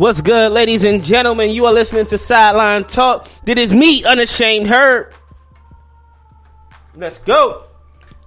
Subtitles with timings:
[0.00, 1.50] What's good, ladies and gentlemen?
[1.50, 3.28] You are listening to Sideline Talk.
[3.44, 5.12] That is me, Unashamed Herb.
[6.96, 7.64] Let's go.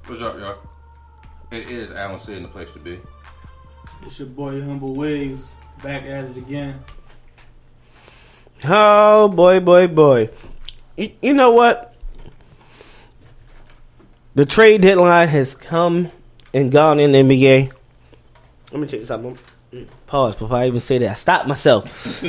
[0.06, 0.60] What's up, y'all?
[1.50, 3.00] It is Alan in the place to be.
[4.06, 5.50] It's your boy Humble Wigs
[5.82, 6.78] back at it again.
[8.66, 10.30] Oh boy, boy, boy.
[10.96, 11.96] You, you know what?
[14.36, 16.12] The trade deadline has come
[16.54, 17.74] and gone in the NBA.
[18.72, 19.53] Let me check this out.
[20.08, 21.10] Pause before I even say that.
[21.12, 21.86] I stopped myself.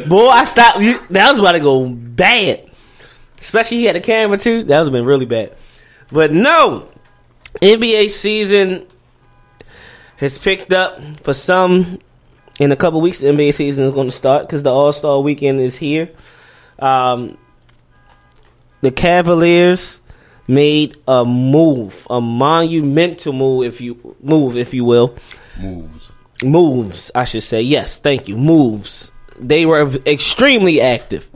[0.07, 0.79] Boy, I stopped.
[1.11, 2.71] That was about to go bad.
[3.41, 4.65] Especially he had a camera too.
[4.65, 5.57] That was been really bad.
[6.11, 6.89] But no,
[7.61, 8.87] NBA season
[10.17, 12.01] has picked up for some.
[12.61, 15.21] In a couple weeks, the NBA season is going to start because the All Star
[15.21, 16.11] weekend is here.
[16.79, 17.37] Um,
[18.81, 20.01] the Cavaliers
[20.47, 25.17] made a move, a monumental move, if you move, if you will,
[25.59, 26.13] Moves.
[26.43, 27.11] Moves.
[27.15, 27.99] I should say yes.
[28.01, 28.37] Thank you.
[28.37, 29.13] Moves.
[29.39, 31.29] They were extremely active,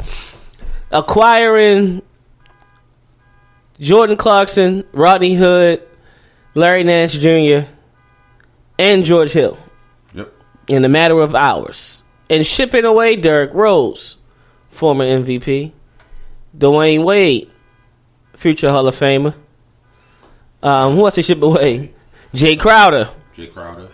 [0.90, 2.02] acquiring
[3.80, 5.82] Jordan Clarkson, Rodney Hood,
[6.54, 7.68] Larry Nance Jr.,
[8.78, 9.58] and George Hill
[10.14, 10.32] Yep.
[10.68, 14.18] in a matter of hours, and shipping away Derrick Rose,
[14.70, 15.72] former MVP,
[16.56, 17.50] Dwyane Wade,
[18.36, 19.34] future Hall of Famer.
[20.62, 21.92] Um, who else they ship away?
[22.32, 23.10] Jae Crowder.
[23.34, 23.88] Jae Crowder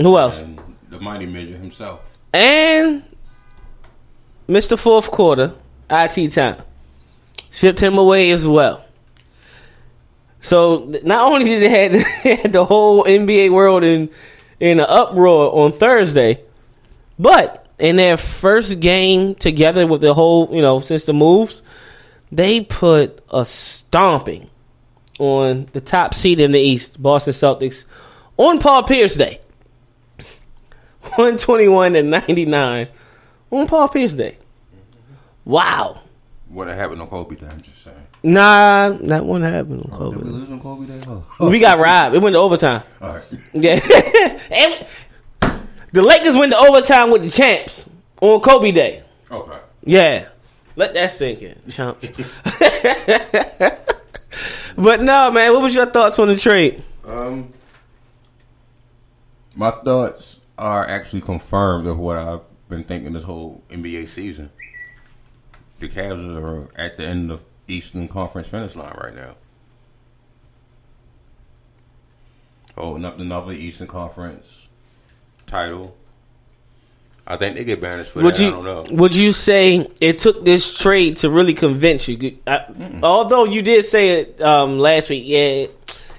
[0.00, 0.40] Who else?
[0.40, 2.18] and the mighty midget himself.
[2.32, 3.04] And
[4.48, 4.78] Mr.
[4.78, 5.54] Fourth Quarter,
[5.88, 6.62] IT Time,
[7.50, 8.84] shipped him away as well.
[10.40, 11.92] So not only did they had,
[12.24, 14.10] they had the whole NBA world in
[14.58, 16.42] in an uproar on Thursday,
[17.18, 21.62] but in their first game together with the whole, you know, since the moves,
[22.30, 24.50] they put a stomping
[25.18, 27.84] on the top seed in the East, Boston Celtics,
[28.36, 29.40] on Paul Pierce Day.
[31.02, 32.88] 121 to 99
[33.50, 34.38] on Paul Pierce Day.
[35.44, 36.00] Wow.
[36.48, 37.46] What happened on Kobe Day?
[37.46, 37.96] I'm just saying.
[38.22, 41.02] Nah, that one happened on Did we lose on Kobe Day?
[41.06, 41.48] Oh.
[41.48, 42.14] We got robbed.
[42.14, 42.82] It went to overtime.
[43.00, 43.24] All right.
[43.52, 43.80] Yeah.
[44.50, 44.86] And
[45.92, 47.88] the Lakers went to overtime with the champs
[48.20, 49.02] on Kobe Day.
[49.30, 49.58] Okay.
[49.84, 50.28] Yeah.
[50.76, 52.00] Let that sink in, chump.
[54.76, 56.82] but no, man, what was your thoughts on the trade?
[57.04, 57.52] Um,
[59.54, 64.50] my thoughts are actually confirmed of what I've been thinking this whole NBA season.
[65.78, 69.36] The Cavs are at the end of Eastern Conference finish line right now.
[72.76, 74.68] Holding up another Eastern Conference
[75.46, 75.96] title.
[77.26, 78.46] I think they get banished for Would that.
[78.46, 78.96] I don't know.
[78.96, 82.38] would you say it took this trade to really convince you?
[82.46, 82.66] I,
[83.02, 85.66] although you did say it um, last week, yeah,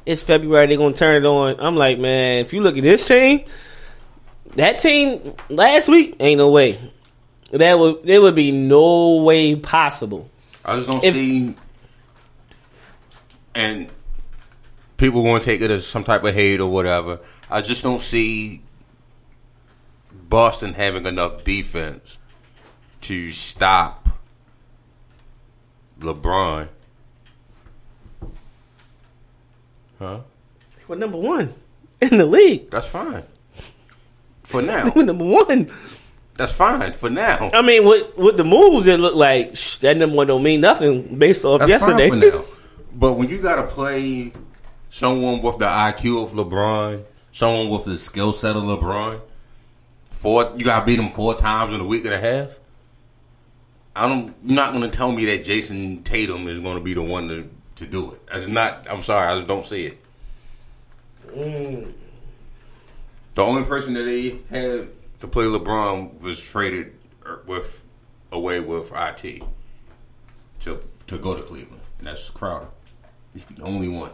[0.06, 0.68] it's February.
[0.68, 1.60] They're gonna turn it on.
[1.60, 3.46] I'm like, man, if you look at this team,
[4.56, 6.80] that team last week ain't no way.
[7.52, 10.30] That would there would be no way possible.
[10.64, 11.56] I just don't If- see,
[13.56, 13.92] and
[14.98, 17.20] people going to take it as some type of hate or whatever.
[17.50, 18.62] I just don't see
[20.30, 22.18] Boston having enough defense
[23.02, 24.08] to stop
[26.00, 26.68] LeBron.
[30.00, 30.20] Huh?
[30.88, 31.54] We're number one
[32.02, 32.70] in the league.
[32.72, 33.24] That's fine.
[34.52, 35.72] For now, number one.
[36.36, 36.94] that's fine.
[36.94, 40.28] For now, I mean, with with the moves, it looked like sh- that number one
[40.28, 42.10] don't mean nothing based off That's yesterday.
[42.10, 42.44] fine for now.
[42.94, 44.32] But when you gotta play
[44.90, 49.22] someone with the IQ of LeBron, someone with the skill set of LeBron,
[50.12, 52.50] four you gotta beat him four times in a week and a half.
[53.96, 54.34] I don't.
[54.44, 57.86] You're not gonna tell me that Jayson Tatum is gonna be the one to to
[57.86, 58.22] do it.
[58.32, 58.88] That's not.
[58.90, 59.28] I'm sorry.
[59.28, 59.98] I just don't see it.
[61.36, 61.94] Mm.
[63.36, 64.90] The only person that they had
[65.20, 66.94] to play LeBron was traded
[67.26, 67.84] er, with
[68.32, 69.44] away with it
[70.62, 72.68] to to go to Cleveland, and that's Crowder.
[73.34, 74.12] He's the only one.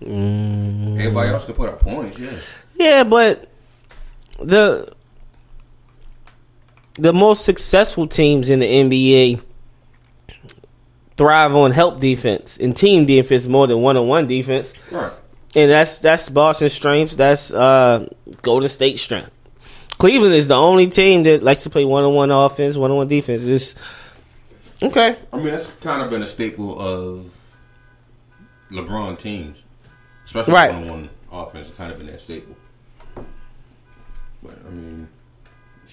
[0.00, 2.44] Everybody else can put up points, yes.
[2.76, 3.48] Yeah, but
[4.38, 4.92] the
[6.94, 9.42] the most successful teams in the NBA
[11.16, 14.74] thrive on help defense and team defense more than one on one defense.
[14.90, 15.12] Right.
[15.56, 17.16] And that's that's Boston's strength.
[17.16, 18.08] That's uh,
[18.42, 19.30] Golden State strength.
[19.98, 22.96] Cleveland is the only team that likes to play one on one offense, one on
[22.96, 23.44] one defense.
[23.44, 23.76] It's
[24.82, 25.16] okay.
[25.32, 27.56] I mean, that's kind of been a staple of
[28.72, 29.62] LeBron teams,
[30.24, 30.72] especially Right.
[30.72, 31.68] one-on-one offense.
[31.68, 32.56] It's kind of been that staple.
[34.42, 35.08] But I mean,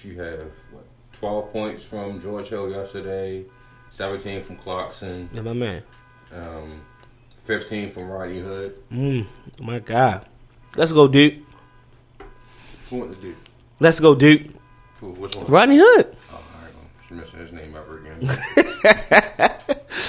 [0.02, 0.40] you have
[0.72, 3.44] what twelve points from George Hill yesterday,
[3.90, 5.82] seventeen from Clarkson, Yeah, my man.
[6.34, 6.80] um,
[7.44, 8.74] fifteen from Rodney Hood.
[8.92, 9.26] Mm,
[9.60, 10.26] my God.
[10.76, 11.34] Let's go, Duke.
[12.90, 13.34] Who went to do?
[13.80, 14.42] Let's go, Duke.
[15.00, 15.10] Who?
[15.12, 15.46] Which one?
[15.46, 16.16] Rodney Hood.
[16.30, 16.72] Oh, all right,
[17.08, 19.66] she mentioned his name ever again.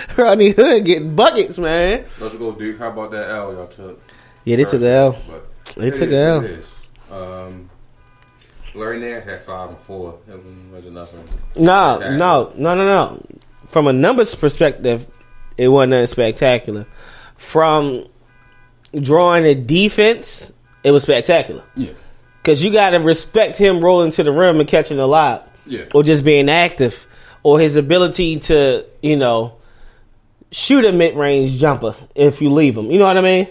[0.17, 2.05] Rodney Hood getting buckets, man.
[2.19, 2.77] Let's go, Duke.
[2.77, 4.01] How about that L y'all took?
[4.45, 5.17] Yeah, they took the L.
[5.77, 6.43] They it took the L.
[7.11, 7.69] Um,
[8.75, 10.19] Larry Nance had five and four.
[10.27, 10.39] It
[10.71, 11.27] wasn't nothing.
[11.55, 13.25] No, no, no, no, no.
[13.65, 15.07] From a numbers perspective,
[15.57, 16.85] it wasn't nothing spectacular.
[17.43, 18.07] From
[18.99, 20.51] drawing a defense,
[20.83, 21.63] it was spectacular.
[21.75, 21.91] Yeah,
[22.41, 25.49] Because you got to respect him rolling to the rim and catching a lot.
[25.65, 25.85] yeah.
[25.93, 27.05] or just being active,
[27.43, 29.55] or his ability to, you know,
[30.51, 32.89] shoot a mid range jumper if you leave him.
[32.91, 33.47] You know what I mean?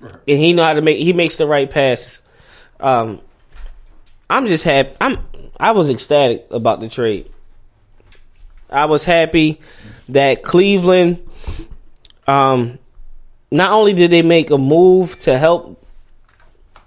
[0.00, 0.14] Right.
[0.28, 0.98] And he know how to make.
[0.98, 2.20] He makes the right passes.
[2.80, 3.20] Um,
[4.28, 4.90] I'm just happy.
[5.00, 5.16] I'm.
[5.58, 7.30] I was ecstatic about the trade.
[8.68, 9.60] I was happy
[10.10, 11.23] that Cleveland.
[12.26, 12.78] Um,
[13.50, 15.82] not only did they make a move to help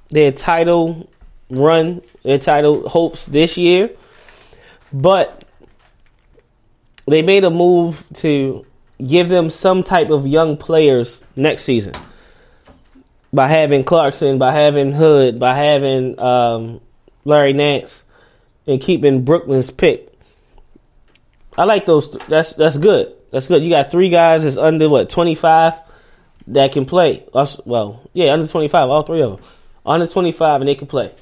[0.10, 1.10] their title
[1.50, 3.90] run, their title hopes this year,
[4.92, 5.44] but
[7.06, 8.66] they made a move to
[9.06, 11.94] give them some type of young players next season
[13.32, 16.82] by having Clarkson, by having Hood, by having um,
[17.26, 18.04] Larry Nance,
[18.66, 20.12] and keeping Brooklyn's pick.
[21.58, 22.10] I like those.
[22.10, 23.17] Th- that's that's good.
[23.32, 23.64] That's good.
[23.64, 25.74] You got three guys that's under what twenty five
[26.48, 27.26] that can play.
[27.34, 28.90] Us- Well, yeah, under twenty five.
[28.90, 29.50] All three of them
[29.86, 31.14] under twenty five, and they can play.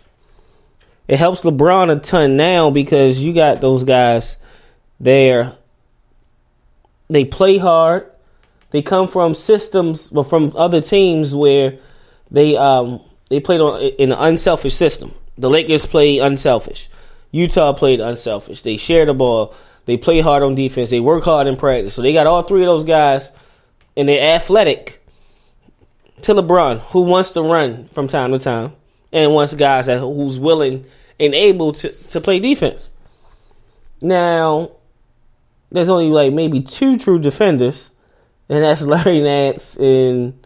[1.08, 4.38] It helps LeBron a ton now because you got those guys
[5.00, 5.56] there.
[7.10, 8.12] They play hard.
[8.72, 11.78] They come from systems, but from other teams where
[12.32, 15.14] they um they played on in an unselfish system.
[15.38, 16.90] The Lakers played unselfish.
[17.32, 18.62] Utah played unselfish.
[18.64, 19.54] They share the ball.
[19.86, 20.90] They play hard on defense.
[20.90, 21.94] They work hard in practice.
[21.94, 23.32] So they got all three of those guys,
[23.96, 25.02] and they're athletic.
[26.22, 28.74] To LeBron, who wants to run from time to time,
[29.12, 30.86] and wants guys that who's willing
[31.20, 32.90] and able to to play defense.
[34.02, 34.72] Now,
[35.70, 37.92] there's only like maybe two true defenders,
[38.50, 40.46] and that's Larry Nance and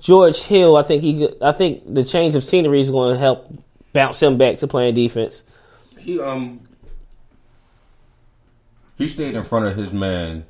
[0.00, 0.76] George Hill.
[0.76, 3.52] I think he, I think the change of scenery is going to help
[3.92, 5.44] bounce him back to playing defense.
[5.98, 6.60] He um
[9.00, 10.44] he stayed in front of his man,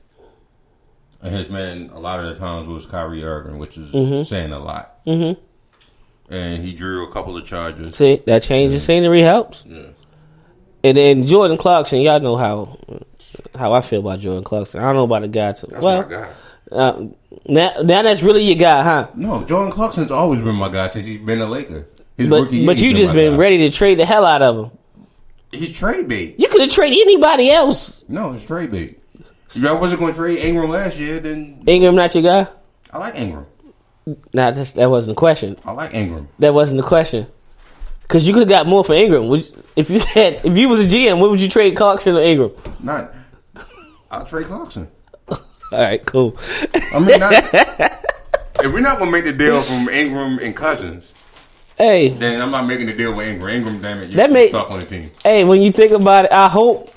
[1.22, 4.58] and his man a lot of the times was Kyrie Irving, which is saying a
[4.58, 5.04] lot.
[5.06, 5.40] Mm-hmm.
[6.34, 7.96] And he drew a couple of charges.
[7.96, 9.64] See, that change of scenery helps.
[9.66, 9.86] Yeah.
[10.82, 12.78] And then Jordan Clarkson, y'all know how
[13.56, 14.80] how I feel about Jordan Clarkson.
[14.80, 15.68] I don't know about the guy too.
[15.68, 16.30] That's well, my guy.
[16.72, 17.06] uh,
[17.46, 19.08] now, now that's really your guy, huh?
[19.14, 21.86] No, Jordan Clarkson's always been my guy since he's been a Laker.
[22.16, 23.38] His But but you just been guy.
[23.38, 24.70] ready to trade the hell out of him.
[25.52, 26.36] He's trade bait.
[26.38, 28.04] You could have traded anybody else.
[28.08, 28.98] No, it's trade bait.
[29.54, 32.50] If I wasn't going to trade Ingram last year, then Ingram not your guy.
[32.92, 33.46] I like Ingram.
[34.32, 35.56] Nah, that's, that wasn't the question.
[35.64, 36.28] I like Ingram.
[36.38, 37.26] That wasn't the question.
[38.08, 39.28] Cause you could have got more for Ingram.
[39.28, 42.16] Would you- if you had, if you was a GM, what would you trade Clarkson
[42.16, 42.50] or Ingram?
[42.80, 43.14] Not.
[44.10, 44.88] I'll trade Clarkson.
[45.28, 45.38] All
[45.72, 46.36] right, cool.
[46.92, 47.32] I mean, not,
[48.60, 51.12] if we're not gonna make the deal from Ingram and Cousins,
[51.80, 53.48] Hey, then I'm not making the deal with Ingram.
[53.54, 55.10] Ingram, damn it, you're That make- stuck on the team.
[55.24, 56.94] hey, when you think about it, I hope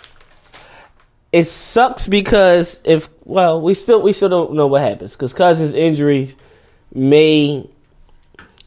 [1.32, 5.74] it sucks because if well, we still we still don't know what happens because Cousins'
[5.74, 6.36] injuries
[6.94, 7.68] may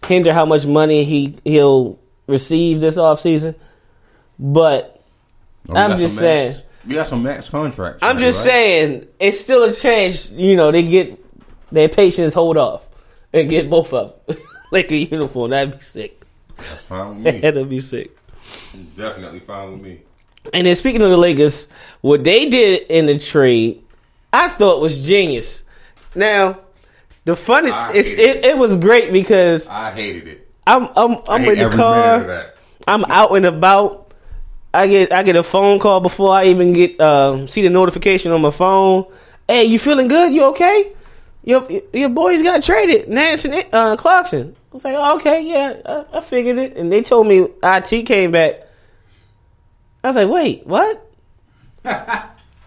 [0.06, 3.54] hinder how much money he he'll receive this offseason.
[4.38, 5.00] But
[5.68, 6.48] Oh, I'm just saying.
[6.52, 8.02] max- we got some max contracts.
[8.02, 8.52] I'm right, just right?
[8.52, 10.30] saying it's still a chance.
[10.30, 11.22] You know, they get
[11.72, 12.84] their patience hold off
[13.32, 14.36] and get both of them
[14.70, 15.50] like a uniform.
[15.50, 16.22] That'd be sick.
[16.56, 17.40] That's fine with me.
[17.40, 18.16] That'd be sick.
[18.96, 20.02] Definitely fine with me.
[20.52, 21.68] And then speaking of the Lakers,
[22.00, 23.82] what they did in the trade,
[24.32, 25.64] I thought was genius.
[26.14, 26.60] Now,
[27.24, 30.48] the funny, I it's, hate it, it was great because I hated it.
[30.66, 32.52] I'm I'm I'm in the every minute of car.
[32.86, 34.14] I'm out and about.
[34.72, 38.30] I get I get a phone call before I even get um, see the notification
[38.32, 39.06] on my phone.
[39.48, 40.32] Hey, you feeling good?
[40.32, 40.92] You okay?
[41.46, 44.56] Your your boys got traded, Nance and uh, Clarkson.
[44.56, 46.76] I was like, oh, okay, yeah, I, I figured it.
[46.76, 48.66] And they told me IT came back.
[50.02, 51.08] I was like, wait, what?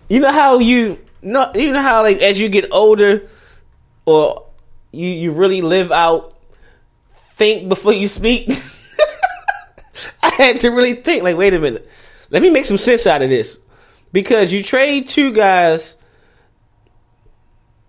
[0.10, 3.28] you know how you no, you know how like as you get older,
[4.06, 4.46] or
[4.94, 6.38] you you really live out,
[7.34, 8.50] think before you speak.
[10.24, 11.24] I had to really think.
[11.24, 11.90] Like, wait a minute,
[12.30, 13.60] let me make some sense out of this
[14.14, 15.98] because you trade two guys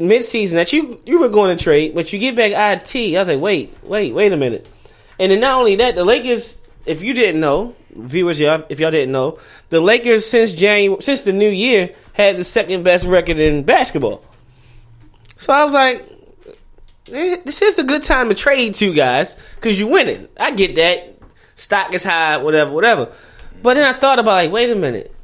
[0.00, 3.16] mid-season that you you were going to trade, but you get back it.
[3.16, 4.70] I was like, wait, wait, wait a minute.
[5.18, 8.90] And then not only that, the Lakers, if you didn't know, viewers, y'all, if y'all
[8.90, 9.38] didn't know,
[9.68, 14.24] the Lakers since January, since the new year, had the second best record in basketball.
[15.36, 16.06] So I was like,
[17.12, 20.28] eh, this is a good time to trade two guys because you winning.
[20.38, 21.18] I get that.
[21.54, 23.12] Stock is high, whatever, whatever.
[23.62, 25.14] But then I thought about like, wait a minute,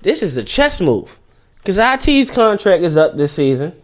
[0.00, 1.18] this is a chess move
[1.58, 3.74] because IT's contract is up this season.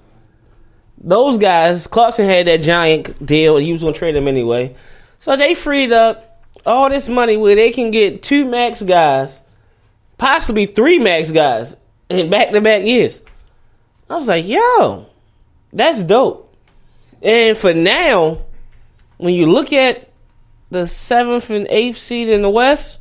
[0.98, 4.74] Those guys, Clarkson had that giant deal, and he was going to trade them anyway.
[5.18, 9.40] So they freed up all this money where they can get two max guys,
[10.18, 11.76] possibly three max guys
[12.08, 13.22] in back to back years.
[14.08, 15.06] I was like, yo,
[15.72, 16.54] that's dope.
[17.22, 18.44] And for now,
[19.16, 20.10] when you look at
[20.70, 22.98] the seventh and eighth seed in the West,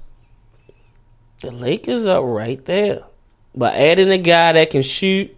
[1.41, 3.03] the Lakers are right there.
[3.55, 5.35] By adding a guy that can shoot,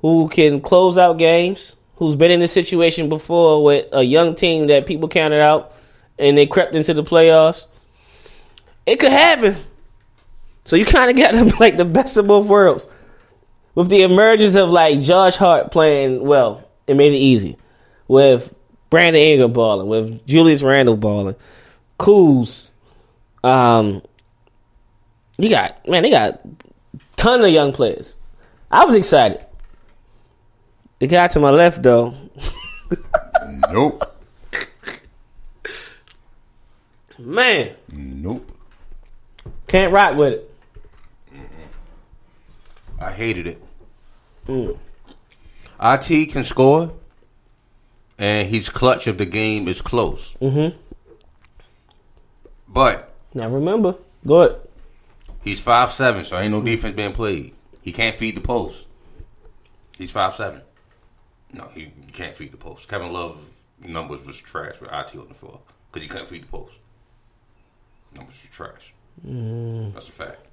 [0.00, 4.68] who can close out games, who's been in this situation before with a young team
[4.68, 5.72] that people counted out
[6.18, 7.66] and they crept into the playoffs.
[8.86, 9.56] It could happen.
[10.64, 12.86] So you kind of got like the best of both worlds.
[13.74, 17.56] With the emergence of like Josh Hart playing well, it made it easy.
[18.08, 18.52] With
[18.88, 21.36] Brandon Ingram balling, with Julius Randle balling,
[21.98, 22.70] Kuz,
[23.44, 24.02] um,
[25.38, 26.40] you got man, they got
[27.16, 28.16] ton of young players.
[28.70, 29.44] I was excited.
[31.00, 32.14] The guy to my left though,
[33.70, 34.04] Nope.
[37.18, 38.50] man, Nope.
[39.66, 40.46] can't rock with it.
[43.00, 43.62] I hated it.
[44.48, 46.92] It can score,
[48.18, 50.34] and he's clutch if the game is close.
[50.40, 50.76] Mm-hmm.
[52.68, 54.60] But Now remember, go ahead.
[55.42, 57.54] he's five seven, so ain't no defense being played.
[57.80, 58.86] He can't feed the post.
[59.96, 60.60] He's five seven.
[61.52, 62.88] No, he, he can't feed the post.
[62.88, 63.38] Kevin Love
[63.82, 66.74] numbers was trash with IT on the floor because he couldn't feed the post.
[68.14, 68.92] Numbers was trash.
[69.26, 69.92] Mm.
[69.94, 70.46] That's a fact.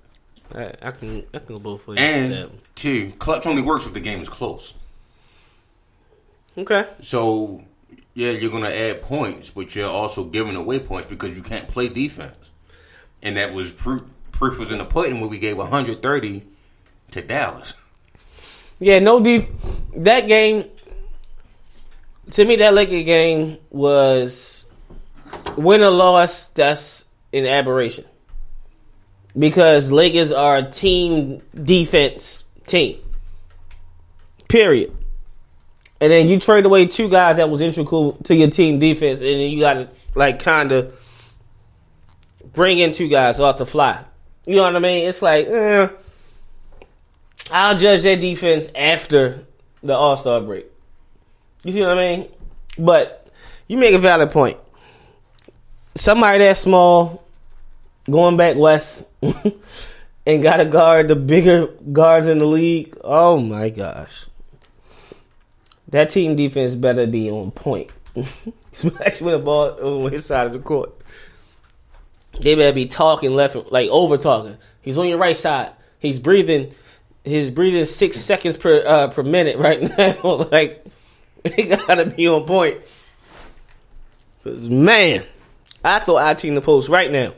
[0.55, 1.99] I, I can I can go both ways.
[1.99, 4.73] And two, clutch only works if the game is close.
[6.57, 7.63] okay, So,
[8.13, 11.67] yeah, you're going to add points, but you're also giving away points because you can't
[11.67, 12.35] play defense.
[13.21, 16.43] And that was proof, proof was in the pudding when we gave 130
[17.11, 17.73] to Dallas.
[18.79, 19.49] yeah, no deep.
[19.95, 20.65] That game
[22.31, 24.65] to me, that Laker game was
[25.55, 26.47] win or loss.
[26.47, 28.05] That's an aberration
[29.37, 32.99] because Lakers are a team defense team.
[34.47, 34.95] Period.
[35.99, 39.29] And then you trade away two guys that was integral to your team defense, and
[39.29, 40.93] then you got to like kind of
[42.53, 44.03] bring in two guys off the fly.
[44.45, 45.07] You know what I mean?
[45.07, 45.89] It's like, eh,
[47.51, 49.45] I'll judge their defense after
[49.81, 50.65] the All Star break.
[51.67, 52.29] You see what I mean?
[52.79, 53.27] But
[53.67, 54.57] you make a valid point.
[55.95, 57.25] Somebody that small
[58.09, 62.97] going back west and got to guard the bigger guards in the league.
[63.03, 64.27] Oh my gosh.
[65.89, 67.91] That team defense better be on point.
[68.71, 70.93] Especially when the ball on his side of the court.
[72.39, 74.55] They better be talking left, like over talking.
[74.81, 75.73] He's on your right side.
[75.99, 76.73] He's breathing.
[77.25, 80.47] He's breathing six seconds per uh, per minute right now.
[80.49, 80.85] like
[81.43, 82.77] they gotta be on point.
[84.43, 85.23] 'Cause, man,
[85.83, 87.33] I throw IT in the post right now.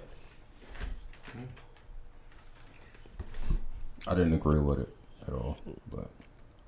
[4.07, 4.89] I didn't agree with it
[5.27, 5.57] at all.
[5.91, 6.09] But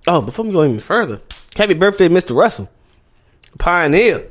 [0.08, 1.22] Oh, before we go even further,
[1.56, 2.36] happy birthday, Mr.
[2.36, 2.70] Russell,
[3.60, 4.28] pioneer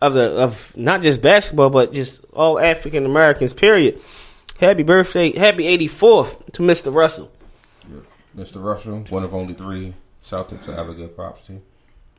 [0.00, 3.52] of the of not just basketball but just all African Americans.
[3.52, 4.00] Period.
[4.58, 6.92] Happy birthday, happy eighty fourth to Mr.
[6.94, 7.30] Russell.
[8.36, 8.62] Mr.
[8.62, 11.60] Russell, one of only three Celtics to ever get props to.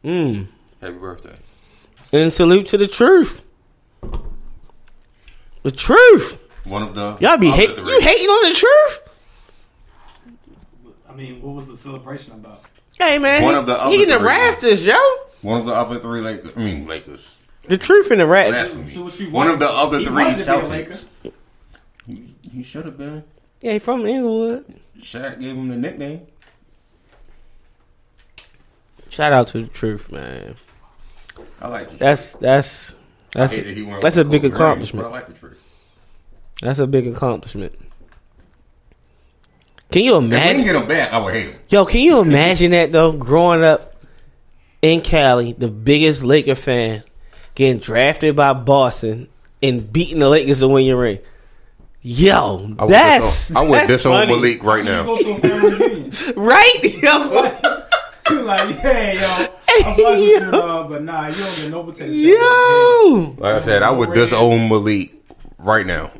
[0.04, 0.48] Mm.
[0.80, 1.36] Happy birthday.
[2.14, 3.44] And salute to the truth.
[5.64, 6.50] The truth.
[6.66, 9.00] One of the Y'all be other hate you hating on the truth.
[11.10, 12.64] I mean, what was the celebration about?
[12.98, 14.96] Hey man, One he, of the he in the rafters, yo.
[15.42, 16.52] One of the other three Lakers.
[16.56, 17.38] I mean Lakers.
[17.68, 18.74] The truth in the rafters.
[18.74, 19.12] Blasphemy.
[19.12, 20.92] So One of the other he three wanted to be a Laker.
[20.92, 21.06] Celtics.
[22.06, 23.24] He, he should have been.
[23.62, 24.80] Yeah, he from Inglewood.
[25.00, 26.28] Shaq gave him the nickname.
[29.12, 30.56] Shout out to the truth, man.
[31.62, 32.94] I like the That's that's
[33.34, 35.04] that's I hate that that's a with big Kobe Bryant, accomplishment.
[35.06, 35.58] But I like the truth.
[36.62, 37.78] That's a big accomplishment.
[39.92, 40.38] Can you imagine?
[40.38, 41.60] If we didn't get him back, I would hate him.
[41.68, 43.12] Yo, can you imagine that though?
[43.12, 44.02] Growing up
[44.82, 47.04] in Cali, the biggest Laker fan,
[47.54, 49.28] getting drafted by Boston,
[49.62, 51.20] and beating the Lakers to win your ring.
[52.02, 54.28] Yo, I would that's disown, I would that's disown.
[54.28, 55.04] Malik right now.
[55.04, 56.12] go to a family reunion.
[56.38, 56.84] right?
[56.84, 57.81] Yo, You
[58.46, 59.48] like, hey, yo,
[59.88, 62.16] I'm blessed with you, uh, but nah, you don't get no protection.
[62.16, 65.22] yo, Like I said, I would disown Malik
[65.58, 66.12] right now.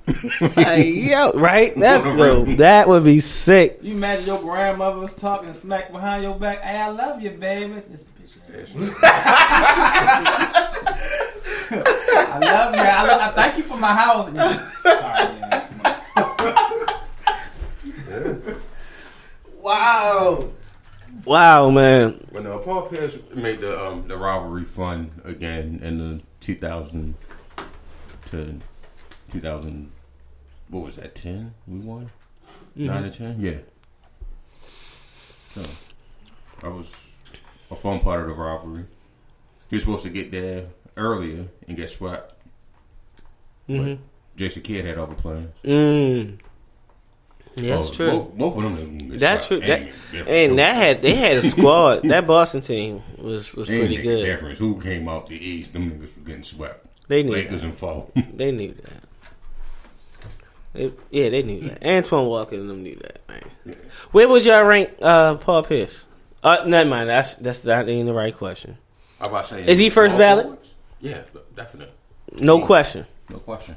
[0.56, 1.76] Hey, yo, right?
[1.80, 3.80] That yo, that would be sick.
[3.82, 6.62] You imagine your grandmother was talking smack behind your back.
[6.62, 7.82] Hey, I love you, baby.
[7.90, 8.38] This bitch.
[12.14, 12.82] I love you.
[12.82, 14.28] I, love, I thank you for my house.
[14.28, 15.68] And you're Sorry, yeah,
[19.62, 20.50] Wow,
[21.26, 22.26] wow, man.
[22.32, 27.16] When uh, Paul Pierce made the um, the rivalry fun again in the 2000
[28.26, 28.60] to
[29.30, 29.92] 2000,
[30.70, 31.16] what was that?
[31.16, 32.10] 10 we won,
[32.76, 33.58] nine to ten, yeah.
[35.56, 35.62] So
[36.62, 36.96] that was
[37.70, 38.86] a fun part of the rivalry.
[39.70, 42.34] He was supposed to get there earlier and get swept,
[43.68, 43.98] but
[44.36, 45.54] Jason Kidd had other plans.
[45.64, 46.40] Mm.
[47.56, 48.10] Yeah, that's Oh, true.
[48.12, 49.18] Both, both of them.
[49.18, 49.60] That's true.
[49.60, 49.82] That,
[50.14, 52.02] And and that had they had a squad.
[52.04, 54.24] that Boston team was was And pretty good.
[54.26, 54.60] Difference.
[54.60, 55.74] Who came out the East?
[55.74, 56.86] Them niggas were getting swept.
[57.08, 57.68] They knew Lakers that.
[57.68, 58.08] and four.
[58.34, 58.94] They knew that.
[60.74, 61.86] They- yeah, they knew that.
[61.86, 63.20] Antoine Walker and them knew that.
[63.28, 63.76] Man.
[64.12, 66.06] Where would y'all rank uh, Paul Pierce?
[66.44, 67.10] Uh, never mind.
[67.10, 68.78] That's that's not even the right question.
[69.20, 69.68] About saying?
[69.68, 70.46] Is he first ballot?
[70.46, 70.74] forwards?
[71.02, 71.22] Yeah,
[71.56, 71.94] definitely.
[72.40, 73.06] No question.
[73.30, 73.76] No question.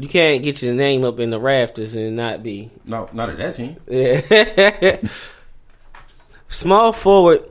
[0.00, 3.38] You can't get your name up in the rafters and not be No, not at
[3.38, 3.76] that team.
[3.88, 5.00] Yeah.
[6.48, 7.42] Small forward.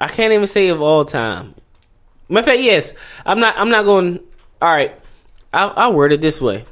[0.00, 1.54] I can't even say of all time.
[2.30, 2.94] Matter of fact, yes.
[3.26, 3.54] I'm not.
[3.58, 4.20] I'm not going.
[4.62, 4.98] All right.
[5.52, 6.64] I'll, I'll word it this way.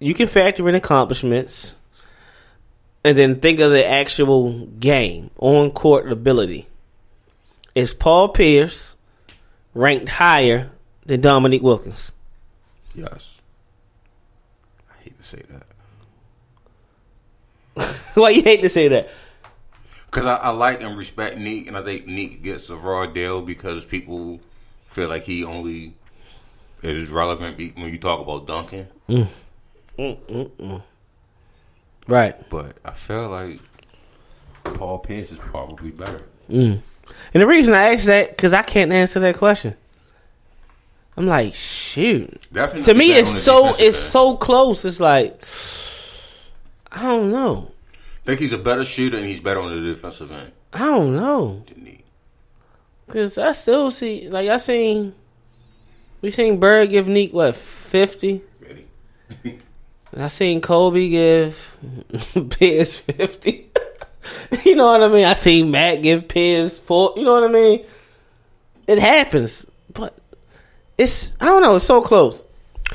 [0.00, 1.76] You can factor in accomplishments,
[3.04, 6.66] and then think of the actual game on court ability.
[7.76, 8.96] It's Paul Pierce
[9.74, 10.70] ranked higher
[11.06, 12.12] than Dominique Wilkins?
[12.94, 13.40] Yes.
[14.90, 15.42] I hate to say
[17.74, 19.08] that Why you hate to say that?
[20.12, 23.40] because I, I like and respect Neek, and I think Neek gets a raw deal
[23.40, 24.40] because people
[24.88, 25.94] feel like he only
[26.82, 28.88] is relevant when you talk about dunking.
[29.08, 30.82] Mm.
[32.06, 32.50] Right.
[32.50, 33.60] But I feel like
[34.64, 36.22] Paul Pierce is probably better.
[36.50, 36.82] Mm.
[37.34, 39.74] And the reason I ask that because I can't answer that question.
[41.16, 42.40] I'm like, shoot.
[42.52, 43.94] Definitely To me, it's so it's end.
[43.94, 44.84] so close.
[44.84, 45.42] It's like,
[46.90, 47.70] I don't know.
[47.94, 51.16] I think he's a better shooter and he's better on the defensive end I don't
[51.16, 51.64] know
[53.12, 55.14] because I still see like I seen
[56.22, 58.42] we seen Bird give Neek what fifty.
[58.60, 58.86] Ready?
[60.16, 61.76] I seen Kobe give
[62.50, 63.70] Pierce fifty.
[64.64, 65.24] you know what I mean?
[65.24, 67.14] I seen Matt give Pierce four.
[67.16, 67.84] You know what I mean?
[68.86, 70.16] It happens, but
[70.98, 71.76] it's I don't know.
[71.76, 72.46] It's so close,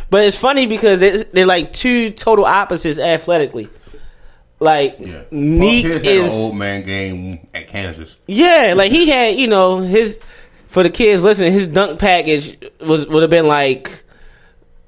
[0.10, 3.70] but it's funny because they're like two total opposites athletically.
[4.60, 5.22] Like Yeah.
[5.32, 8.18] Neek Paul Pierce had is an old man game at Kansas.
[8.26, 10.20] yeah, like he had, you know, his
[10.68, 14.04] for the kids listening, his dunk package was would have been like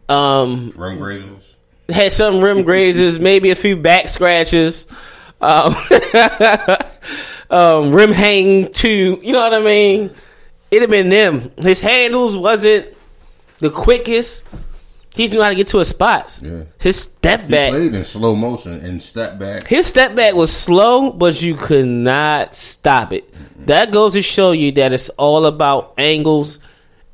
[0.10, 1.44] um Rim grazers.
[1.88, 4.88] had some rim grazes, maybe a few back scratches,
[5.42, 5.76] um,
[7.50, 10.12] um rim hang too, you know what I mean?
[10.72, 11.52] It'd have been them.
[11.58, 12.88] His handles wasn't
[13.60, 14.44] the quickest.
[15.16, 16.42] He just knew how to get to his spots.
[16.46, 16.64] Yeah.
[16.78, 19.66] His step He back played in slow motion and step back.
[19.68, 23.26] his step back was slow, but you could not stop it.
[23.66, 26.60] That goes to show you that it's all about angles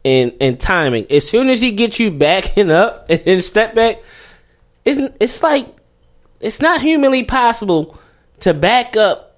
[0.04, 1.08] and and timing.
[1.10, 4.04] As soon as he gets you backing up and step back,
[4.84, 5.68] it's it's like
[6.42, 7.98] it's not humanly possible
[8.42, 9.38] to back up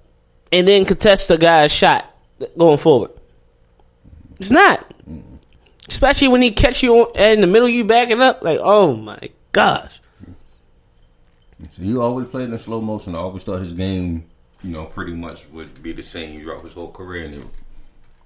[0.52, 2.14] and then contest a guy's shot
[2.56, 3.10] going forward.
[4.40, 4.92] It's not.
[5.88, 8.94] Especially when he catch you on- in the middle, of you backing up, like, oh
[8.94, 10.00] my gosh.
[11.72, 13.14] So he always played in slow motion.
[13.14, 14.24] I always thought his game,
[14.62, 17.42] you know, pretty much would be the same throughout his whole career, and it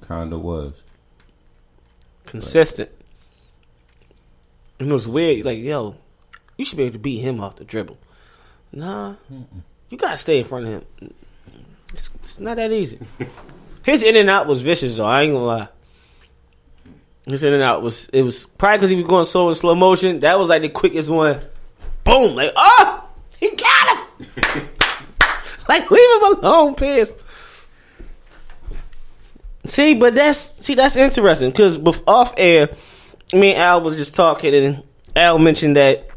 [0.03, 0.83] kind of was.
[2.27, 2.91] consistent.
[4.79, 5.45] And it was weird.
[5.47, 5.95] Like, yo,
[6.59, 7.97] you should be able to beat him off the dribble.
[8.73, 9.15] Nah,
[9.93, 11.15] you gotta stay in front of him.
[11.93, 12.99] It's, it's not that easy.
[13.85, 15.05] His in and out was vicious, though.
[15.05, 15.69] I ain't gonna lie.
[17.27, 19.75] His in and out was it was probably because he was going so in slow
[19.75, 20.21] motion.
[20.21, 21.41] That was like the quickest one.
[22.05, 22.35] Boom!
[22.35, 23.05] Like, oh,
[23.39, 24.29] he got him.
[25.69, 27.13] like, leave him alone, Pierce.
[29.67, 32.71] See, but that's see that's interesting because off air,
[33.35, 34.83] me and Al was just talking, and
[35.15, 36.09] Al mentioned that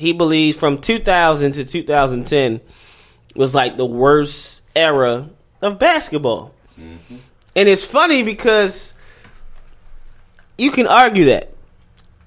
[0.00, 2.60] he believes from 2000 to 2010
[3.36, 5.28] was like the worst era
[5.62, 6.54] of basketball.
[6.78, 7.16] Mm-hmm.
[7.54, 8.94] And it's funny because
[10.58, 11.52] you can argue that.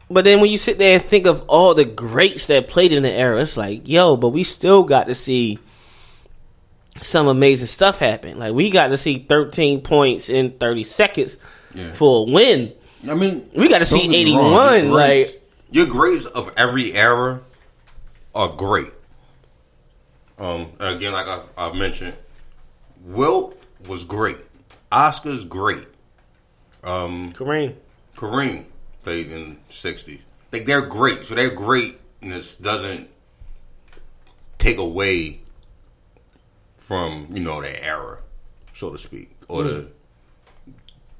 [0.09, 3.03] But then when you sit there and think of all the greats that played in
[3.03, 5.57] the era, it's like, yo, but we still got to see
[7.01, 8.37] some amazing stuff happen.
[8.37, 11.37] Like we got to see 13 points in 30 seconds
[11.73, 11.93] Yeah.
[11.93, 12.73] for a win.
[13.09, 14.43] I mean, We see don't get me 81,
[14.85, 15.39] Your greats- like-
[15.71, 17.41] your grades of every era
[18.33, 18.91] are great.
[20.37, 22.15] Um, again, like I, I mentioned,
[23.03, 24.37] Wilt was great.
[24.91, 25.87] Oscar's great.
[26.83, 27.75] Um, Kareem.
[28.15, 28.65] Kareem
[29.03, 30.21] played in the '60s.
[30.51, 33.09] Like they're great, so their greatness doesn't
[34.57, 35.39] take away
[36.77, 38.19] from you know their era,
[38.73, 39.87] so to speak, or the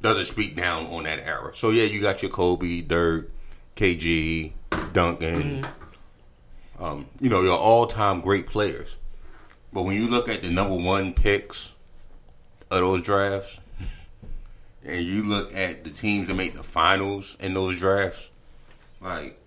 [0.01, 1.51] doesn't speak down on that era.
[1.55, 3.31] So yeah, you got your Kobe, Dirk,
[3.75, 4.51] KG,
[4.91, 5.65] Duncan.
[6.83, 8.97] Um, you know your all-time great players.
[9.71, 11.71] But when you look at the number one picks
[12.69, 13.59] of those drafts,
[14.85, 18.27] and you look at the teams that make the finals in those drafts,
[19.01, 19.39] like,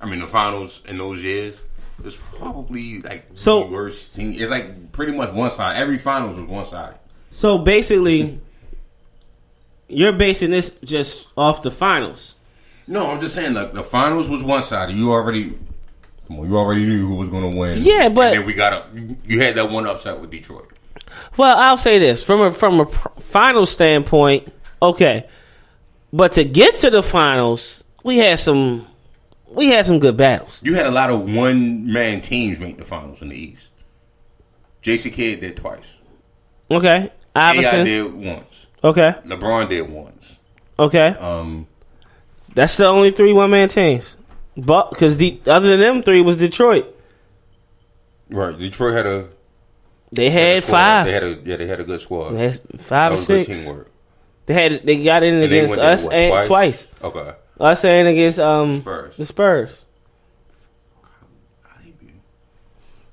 [0.00, 1.62] I mean, the finals in those years,
[2.04, 4.34] it's probably like So- the worst team.
[4.36, 5.76] It's like pretty much one side.
[5.78, 6.96] Every finals was one side.
[7.30, 8.40] So basically,
[9.88, 12.34] you're basing this just off the finals.
[12.86, 14.96] No, I'm just saying like the finals was one sided.
[14.96, 15.56] You already,
[16.26, 17.78] come on, you already knew who was going to win.
[17.82, 18.90] Yeah, but- and then we got up.
[19.26, 20.70] You had that one upset with Detroit.
[21.36, 25.26] Well, I'll say this from a from a pr- final standpoint, okay,
[26.12, 28.86] but to get to the finals, we had some
[29.52, 30.60] we had some good battles.
[30.64, 33.70] You had a lot of one man teams make the finals in the East.
[34.82, 36.00] Jason Kidd did twice.
[36.70, 37.84] Okay, AI Iverson.
[37.84, 38.66] did once.
[38.82, 40.38] Okay, LeBron did once.
[40.78, 41.66] okay, Um,
[42.54, 44.16] that's the only three one man teams.
[44.56, 46.86] But because the other than them three was Detroit,
[48.30, 48.56] right.
[48.56, 49.28] Detroit had a
[50.12, 50.72] they had had squad.
[50.78, 51.56] five, They had a yeah.
[51.56, 52.30] They had a good squad.
[52.30, 53.58] They had that five or was good six.
[53.58, 53.90] teamwork.
[54.46, 56.86] They had they got in And against went there, us what, and twice.
[57.02, 57.32] Okay.
[57.58, 59.16] Us and against um Spurs.
[59.16, 59.80] the Spurs.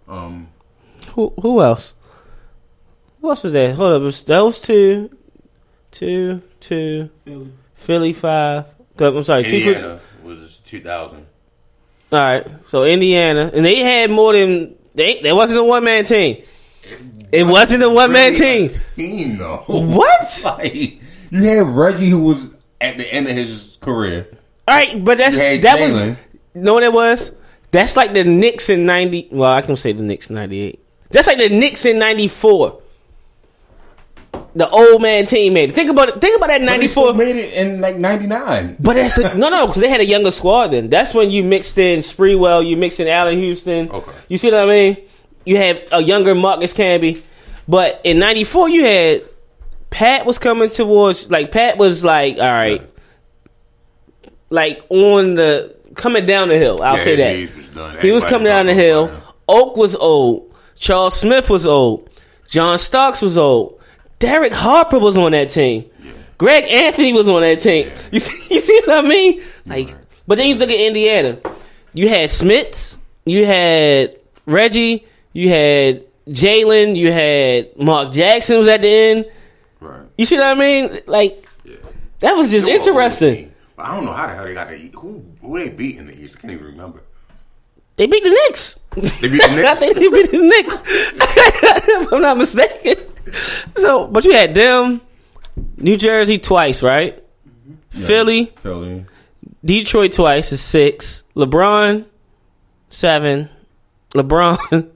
[0.07, 0.49] Um,
[1.15, 1.93] Who who else?
[3.21, 3.73] Who else was there?
[3.73, 5.09] Hold up, it was those two,
[5.91, 7.51] two, two, Philly.
[7.75, 8.65] Philly five.
[8.97, 9.55] Go- I'm sorry, two.
[9.57, 11.27] Indiana was 2000.
[12.11, 15.21] All right, so Indiana, and they had more than they.
[15.21, 16.43] There wasn't a one man team.
[17.31, 18.81] It wasn't a one man Really team.
[18.95, 19.63] Team though.
[19.67, 20.41] What?
[20.43, 24.27] like you had Reggie, who was at the end of his career.
[24.67, 25.97] All right, but that's that was.
[26.53, 27.31] You know what that was?
[27.71, 29.29] That's like the Knicks in ninety.
[29.31, 30.83] Well, I can say the Knicks in ninety eight.
[31.09, 32.80] That's like the Knicks in ninety four.
[34.53, 35.73] The old man team made it.
[35.75, 36.19] Think about it.
[36.21, 38.75] Think about that ninety four they made it in like '99.
[38.79, 40.67] But that's a, no, no, because they had a younger squad.
[40.69, 43.89] Then that's when you mixed in Sprewell, you mixed in Allan Houston.
[43.89, 44.11] Okay.
[44.27, 44.97] you see what I mean?
[45.45, 47.23] You had a younger Marcus Camby,
[47.67, 49.23] but in '94 you had
[49.89, 52.81] Pat was coming towards like Pat was like all right,
[54.49, 56.79] like on the coming down the hill.
[56.81, 57.55] I'll Yeah, say that
[57.95, 59.11] was he was coming down the hill.
[59.47, 60.53] Oak was old.
[60.75, 62.09] Charles Smith was old.
[62.49, 63.80] John Starks was old.
[64.21, 65.85] Derek Harper was on that team.
[66.37, 67.91] Greg Anthony was on that team.
[68.11, 69.43] You see, you see what I mean?
[69.65, 69.95] Like,
[70.27, 71.39] but then you look at Indiana.
[71.93, 72.99] You had Smits.
[73.25, 75.05] You had Reggie.
[75.33, 76.95] You had Jalen.
[76.95, 79.25] You had Mark Jackson was at the end.
[79.79, 80.01] Right.
[80.17, 81.01] You see what I mean?
[81.07, 81.47] Like,
[82.19, 83.53] that was just interesting.
[83.77, 86.19] I don't know how the hell they got the who who they beat in the
[86.19, 86.37] East.
[86.37, 87.01] I can't even remember.
[87.95, 88.79] They beat the Knicks.
[88.95, 89.69] They beat the Knicks?
[89.69, 90.81] I think they beat the Knicks.
[90.85, 92.97] if I'm not mistaken.
[93.77, 95.01] So, but you had them,
[95.77, 97.21] New Jersey twice, right?
[97.89, 99.05] Philly, Philly.
[99.63, 101.23] Detroit twice is six.
[101.35, 102.05] LeBron,
[102.89, 103.49] seven.
[104.13, 104.57] LeBron,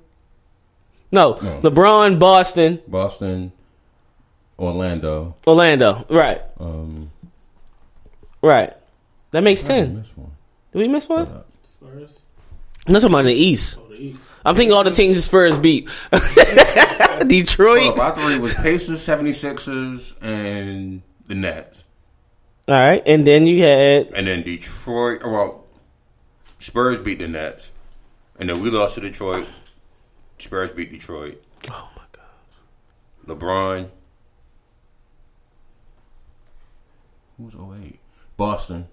[1.12, 1.62] no, No.
[1.62, 3.52] LeBron, Boston, Boston,
[4.60, 5.36] Orlando.
[5.48, 6.06] Orlando.
[6.10, 7.12] Right, Um,
[8.42, 8.74] right.
[9.32, 9.98] That makes I ten.
[9.98, 10.16] missed.
[10.16, 10.26] Did
[10.74, 11.28] we miss one?
[11.74, 12.18] Spurs.
[12.88, 13.80] I'm about in the East.
[13.84, 14.20] Oh, the East.
[14.46, 15.90] I'm thinking all the teams the Spurs beat.
[17.28, 17.98] Detroit.
[17.98, 21.86] Well, I thought it was Pacers, 76ers, and the Nets.
[22.68, 25.66] All right, and then you had And then Detroit, well,
[26.60, 27.74] Spurs beat the Nets.
[28.40, 29.48] And then we lost to Detroit.
[30.38, 31.42] Spurs beat Detroit.
[31.72, 33.40] oh my god.
[33.40, 33.90] LeBron.
[37.38, 38.00] Who's was 08?
[38.38, 38.88] Boston.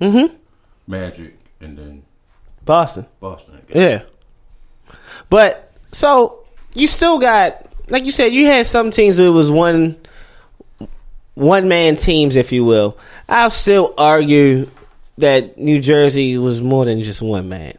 [0.00, 0.34] Mm-hmm.
[0.86, 1.38] Magic.
[1.60, 2.02] And then
[2.64, 3.06] Boston.
[3.20, 3.62] Boston.
[3.68, 3.76] Guess.
[3.76, 4.02] Yeah.
[5.28, 6.44] But so
[6.74, 9.96] you still got like you said, you had some teams where it was one
[11.34, 12.98] one man teams, if you will.
[13.28, 14.68] I'll still argue
[15.18, 17.74] that New Jersey was more than just one man.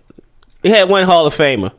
[0.64, 1.72] It had one Hall of Famer.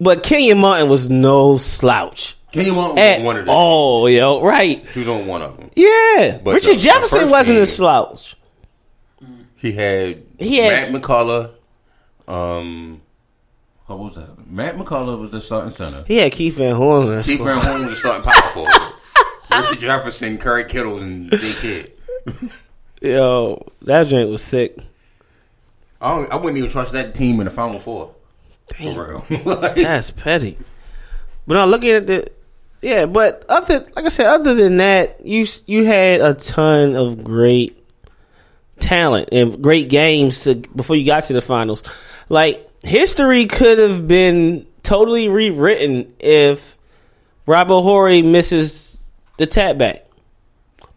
[0.00, 2.36] But Kenyon Martin was no slouch.
[2.52, 3.54] Kenyon Martin was one of them.
[3.54, 4.42] all, yo.
[4.42, 4.86] Right.
[4.88, 5.70] He was on one of them.
[5.74, 6.38] Yeah.
[6.42, 8.36] But Richard the- the Jefferson first wasn't a slouch.
[9.56, 11.50] He had, He had- Matt McCullough.
[12.26, 13.00] Um,
[13.86, 14.46] what was that?
[14.48, 16.04] Matt McCullough was the starting center.
[16.06, 17.06] He had Keith Van Horn.
[17.06, 17.54] Keith that Chief squad.
[17.54, 18.92] Van Horn was the starting power forward.
[19.50, 21.52] Richard Jefferson, Kerry Kittles, and J.
[21.52, 21.92] Kidd.
[23.02, 24.78] Yo, that joint was sick.
[26.00, 28.14] I, don't, I wouldn't even trust that team in the Final Four.
[28.80, 29.44] For real.
[29.44, 30.58] Like, That's petty.
[31.46, 32.30] But I'm looking at the
[32.80, 37.22] yeah, but other like I said, other than that, you you had a ton of
[37.22, 37.78] great
[38.80, 41.82] talent and great games to before you got to the finals.
[42.28, 46.76] Like history could have been totally rewritten if
[47.46, 49.00] Robert Horry misses
[49.38, 50.06] the tap back.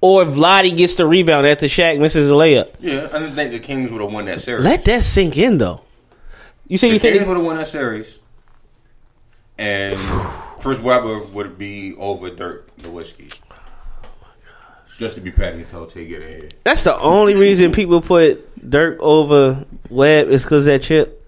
[0.02, 2.70] Or if Lottie gets the rebound after Shaq misses a layup.
[2.80, 4.64] yeah, I didn't think the Kings would have won that series.
[4.64, 5.82] Let that sink in though.
[6.68, 8.20] You say the you Kings think would have won that series.
[9.58, 9.98] And
[10.60, 13.40] Chris Webber would be over Dirk Nowitzki.
[14.98, 16.54] Just to be petty until they get ahead.
[16.64, 21.25] That's the only reason people put Dirk over Webb is because that chip.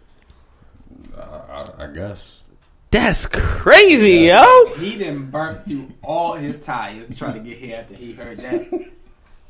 [1.78, 2.42] I, I guess.
[2.90, 4.74] That's crazy, yo.
[4.78, 8.38] He didn't burn through all his tires to try to get here after he heard
[8.38, 8.92] that.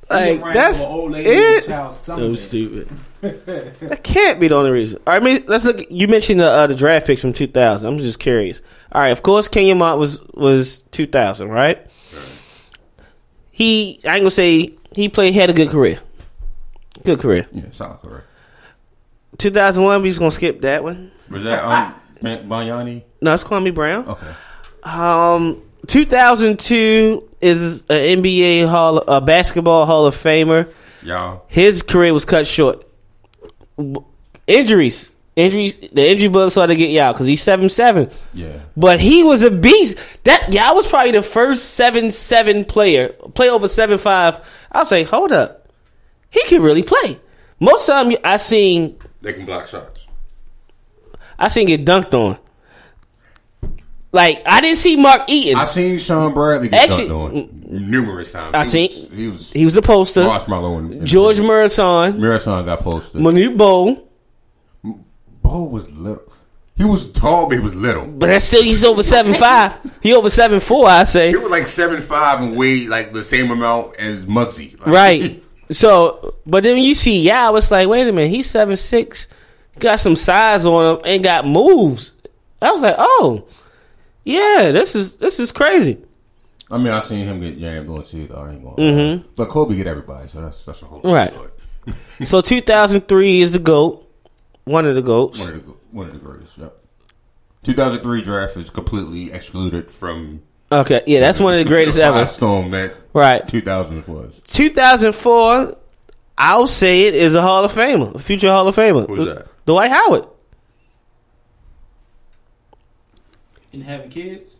[0.09, 1.65] Like ran that's over old lady it.
[1.65, 2.89] child So stupid.
[3.21, 4.99] that can't be the only reason.
[5.05, 5.85] All right, I mean, let's look.
[5.89, 7.85] You mentioned the uh, the draft picks from 2000.
[7.85, 8.61] I'm just curious.
[8.93, 11.85] All right, of course, Kenyon Mont was was 2000, right?
[13.51, 15.99] He, I ain't gonna say he played had a good career.
[17.03, 17.45] Good career.
[17.51, 18.23] Yeah, solid career.
[19.37, 21.11] 2001, we just gonna skip that one.
[21.29, 23.03] Was that um, Banyani?
[23.21, 24.07] No, it's Kwame Brown.
[24.07, 24.33] Okay.
[24.83, 30.71] Um, 2002 is an NBA Hall, a basketball Hall of Famer.
[31.01, 31.45] Y'all.
[31.47, 32.85] His career was cut short.
[34.47, 35.77] Injuries, injuries.
[35.91, 38.09] The injury bug started to get y'all because he's seven seven.
[38.33, 38.59] Yeah.
[38.75, 39.97] But he was a beast.
[40.23, 44.39] That y'all was probably the first seven seven player play over seven five.
[44.71, 45.69] I'll say, hold up,
[46.29, 47.19] he can really play.
[47.59, 49.96] Most of the time I seen They can block shots.
[51.39, 52.37] I seen get dunked on.
[54.11, 55.57] Like I didn't see Mark Eaton.
[55.59, 58.55] I seen Shawn Bradley get Actually- dunked on mm, numerous times.
[58.55, 60.23] I He seen- was, he was he was a poster.
[60.23, 60.77] marshmallow.
[60.77, 63.21] And, and Gheorghe Muresan, Marathon got posted.
[63.21, 64.07] Manute Bol.
[65.43, 66.23] Bo was little.
[66.75, 68.05] He was tall, but he was little.
[68.05, 69.79] But that's still he's over seven five.
[70.01, 71.29] He over seven four, I say.
[71.29, 74.79] He was like seven five and weighed like the same amount as Muggsy.
[74.79, 75.43] Like, Right.
[75.69, 79.27] So, but then you see Yao, it's like, wait a minute, he's seven six,
[79.79, 82.13] got some size on him, and got moves.
[82.61, 83.45] I was like, oh,
[84.23, 85.97] yeah, this is this is crazy.
[86.69, 88.27] I mean, I seen him get jammed on too.
[88.27, 89.23] Though, I ain't going.
[89.35, 91.11] But Kobe get everybody, so that's that's a whole Mm-hmm.
[91.11, 91.31] Right.
[91.31, 91.49] story.
[92.25, 94.05] So 2003 is the goat,
[94.65, 95.39] one of the goats.
[95.39, 96.57] One of the one of the greatest.
[96.57, 96.75] Yep.
[97.63, 102.25] 2003 draft is completely excluded from Okay, yeah, that's one of the greatest ever.
[102.25, 103.47] Storm that Right.
[103.47, 104.41] 2000 was.
[104.45, 105.75] 2004,
[106.37, 109.07] I'll say it is a Hall of Famer, a future Hall of Famer.
[109.07, 109.47] Who's that?
[109.67, 110.25] Dwight Howard.
[113.73, 114.57] And having kids.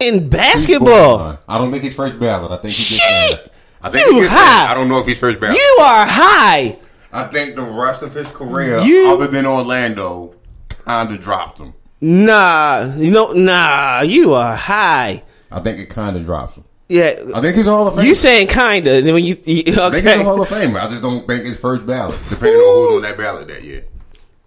[0.00, 2.52] In basketball, I don't think he's first ballot.
[2.52, 3.00] I think he gets Shit!
[3.42, 3.50] there.
[3.82, 4.70] I think You he gets high.
[4.70, 5.56] I don't know if he's first ballot.
[5.56, 6.78] you are high.
[7.12, 10.36] I think the rest of his career, You- other than Orlando,
[10.84, 11.74] kind of dropped him.
[12.00, 15.24] Nah, you know, nah, you are high.
[15.50, 16.64] I think it kind of drops him.
[16.88, 18.04] Yeah, I think he's a Hall of Famer.
[18.04, 19.02] you saying kinda?
[19.12, 20.80] When you, you I think he's a okay, Hall of Famer.
[20.80, 23.84] I just don't think it's first ballot, depending on who's on that ballot that year.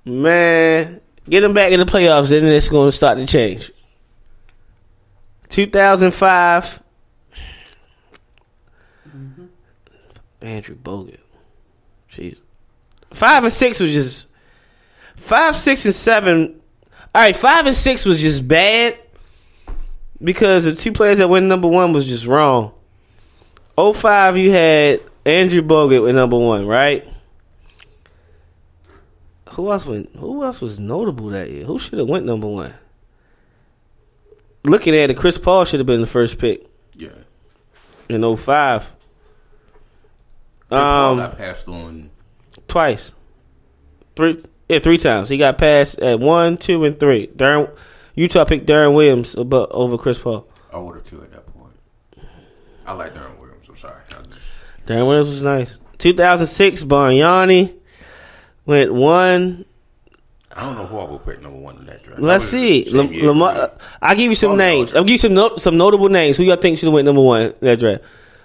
[0.05, 3.71] Man, get them back in the playoffs, and then it's going to start to change.
[5.49, 6.83] 2005,
[9.07, 9.45] mm-hmm.
[10.41, 11.17] Andrew Bogut.
[12.11, 12.37] Jeez,
[13.13, 14.27] five and six was just
[15.15, 16.61] five, six, and seven.
[17.13, 18.97] All right, five and six was just bad
[20.23, 22.73] because the two players that went number one was just wrong.
[23.77, 27.07] 05, you had Andrew Bogut with number one, right?
[29.51, 30.15] Who else went?
[30.17, 31.65] Who else was notable that year?
[31.65, 32.73] Who should have went number one?
[34.63, 37.09] Looking at it, Chris Paul should have been the first pick Yeah.
[38.09, 38.89] in 05.
[40.69, 42.09] Paul Um, got passed on.
[42.67, 43.11] twice,
[44.15, 45.29] three, yeah, three times.
[45.29, 47.27] He got passed at one, two, and three.
[47.27, 47.69] Deron,
[48.15, 50.47] Utah picked Deron Williams above, over Chris Paul.
[50.71, 51.73] I would have two at that point.
[52.85, 53.67] I like Deron Williams.
[53.67, 54.01] I'm sorry.
[54.09, 54.53] Just,
[54.87, 55.77] Deron Williams was nice.
[55.97, 57.73] 2006, Bargnani
[58.65, 59.65] went one.
[60.53, 62.21] I don't know who I would put number one in that draft.
[62.21, 62.83] Let's see.
[62.83, 63.67] the same Lam- year Lamar, uh,
[64.01, 64.93] I'll give you some names.
[64.93, 66.37] I'll give you some no, some notable names.
[66.37, 68.03] Who y'all think should have went number one in that draft?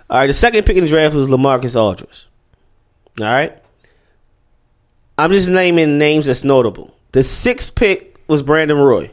[0.09, 2.29] All right, the second pick in the draft was LaMarcus Aldridge.
[3.21, 3.61] All right.
[5.19, 6.95] I'm just naming names that's notable.
[7.13, 9.11] The sixth pick was Brandon Roy.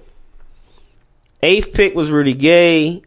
[1.41, 3.01] Eighth pick was Rudy Gay.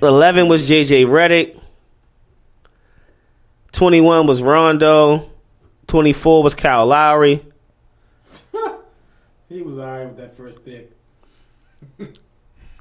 [0.00, 1.60] 11 was JJ Redick.
[3.72, 5.30] 21 was Rondo.
[5.88, 7.44] 24 was Kyle Lowry.
[9.48, 10.92] He was alright with that first pick.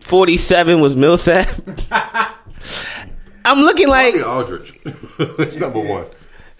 [0.02, 1.48] 47 was Millsap.
[3.46, 4.78] I'm looking like Bobby Aldridge.
[5.58, 6.08] Number one.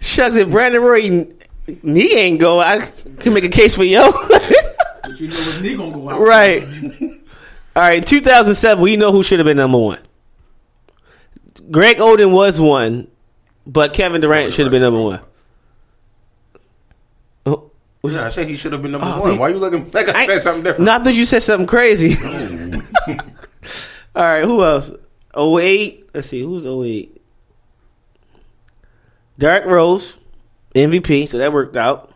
[0.00, 1.26] shucks if Brandon Roy
[1.66, 2.58] he ain't go.
[2.58, 4.10] I can make a case for yo.
[4.10, 6.20] But you know what knee gonna go out.
[6.20, 6.62] right.
[7.76, 8.06] All right.
[8.06, 8.82] 2007.
[8.82, 10.00] We know who should have been number one.
[11.70, 13.10] Greg Oden was one,
[13.66, 15.20] but Kevin Durant should have been number one.
[18.04, 19.30] Yeah, I said he should have been number Oh, one.
[19.32, 20.84] they- Why you looking like I I- said something different?
[20.86, 22.16] Not that you said something crazy.
[24.14, 24.90] All right, who else?
[25.36, 26.10] 08.
[26.14, 27.20] Let's see, who's 08?
[29.38, 30.16] Derrick Rose,
[30.74, 32.12] MVP, so that worked out.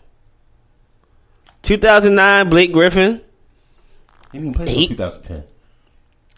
[1.62, 3.20] 2009, Blake Griffin.
[4.32, 5.44] He didn't play He- in 2010.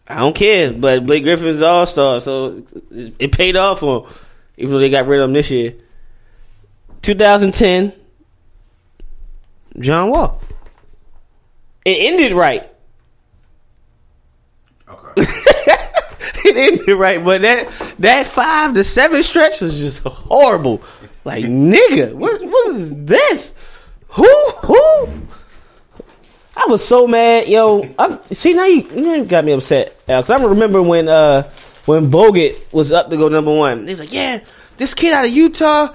[0.06, 4.14] I don't care, but Blake Griffin's all star, so it, it paid off for him,
[4.58, 5.74] even though they got rid of him this year.
[7.00, 7.92] 2010,
[9.78, 10.40] John Wall.
[11.84, 12.70] It ended right.
[14.88, 15.22] Okay.
[16.44, 20.82] it ended right, but that that five to seven stretch was just horrible.
[21.24, 23.54] Like nigga, what what is this?
[24.08, 25.08] Who who?
[26.56, 27.88] I was so mad, yo.
[27.98, 30.30] I, see now you, you got me upset, Alex.
[30.30, 31.50] I remember when uh
[31.86, 33.84] when Bogut was up to go number one.
[33.84, 34.40] He was like, "Yeah,
[34.76, 35.94] this kid out of Utah,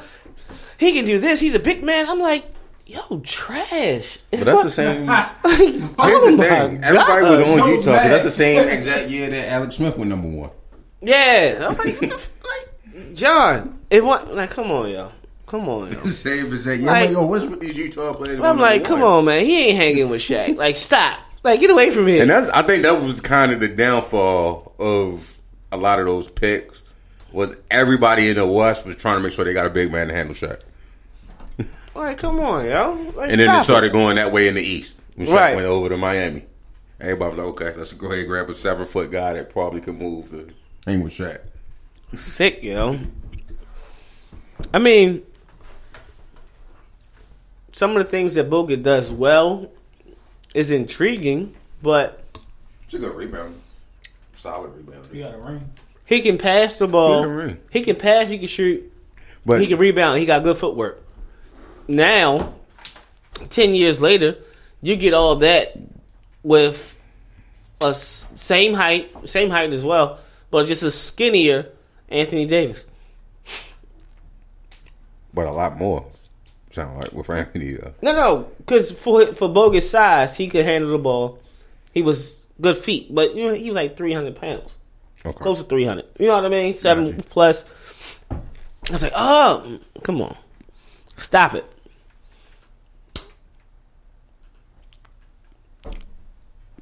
[0.78, 1.40] he can do this.
[1.40, 2.46] He's a big man." I'm like,
[2.90, 5.06] "Yo, trash." But that's the same.
[5.06, 6.84] Like, oh Here's oh the thing.
[6.84, 8.12] Everybody was on So Utah because mad.
[8.12, 10.50] that's the same exact year that Alex Smith went number one.
[11.02, 13.80] Yeah, I'm like, f- like, John.
[13.90, 15.12] It want like, come on, y'all.
[15.48, 15.94] come on, yo.
[16.04, 16.82] Same exact.
[16.82, 18.42] Yeah, Like- I'm like, yo, what's with these Utah players?
[18.42, 19.12] I'm like, come one?
[19.12, 19.46] on, man.
[19.46, 20.56] He ain't hanging with Shaq.
[20.58, 21.18] Like, stop.
[21.44, 22.22] Like, get away from here.
[22.22, 25.38] And that's, I think that was kind of the downfall of
[25.72, 26.82] a lot of those picks.
[27.32, 30.08] Was everybody in the West was trying to make sure they got a big man
[30.10, 30.60] to handle Shaq,
[31.96, 32.94] All right, come on, yo.
[33.16, 33.94] Like, and then they stop started it.
[33.94, 34.96] going that way in the East.
[35.16, 35.56] When Shaq Right.
[35.56, 36.46] went over to Miami,
[37.00, 39.82] everybody was like, okay, let's go ahead and grab a seven foot guy that probably
[39.82, 40.50] could move to
[40.86, 41.40] hang with Shaq.
[42.14, 43.00] sick, yo.
[44.74, 45.24] I mean,
[47.72, 49.72] some of the things that Bogut does well
[50.54, 52.24] is intriguing, but
[52.86, 53.62] It's a good rebound,
[54.34, 55.08] solid rebound.
[55.14, 55.70] You got a ring.
[56.06, 57.24] he can pass the ball.
[57.24, 57.60] can.
[57.72, 58.30] He can pass.
[58.30, 58.92] He can shoot.
[59.46, 60.20] But he can rebound.
[60.20, 61.04] He got good footwork.
[61.90, 62.54] Now,
[63.50, 64.38] ten years later,
[64.82, 65.74] you get all that
[66.44, 66.96] with
[67.82, 70.20] a same height, same height as well,
[70.52, 71.68] but just a skinnier
[72.10, 72.86] Anthony Davis.
[75.34, 76.06] but a lot more.
[76.72, 77.94] Sound like with Anthony though.
[78.04, 81.40] No, no, because for for Bogut's size, he could handle the ball.
[81.92, 84.78] He was good feet, but you know he was like three hundred pounds,
[85.26, 85.40] Okay.
[85.40, 86.06] close to three hundred.
[86.20, 86.76] You know what I mean?
[86.76, 87.24] Seven Gotcha.
[87.30, 87.66] plus.
[88.30, 90.38] I was like, oh, come on,
[91.18, 91.66] stop it.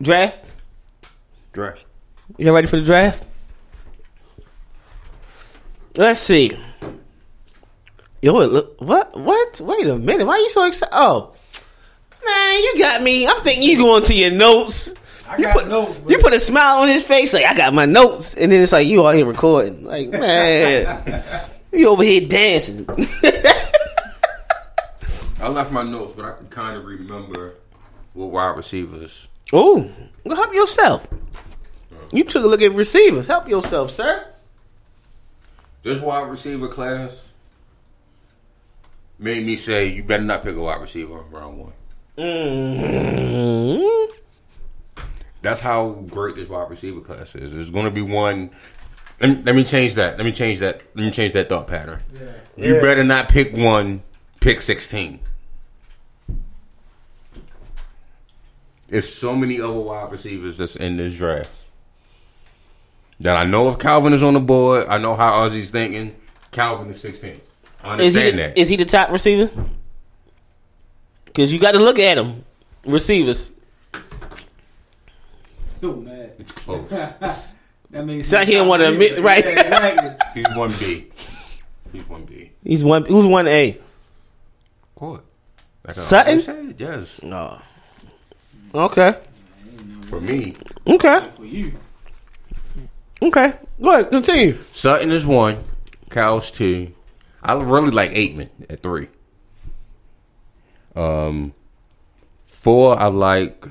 [0.02, 0.38] Draft.
[1.54, 1.84] Draft.
[2.38, 3.24] You ready for the draft?
[5.96, 6.58] Let's see.
[8.22, 9.18] Yo, look, what?
[9.18, 9.60] What?
[9.62, 10.26] Wait a minute.
[10.28, 10.94] Why are you so excited?
[10.96, 11.34] Oh,
[12.26, 13.28] man, you got me.
[13.28, 14.94] I'm thinking you going to your notes.
[15.28, 16.02] I You got put notes.
[16.08, 18.72] you put a smile on his face, like I got my notes, and then it's
[18.72, 19.84] like you all here recording.
[19.84, 21.24] Like man,
[21.72, 22.86] you over here dancing.
[25.40, 27.56] I left my notes, but I can kind of remember
[28.14, 29.28] what wide receivers.
[29.54, 29.90] Oh,
[30.28, 31.08] go help yourself.
[32.12, 33.28] You took a look at receivers.
[33.28, 34.26] Help yourself, sir.
[35.84, 37.30] This wide receiver class
[39.20, 41.74] made me say, you better not pick a wide receiver in round one.
[42.18, 44.08] mm
[45.42, 47.52] That's how great this wide receiver class is.
[47.54, 48.52] There's going to be one.
[49.20, 50.18] Let me, let me change that.
[50.18, 50.82] Let me change that.
[50.96, 52.02] Let me change that thought pattern.
[52.56, 52.82] You Yeah.
[52.82, 54.04] better not pick one.
[54.40, 55.20] Pick sixteen.
[58.88, 61.50] There's so many other wide receivers that's in this draft.
[63.20, 66.16] That I know if Calvin is on the board, I know how Ozzy's thinking.
[66.52, 67.42] Calvin is 16.
[67.84, 68.58] I Is he understand that.
[68.58, 69.52] is he the top receiver?
[71.26, 72.44] Because you got to look at him.
[72.86, 73.52] Receivers.
[75.84, 76.32] Oh, man.
[76.40, 77.54] it's close.
[77.90, 79.46] That means So he don't wanna admit- right.
[79.46, 80.10] Yeah, exactly.
[80.44, 81.08] He's one B.
[81.94, 82.52] He's one B.
[82.62, 83.06] He's one.
[83.06, 83.78] Who's one A?
[84.94, 85.24] Court.
[85.86, 86.40] Like Sutton?
[86.42, 87.24] said, yes.
[87.24, 87.62] No.
[88.74, 89.16] Okay.
[90.08, 90.56] For me,
[90.88, 91.20] Okay.
[91.36, 91.74] For you.
[93.22, 93.54] Okay.
[93.82, 94.10] Go ahead.
[94.10, 94.58] Continue.
[94.74, 95.64] Sutton is one.
[96.10, 96.94] Cal's two.
[97.44, 99.10] I really like Ateman at three.
[100.96, 101.54] Um,
[102.46, 103.66] four I like.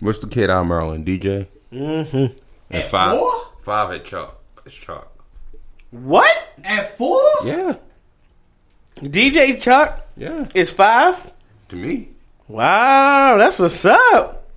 [0.00, 1.06] What's the kid out of Maryland?
[1.06, 1.46] DJ.
[1.72, 2.16] Mm-hmm.
[2.16, 2.34] And
[2.70, 3.18] At five.
[3.18, 3.32] four?
[3.62, 4.32] Five at Chark.
[4.66, 5.06] It's Chark.
[5.90, 6.30] What?
[6.62, 7.20] At four?
[7.44, 7.76] Yeah.
[8.96, 10.46] DJ Chark Yeah.
[10.54, 11.30] is five.
[11.68, 12.08] To me.
[12.48, 14.48] Wow, that's what's up.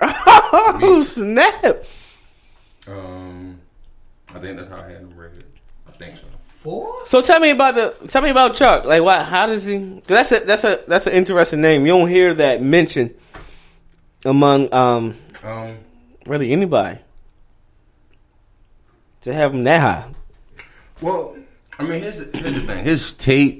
[0.02, 1.84] Oh snap!
[2.88, 3.60] Um,
[4.34, 5.44] I think that's how I had him rated.
[5.86, 6.22] I think so.
[6.46, 7.06] Four?
[7.06, 8.84] So tell me about the tell me about Chark.
[8.84, 9.24] Like, what?
[9.26, 10.02] How does he?
[10.06, 11.82] that's a that's a that's an interesting name.
[11.86, 13.14] You don't hear that mentioned
[14.24, 15.76] among um Um,
[16.26, 16.98] really anybody
[19.22, 20.10] to have him that high.
[21.02, 21.36] well,
[21.78, 22.84] I mean, here's, here's the thing.
[22.84, 23.59] His tape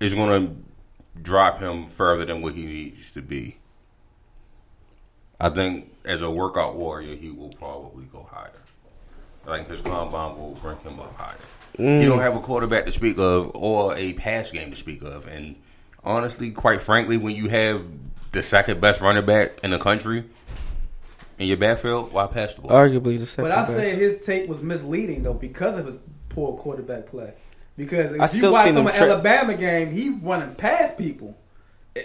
[0.00, 3.58] is going to drop him further than what he needs to be.
[5.38, 8.52] I think as a workout warrior, he will probably go higher.
[9.46, 11.36] I think his combine will bring him up higher.
[11.78, 12.22] You don't mm.
[12.22, 15.26] have a quarterback to speak of or a pass game to speak of.
[15.26, 15.56] And
[16.04, 17.86] honestly, quite frankly, when you have
[18.32, 20.24] the second best running back in the country
[21.38, 22.70] in your backfield, why pass the ball?
[22.72, 23.72] Arguably the second But I best.
[23.72, 25.98] say his tape was misleading though because of his
[26.28, 27.32] poor quarterback play.
[27.80, 28.96] Because if I you watch some trip.
[28.96, 31.36] Alabama game, he running past people,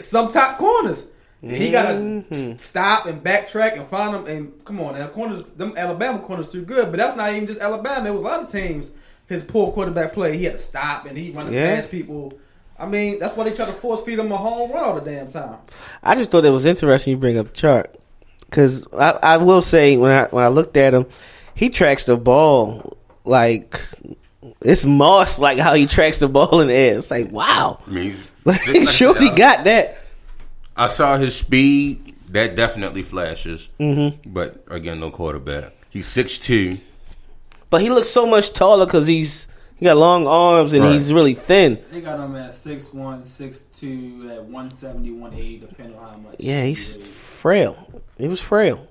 [0.02, 1.06] some top corners.
[1.42, 2.60] And He got to Mhm.
[2.60, 4.26] stop and backtrack and find them.
[4.26, 6.90] And come on, now corners, them Alabama corners too good.
[6.92, 8.10] But that's not even just Alabama.
[8.10, 8.92] It was a lot of teams.
[9.28, 11.76] His poor quarterback play, he had to stop and he running Yeah.
[11.76, 12.34] past people.
[12.80, 15.02] I mean, that's why they try to force feed him a home run all the
[15.02, 15.58] damn time.
[16.04, 17.86] I just thought it was interesting you bring up Chark
[18.50, 21.06] because I, I will say when I when I looked at him,
[21.54, 23.80] he tracks the ball like
[24.62, 26.98] it's Moss like how he tracks the ball in the air.
[26.98, 28.16] It's like wow, I mean,
[28.46, 29.98] like six, sure he nine, got that.
[30.76, 32.14] I saw his speed.
[32.30, 33.70] That definitely flashes.
[33.80, 34.32] Mm-hmm.
[34.34, 35.74] But again, no quarterback.
[35.90, 36.80] He's six two.
[37.70, 40.94] But he looks so much taller because he's he got long arms and Right.
[40.98, 41.80] he's really thin.
[41.92, 46.36] They got him at 6'1", 6'2", at 170, 180, depending on how much.
[46.40, 48.04] Yeah, he's he frail.
[48.18, 48.88] He was frail.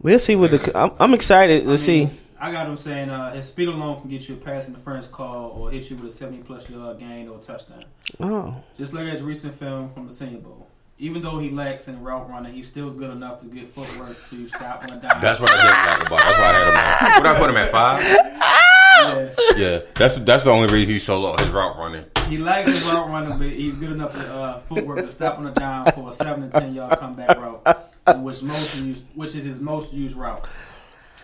[0.00, 0.76] We'll see what the.
[0.76, 2.10] I'm, I'm excited to I mean, see.
[2.42, 4.76] I got him saying uh, his speed alone can get you a pass in the
[4.78, 7.84] interference call or hit you with a 70 plus yard gain or touchdown.
[8.18, 10.66] Oh, Just look at his recent film from the Senior Bowl.
[10.98, 14.48] Even though he lacks in route running, he's still good enough to get footwork to
[14.48, 15.20] stop on a dime.
[15.20, 16.18] That's what I didn't like about.
[16.18, 17.22] That's why I had him at.
[17.22, 18.02] What I put him at five?
[18.02, 19.32] yeah.
[19.56, 21.36] Yeah, that's that's the only reason he's so low.
[21.38, 22.04] His route running.
[22.28, 25.46] He lacks in route running, but he's good enough to uh, footwork to stop on
[25.46, 29.44] a dime for a seven to ten yard comeback route, which most used, which is
[29.44, 30.46] his most used route.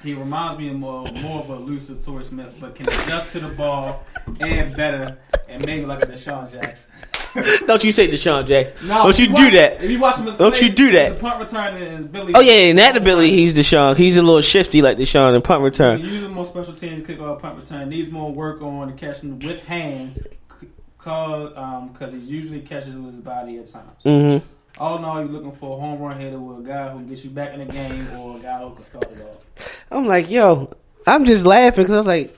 [0.03, 3.41] He reminds me of more, more of a looser Torrey Smith, but can adjust to
[3.41, 4.05] the ball
[4.41, 5.19] and better,
[5.49, 6.93] and maybe like a DeSean Jackson.
[7.67, 8.89] don't you say DeSean Jackson?
[8.89, 9.83] No, don't you watch- do that?
[9.83, 11.15] If you watch him, Don't you do that.
[11.15, 12.33] The punt return is Billy.
[12.35, 13.97] Oh yeah, in that ability, he's DeSean.
[13.97, 16.01] He's a little shifty like DeSean in punt He return.
[16.01, 17.89] uses more special teams kick off punt return.
[17.89, 20.23] Needs more work on catching with hands,
[20.97, 24.03] cause um, he usually catches with his body at times.
[24.05, 24.47] Mm-hmm.
[24.81, 27.25] All in all, you're looking for a home run hitter with a guy who gets
[27.25, 29.85] you back in the game or a guy who can start it off.
[29.91, 30.73] I'm like, yo,
[31.07, 32.37] I'm just laughing because I was like,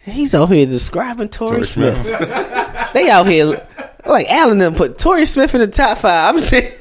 [0.00, 2.04] he's out here describing Torrey Torrey Smith.
[2.06, 2.90] Smith.
[2.92, 3.64] they out here
[4.04, 6.34] like Allen them put Torrey Smith in the top five.
[6.34, 6.72] I'm saying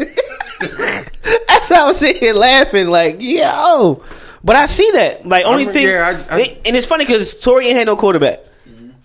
[0.60, 4.02] that's how I'm sitting here laughing, like, yo.
[4.44, 5.28] But I see that.
[5.28, 7.78] Like only I mean, thing, yeah, I- I- they- and it's funny because Torrey ain't
[7.78, 8.42] had no quarterback,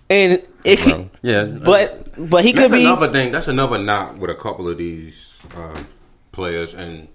[0.09, 2.85] and it could, Yeah, but but he that's could be.
[2.85, 3.31] another thing.
[3.31, 5.87] That's another knock with a couple of these um,
[6.31, 7.07] players, and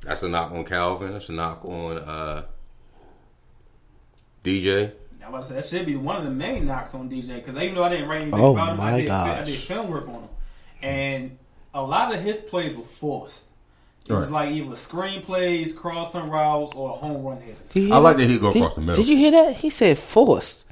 [0.00, 1.12] that's a knock on Calvin.
[1.12, 2.44] That's a knock on uh,
[4.44, 4.92] DJ.
[5.24, 7.36] I was about to say that should be one of the main knocks on DJ
[7.36, 9.46] because even though I didn't write anything Oh, about him, my I did, I gosh.
[9.46, 10.28] did film work on him,
[10.82, 11.38] and
[11.74, 13.46] a lot of his plays were forced.
[14.08, 17.60] It was like either screen plays, crossing routes, or home run hitters.
[17.72, 18.22] Did you hear I like that?
[18.24, 18.96] that he go Did- across the middle.
[19.00, 19.56] Did you hear that?
[19.58, 20.64] He said forced,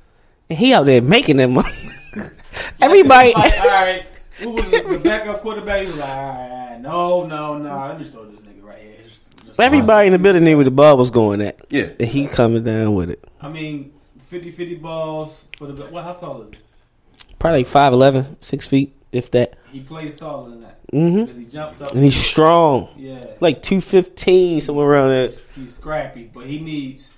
[0.51, 1.57] and he out there making them.
[2.81, 4.05] Everybody, like, all right,
[4.41, 5.81] who was the, the backup quarterback?
[5.83, 8.63] He was like, all right, all right, no, no, no, let me throw this nigga
[8.63, 8.95] right here.
[9.07, 12.09] Just, just everybody in the building knew where the ball was going at, Yeah, and
[12.09, 13.23] he coming down with it.
[13.41, 13.93] I mean,
[14.31, 15.85] 50-50 balls for the.
[15.87, 16.05] What?
[16.05, 16.59] How tall is he?
[17.39, 19.55] Probably like 5'11", 6 feet, if that.
[19.73, 21.95] He plays taller than that Mm hmm because he jumps up.
[21.95, 25.31] And he's strong, yeah, like two fifteen somewhere around that.
[25.31, 27.17] he's, he's scrappy, but he needs.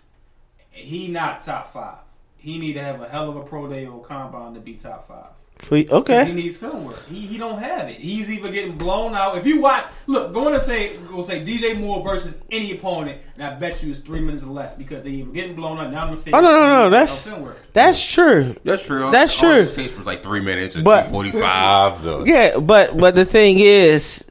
[0.71, 1.99] He not top five.
[2.37, 5.09] He need to have a hell of a pro day or combine to be top
[5.09, 5.31] five.
[5.63, 7.07] For you- He okay, needs film work.
[7.09, 7.99] He he don't have it.
[7.99, 9.39] He's either getting blown out.
[9.39, 13.45] If you watch, look, going to say go say DJ Moore versus any opponent, and
[13.45, 16.11] I bet you it's three minutes or less because they either getting blown out down
[16.11, 16.35] the field.
[16.35, 17.33] Oh, no, no, no, that's-
[17.73, 18.57] that's true.
[18.65, 19.11] that's true.
[19.13, 19.63] That's All true.
[19.63, 22.03] his takes was like three minutes and But- two forty five.
[22.03, 22.25] So.
[22.27, 24.25] Yeah, but but the thing is,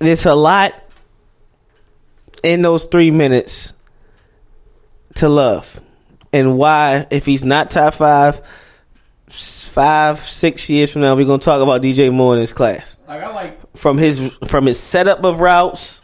[0.00, 0.72] it's a lot
[2.42, 3.74] in those three minutes
[5.16, 5.80] to love,
[6.32, 8.40] and why if he's not top five,
[9.28, 12.96] s- five six years from now, we're gonna talk about DJ Moore in his class.
[13.08, 16.02] Like I like from his from his setup of routes,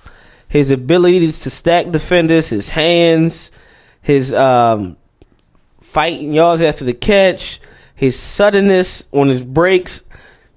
[0.48, 3.50] his abilities to stack defenders, his hands,
[4.00, 4.96] his um,
[5.80, 7.60] fighting yards after the catch,
[7.94, 10.02] his suddenness on his breaks.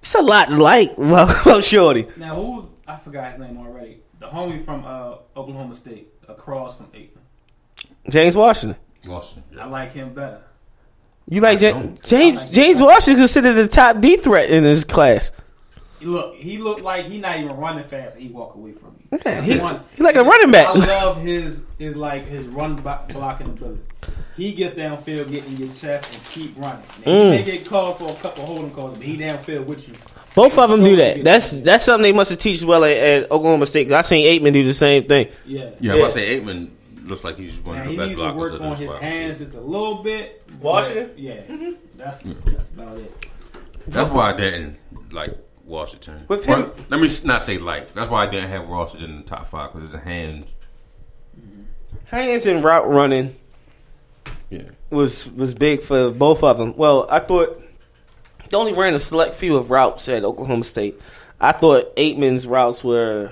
[0.01, 2.07] It's a lot to like about Shorty.
[2.17, 3.99] now who's I forgot his name already.
[4.19, 7.19] The homie from uh, Oklahoma State, across from Ateman.
[8.09, 8.79] James Washington.
[9.05, 9.43] Boston.
[9.59, 10.43] I like him better.
[11.29, 12.39] You like I Ja- James?
[12.39, 12.85] Like James him.
[12.85, 15.31] Washington considered the top D threat in his class.
[16.01, 18.15] Look, he looked like he not even running fast.
[18.15, 19.17] and He walk away from you.
[19.17, 20.67] Okay, That's he- one- he like a running back.
[20.67, 23.81] I love his his like his run bo- blocking ability.
[24.35, 26.81] He gets downfield, get in your chest, and keep running.
[27.05, 27.23] Now, Mm.
[27.23, 29.93] He may get called for a couple holding calls, but he downfield with you.
[30.33, 31.23] Both of them do that.
[31.23, 33.87] That's that's something they must have teach well at, at Oklahoma State.
[33.89, 35.27] 'cause I seen Ateman do the same thing.
[35.45, 35.69] Yeah.
[35.79, 36.05] Yeah, Yeah.
[36.05, 36.69] I say Ateman
[37.11, 38.75] looks like he's one Now, of he the best needs to blockers work of on
[38.77, 40.43] his wide hands just a little bit.
[40.47, 41.11] but- Washington?
[41.17, 41.33] Yeah.
[41.43, 41.71] Mm-hmm.
[41.97, 43.25] That's that's about it.
[43.87, 44.77] That's why I didn't
[45.11, 46.25] like Washington.
[46.27, 47.93] With Well, him- let me not say like.
[47.93, 50.47] That's why I didn't have Washington in the top five because his hands.
[52.05, 53.35] Hands and route running
[54.49, 56.73] Yeah, was was big for both of them.
[56.75, 57.61] Well, I thought
[58.49, 60.99] they only ran a select few of routes at Oklahoma State.
[61.39, 63.31] I thought Ateman's routes were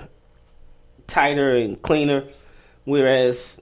[1.06, 2.24] tighter and cleaner,
[2.84, 3.60] whereas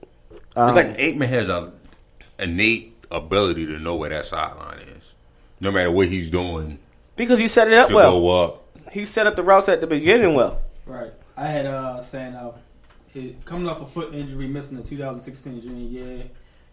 [0.59, 1.71] um, it's like Ateman has a
[2.37, 5.15] innate ability to know where that sideline is,
[5.59, 6.79] no matter what he's doing.
[7.15, 8.11] because he set it up well.
[8.19, 8.65] go up.
[8.91, 10.61] He set up the routes at the beginning well.
[10.85, 11.13] Right.
[11.37, 12.51] I had uh saying uh
[13.13, 16.23] he, coming off a foot injury, missing the 2016 junior year.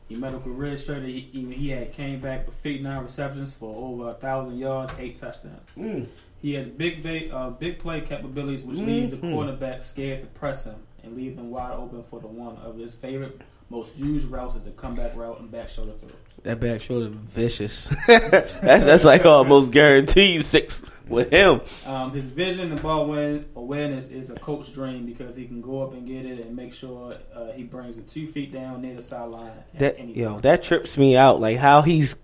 [0.09, 1.03] He medical registered.
[1.03, 5.17] He, even he had came back with 59 receptions for over a thousand yards, eight
[5.17, 6.07] touchdowns.
[6.41, 10.63] He has big ba- uh, big play capabilities, which leave the quarterback scared to press
[10.65, 14.55] him and leave him wide open for the one of his favorite, most used routes
[14.55, 16.11] is the comeback route and back shoulder throw.
[16.43, 17.87] That back shoulder vicious.
[18.07, 21.61] that's that's like almost guaranteed six with him.
[21.85, 25.83] Um, his vision and ball win- awareness is a coach dream because he can go
[25.83, 28.95] up and get it and make sure uh, he brings it two feet down near
[28.95, 30.41] the sideline That yo, time.
[30.43, 31.41] that trips me out.
[31.41, 32.17] Like how he's,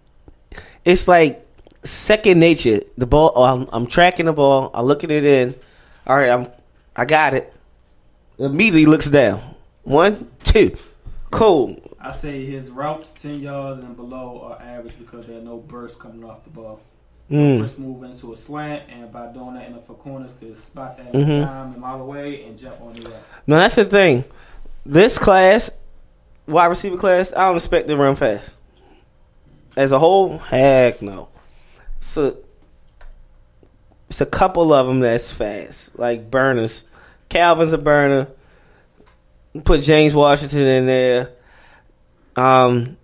[0.84, 1.44] it's like
[1.84, 2.80] second nature.
[2.96, 4.70] The ball, oh, I'm, I'm tracking the ball.
[4.74, 5.54] I look at it in.
[6.06, 6.48] All right, I'm,
[6.94, 7.52] I got it.
[8.38, 9.40] Immediately looks down.
[9.84, 10.76] One, two,
[11.32, 11.96] cool.
[12.00, 16.00] I say his routes ten yards and below are average because there are no bursts
[16.00, 16.80] coming off the ball.
[17.30, 17.60] Mm.
[17.60, 20.98] Bursts move into a slant, and by doing that in the four corners, could spot
[20.98, 21.40] that mm-hmm.
[21.40, 23.10] dime a mile away and jump on the.
[23.46, 24.24] Now that's the thing.
[24.84, 25.70] This class,
[26.46, 28.54] wide receiver class, I don't expect to run fast.
[29.76, 31.28] As a whole, heck no.
[32.00, 32.38] So
[34.10, 36.84] it's a couple of them that's fast, like burners.
[37.30, 38.28] Calvin's a burner.
[39.64, 41.30] Put James Washington in there.
[42.36, 42.96] Um,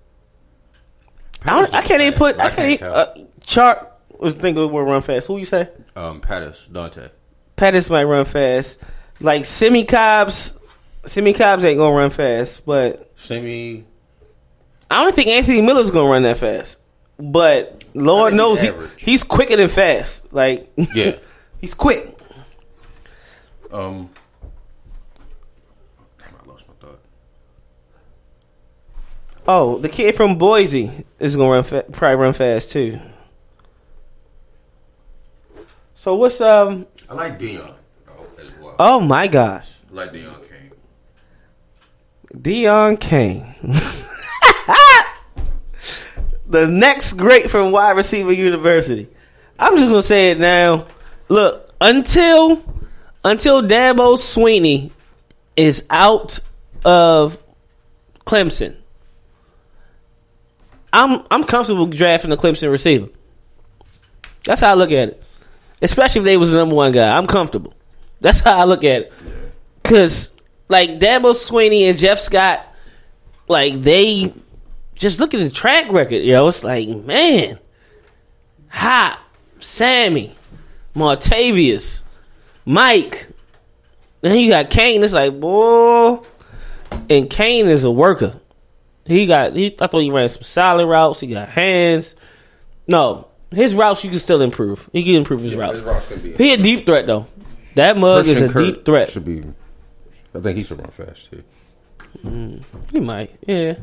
[1.44, 2.38] I, I can't even put.
[2.38, 2.68] I can't.
[2.70, 5.26] even, uh, Chart was thinking will run fast.
[5.26, 5.68] Who you say?
[5.94, 7.10] Um, Pettis, Dante.
[7.56, 8.78] Pettis might run fast.
[9.20, 10.54] Like Simmie Cobbs,
[11.06, 13.84] Simmie Cobbs ain't gonna run fast, but Simmie.
[14.90, 16.78] I don't think Anthony Miller's gonna run that fast.
[17.18, 20.32] But Lord knows he, he's quicker than fast.
[20.32, 21.16] Like Yeah.
[21.60, 22.16] he's quick.
[23.72, 24.10] Um.
[26.18, 27.00] Damn, I lost my thought.
[29.50, 33.00] Oh, the kid from Boise is gonna run fa- probably run fast too.
[35.94, 36.86] So what's um?
[37.08, 37.72] I like Deon
[38.10, 38.76] oh, as well.
[38.78, 40.70] Oh my gosh, I like Deon King.
[42.42, 43.54] Deon Cain.
[46.46, 49.08] the next great from wide receiver university.
[49.58, 50.86] I'm just gonna say it now.
[51.30, 52.62] Look, until
[53.24, 54.90] until Dabo Swinney
[55.56, 56.38] is out
[56.84, 57.42] of
[58.26, 58.76] Clemson,
[60.92, 63.08] I'm I'm comfortable drafting the Clemson receiver.
[64.44, 65.22] That's how I look at it.
[65.82, 67.16] Especially if they was the number one guy.
[67.16, 67.74] I'm comfortable.
[68.20, 69.12] That's how I look at it.
[69.84, 70.32] Cause
[70.68, 72.66] like Dabo Swinney and Jeff Scott,
[73.48, 74.32] like they
[74.94, 76.48] just look at the track record, yo.
[76.48, 77.58] It's like, man,
[78.70, 79.18] Hop,
[79.58, 80.34] Sammy,
[80.94, 82.02] Martavis,
[82.64, 83.28] Mike.
[84.20, 85.02] Then you got Cain.
[85.04, 86.20] It's like, boy,
[87.08, 88.40] and Cain is a worker.
[89.08, 89.56] He got.
[89.56, 91.20] He, I thought he ran some solid routes.
[91.20, 92.14] He got hands.
[92.86, 94.88] No, his routes you can still improve.
[94.92, 95.80] He can improve his routes.
[96.06, 96.34] can be.
[96.34, 97.26] He a deep threat though.
[97.74, 99.10] That mug is a deep threat.
[99.10, 99.42] Should be.
[100.34, 101.42] I think he should run fast too.
[102.24, 103.36] Mm, he might.
[103.46, 103.76] Yeah.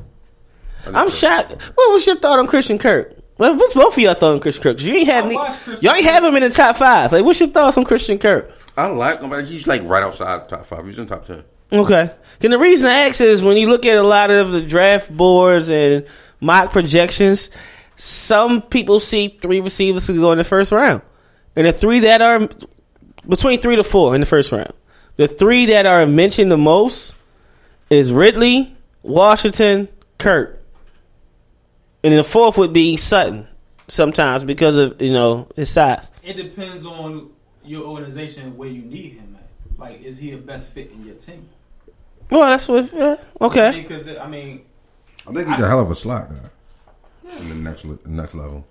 [0.81, 1.15] I think I'm so.
[1.17, 1.61] shocked.
[1.75, 3.15] What was your thought on Christian Kirk?
[3.37, 4.81] Well, what's both of y'all thought on Christian Kirk?
[4.81, 5.35] you ain't have any.
[5.81, 7.11] Y'all ain't have him in the top five.
[7.11, 8.51] Like, what's your thoughts on Christian Kirk?
[8.77, 10.85] I like him, but he's like right outside the top five.
[10.85, 11.43] He's in top ten.
[11.71, 12.11] Okay.
[12.41, 15.09] And the reason I ask is when you look at a lot of the draft
[15.11, 16.05] boards and
[16.39, 17.49] mock projections,
[17.95, 21.01] some people see three receivers to go in the first round,
[21.55, 22.47] and the three that are
[23.27, 24.73] between three to four in the first round.
[25.15, 27.15] The three that are mentioned the most
[27.89, 29.87] is Ridley, Washington,
[30.17, 30.61] Kirk,
[32.03, 33.47] and the fourth would be Sutton.
[33.87, 36.09] Sometimes because of you know his size.
[36.23, 37.29] It depends on
[37.63, 39.24] your organization where you need him.
[39.77, 41.49] Like, is he a best fit in your team?
[42.29, 42.93] Well, that's what.
[42.93, 43.81] Yeah, okay.
[43.81, 44.65] Because I mean,
[45.27, 46.49] I think he's a hell of a slot guy.
[47.39, 48.67] In the next le- next level.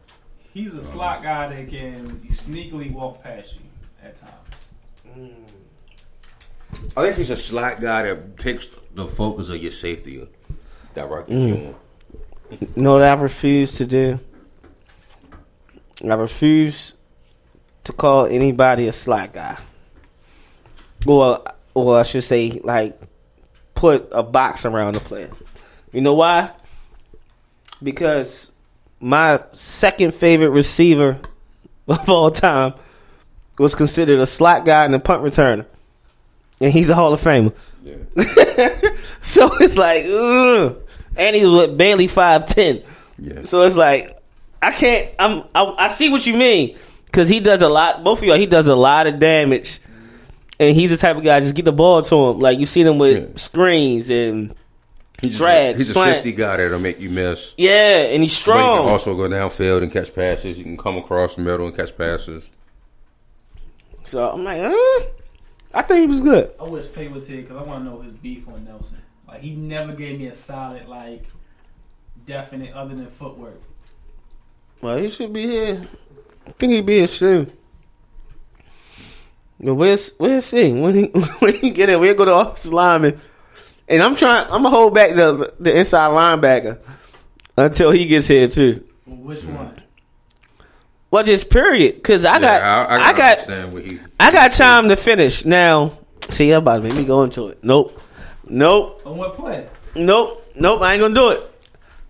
[0.53, 3.61] he's a um, slot guy that can sneakily walk past you
[4.03, 4.33] at times.
[5.17, 5.35] Mm.
[6.97, 10.27] I think he's a slot guy that takes the focus of your safety
[10.95, 11.75] directly to him.
[12.77, 14.21] No, that I refuse to do.
[16.03, 16.95] I refuse
[17.85, 19.59] to call anybody a slot guy.
[21.07, 21.43] Or,
[21.75, 22.99] or I should say, like,
[23.75, 25.31] put a box around the player.
[25.93, 26.51] You know why?
[27.83, 28.51] Because
[29.01, 31.19] my second favorite receiver
[31.89, 32.75] of all time
[33.59, 35.67] was considered a slot guy and a punt returner.
[36.61, 37.55] And he's a Hall of Famer.
[37.83, 38.81] Yeah.
[39.25, 40.77] So it's like, ugh.
[41.17, 42.83] and he was barely five ten.
[43.19, 43.45] Yeah.
[43.45, 44.23] So it's like,
[44.61, 45.11] I can't.
[45.19, 45.45] I'm.
[45.55, 46.77] I, I see what you mean
[47.07, 48.05] because he does a lot.
[48.05, 49.81] Both of y'all, he does a lot of damage,
[50.61, 52.39] and he's the type of guy just get the ball to him.
[52.41, 53.37] Like you see them with Yeah.
[53.37, 54.55] screens and
[55.21, 56.17] He's just Drag, a, he's a slants.
[56.27, 57.55] shifty guy that'll make you miss.
[57.57, 58.79] yeah, and he's But he strong.
[58.83, 60.59] can also go downfield and catch passes.
[60.59, 62.51] You can come across the middle and catch passes.
[64.05, 65.05] so I'm like, uh,
[65.73, 66.53] I think he was good.
[66.61, 68.99] I wish Tay was here because I want to know his beef on Nelson.
[69.27, 71.25] Like he never gave me a solid, like,
[72.27, 73.61] definite other than footwork.
[74.83, 75.87] Well, he should be here.
[76.47, 77.53] I think he'd be here soon.
[79.61, 80.73] But where's where's he?
[80.73, 81.05] When he
[81.39, 82.01] when he get it.
[82.01, 83.21] we'll go to offensive lineman.
[83.89, 84.45] And I'm trying.
[84.45, 86.81] I'm gonna hold back the the inside linebacker
[87.57, 88.87] until he gets here too.
[89.07, 89.83] Which one?
[91.11, 91.97] Well, just period.
[91.97, 94.01] Because I got Yeah, I, can got what he.
[94.19, 95.99] I got time to finish now.
[96.31, 97.63] See, I'm about to make me go into it.
[97.63, 98.01] Nope,
[98.49, 99.69] nope, On what play?
[99.95, 100.81] nope, nope.
[100.83, 101.41] I ain't gonna do it.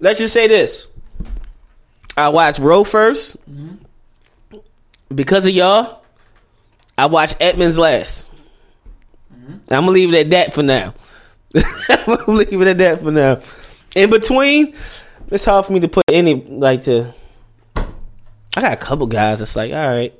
[0.01, 0.87] Let's just say this.
[2.17, 4.59] I watched Row 1st mm-hmm.
[5.15, 6.04] because of y'all.
[6.97, 8.31] I watched Edmunds last.
[9.33, 9.53] Mm-hmm.
[9.71, 10.95] I'm gonna leave it at that for now.
[11.55, 13.41] I'm gonna leave it at that for now.
[13.95, 14.75] In between,
[15.31, 17.13] it's hard for me to put any like to.
[17.77, 19.41] I got a couple guys.
[19.41, 20.15] It's like, all right,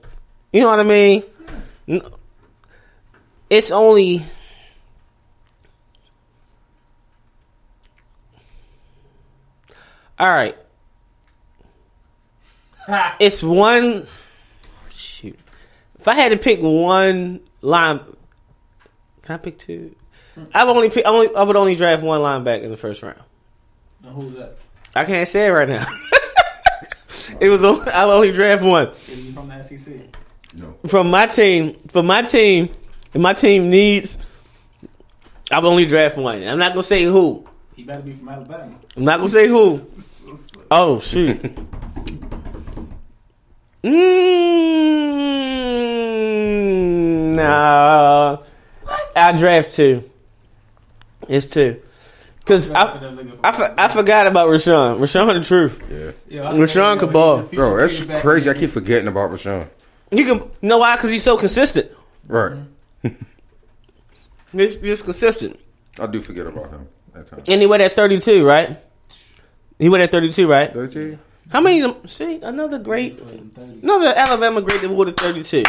[0.53, 1.23] you know what I mean.
[3.51, 4.25] It's only.
[10.19, 10.57] All right.
[13.19, 14.07] It's one.
[16.05, 16.09] Shoot.
[16.09, 18.01] If I had to pick one line,
[19.23, 19.97] can I pick two?
[20.53, 21.07] I would only pick.
[21.07, 23.19] I, only, I would only draft one linebacker in the first round.
[24.03, 24.59] Now, who's that?
[24.95, 25.87] I can't say it right now.
[27.41, 27.65] it was.
[27.65, 29.95] on- I would only draft one Is he from the SEC?
[30.57, 30.77] No.
[30.87, 31.75] from my team.
[31.89, 32.69] For my team,
[33.15, 34.19] if my team needs,
[35.51, 36.47] I would only draft one.
[36.47, 37.47] I'm not gonna say who.
[37.77, 38.75] He better be from Alabama.
[38.97, 39.81] I'm not gonna say who.
[40.71, 41.41] Oh shoot.
[43.85, 45.14] Mm,
[47.47, 48.39] nah.
[49.17, 50.09] I draft two.
[51.29, 51.81] It's two.
[52.45, 52.83] Cause I,
[53.43, 54.99] I, for- I forgot about Rashaan.
[54.99, 55.81] Rashaan the truth.
[55.91, 56.13] Yeah.
[56.29, 57.41] Yeah, Rashaan could ball.
[57.43, 58.51] Bro, that's crazy.
[58.51, 59.69] I keep forgetting about Rashaan.
[60.11, 60.95] You can know why?
[60.99, 61.91] Cause he's so consistent.
[62.29, 62.59] Right.
[63.03, 64.59] Mm-hmm.
[64.59, 65.59] He's just consistent.
[65.99, 67.49] I do forget about him at times.
[67.49, 68.79] And he went at 32, right?
[69.79, 70.73] He went at 32, right?
[70.73, 71.19] 13?
[71.51, 71.95] How many?
[72.07, 73.21] See, another great,
[73.83, 75.63] another Alabama great that wore the 32.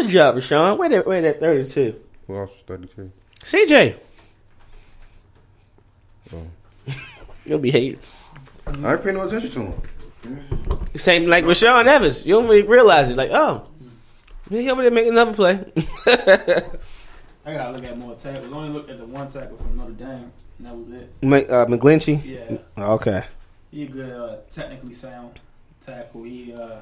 [0.00, 0.78] Good job, Rashaan.
[0.78, 1.94] Where that, where that 32?
[2.26, 3.12] Who else was 32?
[3.42, 3.96] CJ.
[7.44, 7.98] You'll be hated.
[8.66, 9.60] I ain't paying no attention to
[10.28, 10.88] him.
[10.96, 12.26] Same like Rashaan Evans.
[12.26, 13.16] You don't really realize it.
[13.16, 13.66] Like, oh,
[14.48, 15.62] he over there making another play.
[16.06, 18.50] I gotta look at more tackles.
[18.50, 21.12] Only looked at the one tackle from Notre Dame, and that was it.
[21.22, 22.24] Mc- uh, McGlinchey.
[22.24, 23.24] Yeah, Okay.
[23.70, 25.40] he a good, uh, technically sound
[25.82, 26.22] tackle.
[26.22, 26.76] He, uh,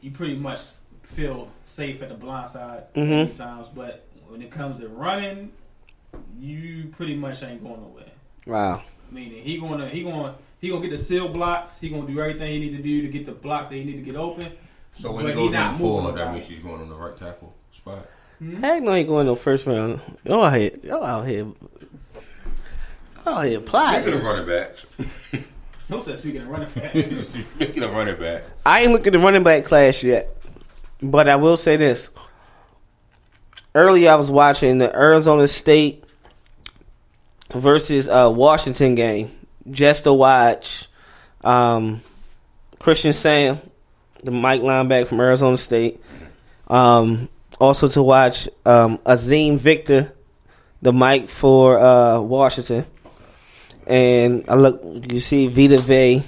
[0.00, 0.60] you pretty much
[1.06, 3.08] feel safe at the blind side Mhm.
[3.08, 5.52] many times, but when it comes to running,
[6.38, 8.04] you pretty much ain't going nowhere.
[8.46, 8.82] Wow.
[9.10, 11.78] I Meaning he gonna he gonna he gonna get the seal blocks.
[11.78, 13.96] He gonna do everything he need to do to get the blocks that he need
[13.96, 14.50] to get open.
[14.94, 16.34] So when But you he go not down forward, that right.
[16.34, 18.06] means she's going on the right tackle spot.
[18.60, 20.00] Heck no, ain't going no first round.
[20.24, 20.70] Y'all out here.
[20.82, 21.46] Y'all out here.
[23.24, 24.02] Y'all out here plotting.
[24.02, 24.42] Speaking plotting.
[24.42, 24.86] of running backs,
[25.88, 27.28] No said speaking of running backs.
[27.28, 30.35] speaking of running back, I ain't looking at the running back class yet,
[31.02, 32.10] but I will say this.
[33.74, 36.04] Earlier, I was watching the Arizona State
[37.52, 39.30] versus uh, Washington game
[39.70, 40.88] just to watch
[41.44, 42.00] um,
[42.78, 43.60] Christian Sam,
[44.22, 46.00] the Mike linebacker from Arizona State,
[46.68, 47.28] Um,
[47.60, 50.12] also to watch um, Azeem Victor,
[50.82, 52.86] the mic for uh, Washington,
[53.86, 54.82] and I look.
[54.82, 56.22] You see Vita Vea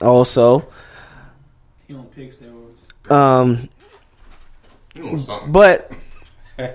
[0.00, 0.68] also.
[1.88, 3.10] He don't pick steroids.
[3.10, 3.68] Um,
[4.96, 5.52] You something.
[5.52, 5.92] but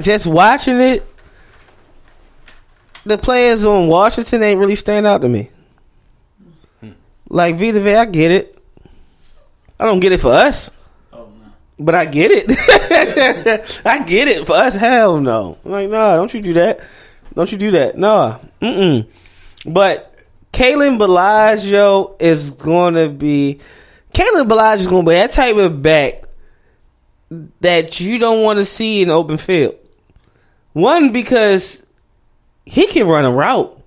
[0.00, 1.06] just watching it,
[3.04, 5.50] the players on Washington ain't really stand out to me.
[7.28, 8.58] Like Vita Vea, I get it.
[9.78, 10.70] I don't get it for us,
[11.12, 11.52] Oh no.
[11.78, 12.46] but I get it.
[13.84, 14.74] I get it for us.
[14.74, 15.58] Hell no.
[15.64, 16.80] I'm like, nah, don't you do that.
[17.34, 17.98] Don't you do that.
[17.98, 18.40] No.
[18.62, 19.06] Mm-mm.
[19.66, 20.14] But
[20.52, 23.58] Kalen Ballage is going to be.
[24.14, 26.22] Kalen Ballage is going to be that type of back
[27.60, 29.74] that you don't want to see in open field.
[30.72, 31.84] One because
[32.64, 33.72] he can run a route.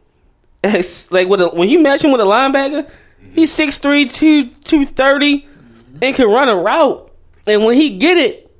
[0.61, 2.89] It's like a, when you match him with a linebacker,
[3.31, 5.47] he's 6'3", 2, 230,
[6.01, 7.09] and can run a route.
[7.47, 8.51] And when he get it,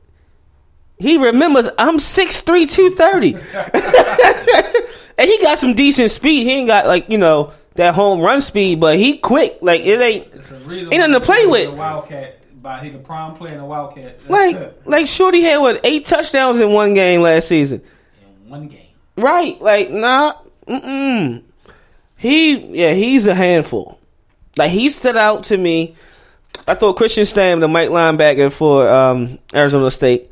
[0.98, 3.34] he remembers I'm 6'3", 230.
[5.18, 6.46] and he got some decent speed.
[6.46, 9.58] He ain't got like you know that home run speed, but he quick.
[9.62, 10.94] Like it ain't It's reason.
[10.94, 11.74] Ain't nothing to play with.
[11.74, 14.30] Wildcat, by he the prime player in a Wildcat.
[14.30, 17.82] like like Shorty had what eight touchdowns in one game last season.
[18.44, 18.88] in one game.
[19.16, 20.34] Right, like nah,
[20.68, 21.44] mm
[22.18, 24.00] He, yeah, he's a handful.
[24.56, 25.96] Like he stood out to me.
[26.68, 30.30] I thought Christian Stam, the Mike linebacker for um, Arizona State,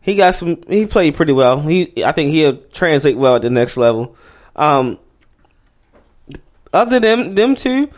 [0.00, 0.62] he got some.
[0.68, 1.60] He played pretty well.
[1.60, 4.16] He, I think he'll translate well at the next level.
[4.56, 4.98] Um,
[6.72, 7.90] other than them two,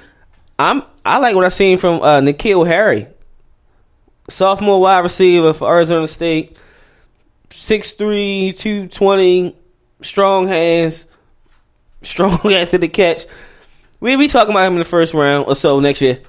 [0.58, 3.06] I'm I like what I seen from uh, N'Keal Harry,
[4.28, 6.56] sophomore wide receiver for Arizona State.
[7.50, 9.54] 6'3", 220,
[10.00, 11.06] strong hands,
[12.02, 13.26] strong after the catch.
[14.00, 16.20] We'll be talking about him in the first round or so next year.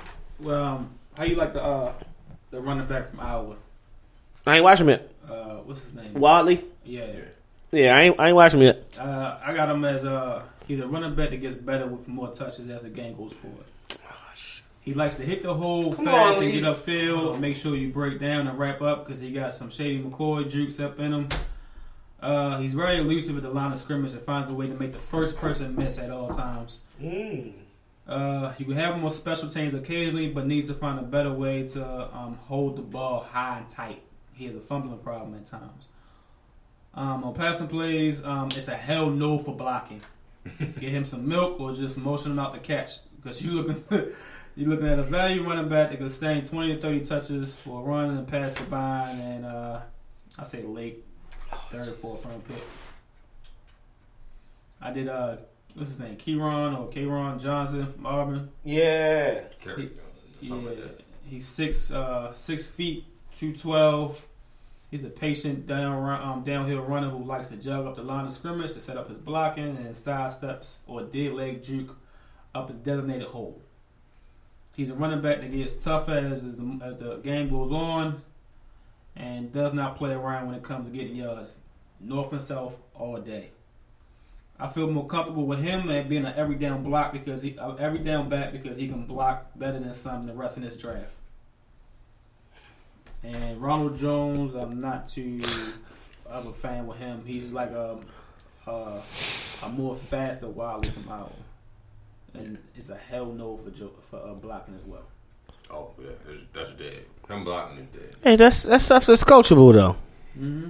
[0.42, 1.94] Well, um, how you like the uh,
[2.52, 3.56] the running back from Iowa?
[4.46, 5.12] I ain't watching him yet.
[5.28, 6.14] Uh, what's his name?
[6.14, 6.64] Wadley?
[6.84, 7.08] Yeah.
[7.72, 8.84] Yeah, I ain't, I ain't watching him yet.
[9.00, 12.32] Uh, I got him as a he's a running back that gets better with more
[12.32, 13.66] touches as the game goes forward.
[14.84, 17.34] He likes to hit the hole Come fast on, and get upfield.
[17.34, 20.50] And make sure you break down and wrap up because he got some shady McCoy
[20.50, 21.28] jukes up in him.
[22.22, 24.92] Uh, he's very elusive at the line of scrimmage and finds a way to make
[24.92, 26.80] the first person miss at all times.
[28.08, 31.32] Uh, you can have him on special teams occasionally, but needs to find a better
[31.32, 34.02] way to um, hold the ball high and tight.
[34.34, 35.88] He has a fumbling problem at times.
[36.94, 40.02] Um, on passing plays, um, it's a hell no for blocking.
[40.60, 43.84] Get him some milk or just motion him out to catch because you looking
[44.56, 47.82] you looking at a value running back that can sustain twenty to thirty touches for
[47.82, 49.80] a run and a pass combined, and uh,
[50.38, 51.04] I say late
[51.72, 52.64] third or fourth round pick.
[54.82, 55.38] I did uh,
[55.76, 58.50] what's his name, Kerryon or Kerryon Johnson from Auburn.
[58.64, 59.42] Yeah.
[59.62, 59.92] Carry
[60.42, 61.02] something like Yeah, that.
[61.26, 64.26] he's six uh six feet two twelve.
[64.92, 68.32] He's a patient down um, downhill runner who likes to jug up the line of
[68.32, 71.98] scrimmage to set up his blocking and sidesteps or dead leg juke
[72.54, 73.60] up the designated hole.
[74.76, 78.22] He's a running back that gets tougher as as the, as the game goes on,
[79.16, 81.58] and does not play around when it comes to getting yards,
[82.00, 83.52] north and south all day.
[84.60, 88.00] I feel more comfortable with him than being an every down block because he every
[88.00, 91.14] down back because he can block better than some of the rest of this draft.
[93.24, 95.42] And Ronald Jones, I'm not too
[96.26, 97.24] of a fan with him.
[97.26, 97.98] He's like a
[98.68, 99.02] a,
[99.64, 101.30] a more faster Wiley from Iowa,
[102.34, 105.04] and it's a hell no for jo- for uh, blocking as well.
[105.70, 107.06] Oh yeah, that's, that's dead.
[107.28, 108.16] Him blocking is dead.
[108.24, 109.96] Hey, that's that's stuff that's coachable though.
[110.38, 110.70] Mm-hmm.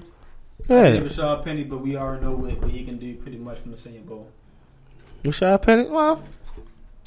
[0.69, 0.97] Yeah.
[0.97, 3.77] Rashaad Penny, but we already know what, what he can do pretty much from the
[3.77, 4.27] Senior Bowl.
[5.23, 5.85] Rashaad Penny.
[5.89, 6.23] Well,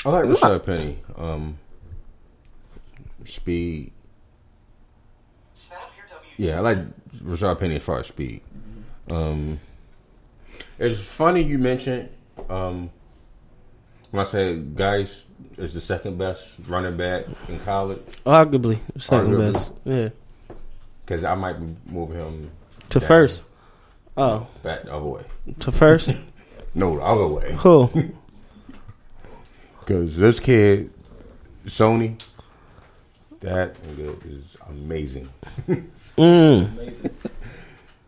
[0.05, 0.99] I like Rashaad Penny.
[1.17, 1.59] Um,
[3.25, 3.93] speed.
[6.37, 6.79] Yeah, I like
[7.23, 8.43] Rashaad Penny as far as speed.
[9.09, 9.59] Um,
[10.79, 12.11] it's funny you mentioned
[12.51, 12.91] um,
[14.17, 15.23] when I said Guice
[15.59, 19.53] is the second best running back in college arguably second Arguably.
[19.53, 19.73] best.
[19.85, 20.09] Yeah.
[21.05, 22.51] because I might be moving him
[22.91, 23.45] To down, first.
[24.17, 25.23] Oh, back the other way.
[25.61, 26.17] to first.
[26.75, 27.53] No, the other way.
[27.61, 27.91] Who?
[29.81, 30.91] Because this kid,
[31.67, 32.21] Sony,
[33.41, 35.29] that nigga is amazing.
[36.19, 36.73] Mm.
[36.73, 37.11] Amazing.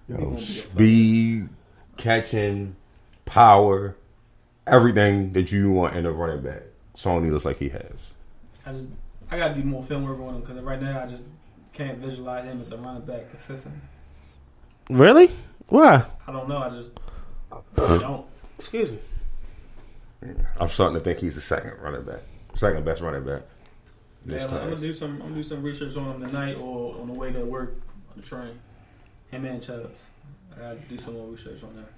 [0.09, 1.49] Yo, speed,
[1.99, 2.75] catching,
[3.27, 3.95] power,
[4.69, 6.63] everything that you want in a running back.
[6.97, 7.83] Sony looks like he has.
[8.67, 8.89] I just
[9.31, 11.23] I got to do more film work on him because right now I just
[11.73, 13.75] can't visualize him as a running back consistent.
[14.91, 15.31] Really?
[15.69, 16.05] Why?
[16.27, 16.59] I don't know.
[16.59, 16.93] I just
[17.53, 18.27] I don't.
[18.59, 18.99] Excuse me.
[20.59, 22.21] I'm starting to think he's the second running back,
[22.57, 23.43] second best running back.
[24.25, 25.13] This Yeah, I'm gonna do some.
[25.13, 27.77] I'm gonna do some research on him tonight or on the way to work.
[28.11, 28.59] On the train.
[29.31, 30.01] Him and Chubbs.
[30.57, 31.93] I gotta do some more research on that.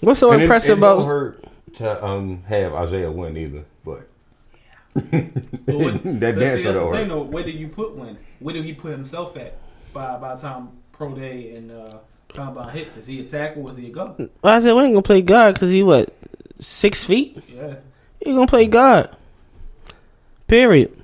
[0.00, 1.06] What's so And it- impressive it don't about?
[1.06, 4.08] hurt to um have Isaiah Wynn either, but
[4.94, 5.02] But
[5.78, 7.22] what, that but see, dance that's the don't thing though.
[7.22, 8.18] Where do you put Wynn?
[8.40, 9.58] Where do he put himself at
[9.92, 11.98] by by the time pro day and uh,
[12.34, 12.96] combine hits?
[12.96, 13.62] Is he a tackle?
[13.66, 14.28] Or is he a guard?
[14.44, 16.14] I said we ain't gonna play guard because he what
[16.60, 17.42] six feet.
[17.48, 17.76] Yeah.
[18.20, 19.10] He gonna play guard.
[20.46, 20.98] Period.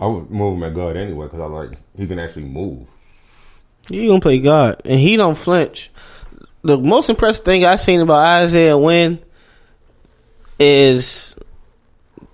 [0.00, 2.86] I would move him at guard anyway because I like he can actually move.
[3.88, 5.90] He gonna play guard, and he don't flinch.
[6.62, 9.18] The most impressive thing I've seen about Isaiah Wynn
[10.58, 11.36] is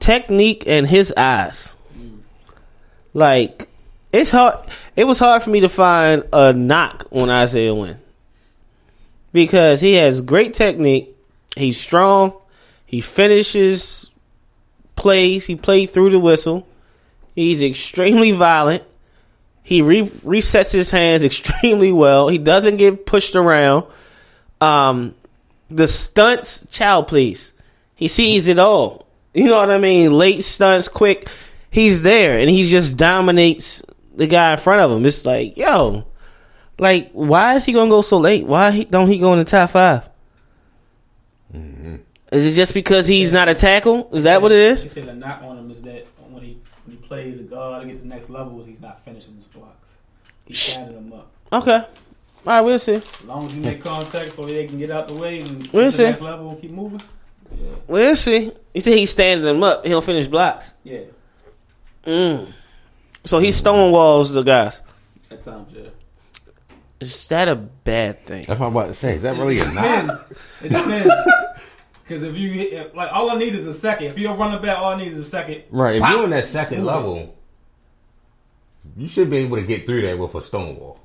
[0.01, 1.75] technique and his eyes.
[3.15, 3.69] Like
[4.13, 4.69] it's hard.
[4.97, 7.99] It was hard for me to find a knock on Isaiah Wynn
[9.33, 11.17] because he has great technique.
[11.57, 12.35] He's strong.
[12.85, 14.11] He finishes
[14.95, 15.47] plays.
[15.47, 16.67] He played through the whistle.
[17.35, 18.85] He's extremely violent.
[19.63, 22.29] He re- resets his hands extremely well.
[22.29, 23.85] He doesn't get pushed around.
[24.61, 25.15] Um,
[25.71, 27.53] the stunts, child, please.
[27.95, 29.07] He sees it all.
[29.35, 30.13] You know what I mean?
[30.13, 31.29] Late stunts, quick.
[31.71, 33.83] He's there, and he just dominates
[34.15, 35.05] the guy in front of him.
[35.07, 36.05] It's like, yo,
[36.79, 38.47] like, why is he gonna go so late?
[38.47, 40.09] Why he, don't he go in the top 5
[42.33, 44.09] Is it just because he's not a tackle?
[44.13, 44.83] Is that what it is?
[44.83, 44.93] He is?
[44.93, 47.89] said the knock on him is that when he when he plays a guard to
[47.89, 49.91] get to the next levels, he's not finishing his blocks.
[50.47, 51.31] He's standing them up.
[51.53, 51.85] Okay.
[52.49, 52.95] All right, we'll see.
[52.95, 55.71] As long as you make contact so they can get out the way and get
[55.75, 55.99] We'll see.
[56.05, 57.03] the next level and keep moving.
[57.55, 57.67] Yeah.
[57.87, 58.53] We'll see.
[58.73, 59.85] He said he's standing them up.
[59.85, 60.73] He'll finish blocks.
[60.83, 61.01] Yeah.
[62.07, 62.51] Mm.
[63.27, 64.81] So he stonewalls the guys.
[65.31, 65.89] At times, yeah.
[67.01, 68.47] Is that a bad thing?
[68.47, 69.11] That's what I'm about to say.
[69.11, 69.85] Is that really a knock?
[69.85, 70.25] Depends.
[70.63, 71.15] It depends.
[72.03, 74.07] Because if you hit, if- like, all I need is a second.
[74.07, 75.65] If you're running back, all I need is a second.
[75.71, 75.97] Right.
[75.97, 76.11] If Pop.
[76.13, 77.37] you're on that second level,
[78.97, 80.99] you should be able to get through that with a stonewall.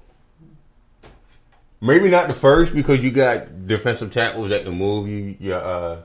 [1.83, 5.35] Maybe not the first because you got defensive tackles that can move you.
[5.37, 6.01] Your uh,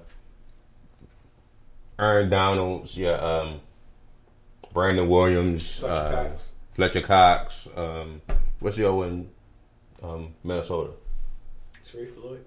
[2.01, 3.61] Aaron Donalds, your um,
[4.75, 6.49] Brandon Williams, Fletcher uh, Cox.
[6.73, 7.69] Fletcher Cox.
[7.77, 8.21] Um,
[8.59, 9.31] what's your one?
[10.03, 10.95] Um, Minnesota.
[11.87, 12.45] Sharrif Floyd,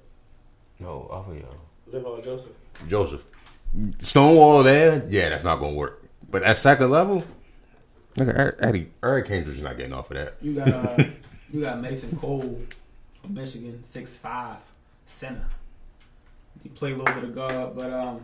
[0.82, 1.48] No, off of you.
[1.88, 2.52] Liv Joseph.
[2.90, 3.24] Joseph.
[4.02, 6.04] Stonewall there, yeah, that's not gonna work.
[6.30, 7.24] But at second level,
[8.18, 10.36] look at Eric, Eddie, Eric Kendrick's not getting off of that.
[10.42, 11.04] You got uh,
[11.54, 12.60] you got Mason Cole
[13.22, 14.60] from Michigan, six five
[15.06, 15.46] center.
[16.64, 18.22] He played a little bit of guard, but um,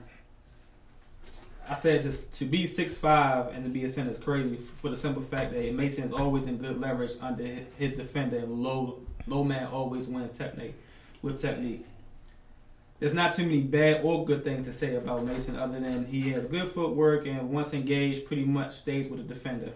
[1.69, 4.89] I said just to be six five and to be a center is crazy for
[4.89, 7.45] the simple fact that Mason is always in good leverage under
[7.77, 10.75] his defender, and low low man always wins technique
[11.21, 11.85] with technique.
[12.99, 16.31] There's not too many bad or good things to say about Mason other than he
[16.31, 19.73] has good footwork and once engaged, pretty much stays with the defender.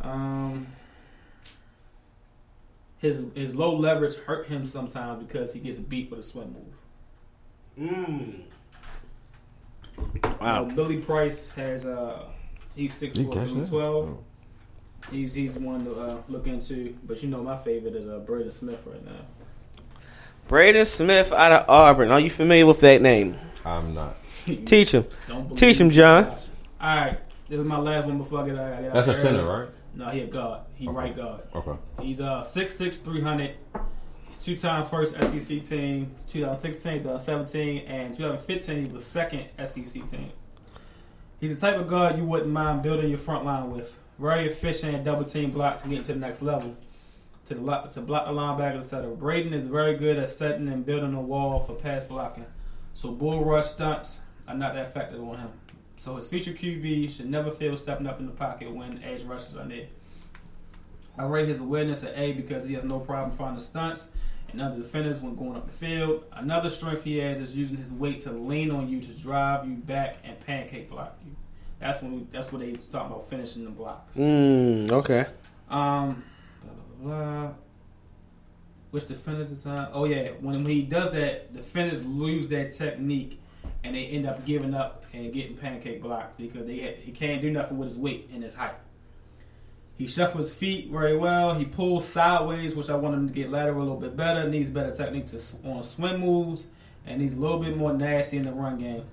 [0.00, 0.66] Um,
[2.98, 6.80] his his low leverage hurt him sometimes because he gets beat with a swim move.
[7.78, 8.42] Mm.
[10.40, 12.28] Uh, Billy Price has uh
[12.74, 14.10] he's six He foot twelve.
[14.10, 14.24] Oh.
[15.10, 18.50] He's he's one to uh, look into, but you know my favorite is uh, Braden
[18.50, 19.12] Smith right now.
[20.48, 22.10] Braden Smith out of Auburn.
[22.10, 23.36] Are you familiar with that name?
[23.64, 24.16] I'm not.
[24.64, 25.04] Teach him.
[25.28, 25.90] Don't believe Teach him.
[25.90, 26.24] John.
[26.80, 27.18] All right,
[27.48, 28.72] this is my last one before I get out.
[28.72, 29.68] I get out That's a center, right?
[29.96, 30.60] No, he a guard.
[30.74, 30.96] He Okay.
[30.96, 31.40] right guard.
[31.54, 31.72] Okay.
[32.02, 33.54] He's uh 6'6", 300.
[34.28, 40.30] He's two-time first SEC team, 2016, 2017, and 2015 he was second SEC team.
[41.40, 43.94] He's the type of guard you wouldn't mind building your front line with.
[44.18, 46.76] Very efficient at double team blocks and getting to the next level.
[47.46, 49.14] To the lo- to block the linebacker, etc.
[49.14, 52.46] Braden is very good at setting and building a wall for pass blocking.
[52.94, 55.48] So bull rush stunts are not that effective on him.
[55.96, 59.56] So his future QB should never feel stepping up in the pocket when edge rushes
[59.56, 59.86] are near.
[61.18, 64.10] I rate his awareness at A because he has no problem finding stunts
[64.52, 66.24] and other defenders when going up the field.
[66.32, 69.74] Another strength he has is using his weight to lean on you to drive you
[69.74, 71.32] back and pancake block you.
[71.80, 74.16] That's when we, that's what they talk about finishing the blocks.
[74.16, 75.26] Mm, okay.
[75.68, 76.22] Um,
[76.62, 76.72] blah,
[77.10, 77.50] blah, blah.
[78.90, 79.88] Which defenders the time?
[79.92, 83.40] Oh yeah, when he does that, defenders lose their technique
[83.86, 87.50] and they end up giving up and getting pancake blocked because they he can't do
[87.50, 88.74] nothing with his weight and his height.
[89.96, 91.54] He shuffles his feet very well.
[91.54, 94.46] He pulls sideways, which I want him to get lateral a little bit better.
[94.48, 96.66] Needs better technique to on swim moves
[97.06, 99.04] and needs a little bit more nasty in the run game.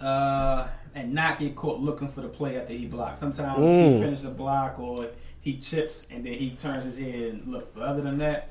[0.00, 3.18] Uh, and not get caught looking for the play after he blocks.
[3.20, 3.94] Sometimes Mm.
[3.96, 5.08] he finishes a block or
[5.40, 7.74] he chips and then he turns his head and look.
[7.74, 8.50] But other than that,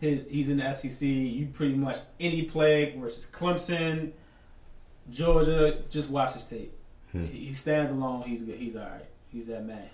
[0.00, 1.02] his he's in the SEC.
[1.02, 4.12] You pretty much any play versus Clemson,
[5.10, 6.72] Georgia, just watch his tape.
[7.12, 7.24] Hmm.
[7.26, 8.22] He, stands alone.
[8.22, 8.58] He's good.
[8.58, 9.06] He's all right.
[9.32, 9.88] He's that man.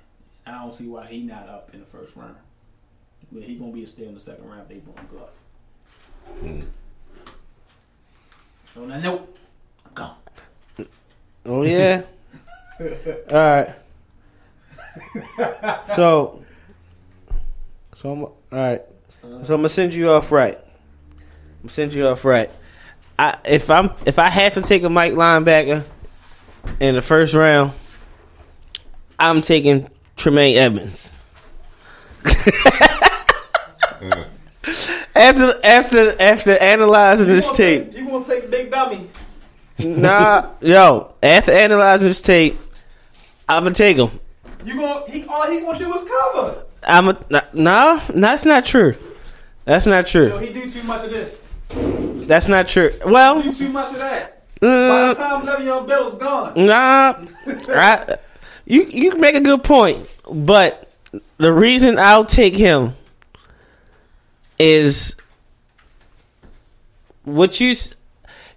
[0.47, 2.37] I don't see why he not up in the first round.
[3.31, 5.31] But he gonna be a steal in the second round if they bring Glove.
[8.75, 9.39] So now, nope,
[9.87, 10.17] I'm gone.
[11.45, 12.03] Oh yeah.
[13.31, 13.69] All right.
[15.87, 16.43] So,
[17.95, 18.83] so I'm all right.
[19.23, 20.57] So I'm gonna send you off right.
[20.57, 22.51] I'm gonna send you off right.
[23.19, 25.85] I if I'm if I have to take a Mike linebacker
[26.81, 27.73] in the first round,
[29.19, 31.13] I'm taking Tremaine Edmunds.
[35.15, 39.09] after after after analyzing this tape, You gonna take Big Dummy?
[39.79, 42.59] nah, yo, after analyzing this tape,
[43.49, 44.11] I'm gonna take him.
[44.65, 46.65] You gonna he all he gonna do is cover.
[46.83, 48.95] I'm a no, no, that's not true.
[49.65, 50.29] That's not true.
[50.29, 51.39] Yo, he do too much of this.
[52.27, 52.91] That's not true.
[53.05, 54.45] Well, Do too much of that.
[54.61, 57.25] By the uh, time Le'Veon Bell's gone, nah,
[57.69, 58.17] I,
[58.65, 60.89] you you make a good point, but
[61.39, 62.95] the reason I'll take him
[64.61, 65.17] is
[67.25, 67.75] what you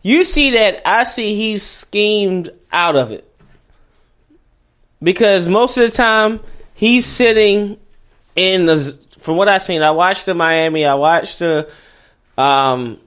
[0.04, 3.28] you see that I see he's schemed out of it
[5.02, 6.40] because most of the time
[6.76, 7.80] he's sitting
[8.36, 9.82] in the from what I've seen.
[9.82, 10.86] I watched the Miami.
[10.86, 11.68] I watched the
[12.38, 13.00] um,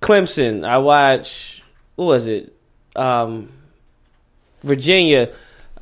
[0.00, 0.66] Clemson.
[0.66, 1.62] I watched
[1.96, 2.54] what was it?
[2.96, 3.52] Um,
[4.62, 5.30] Virginia.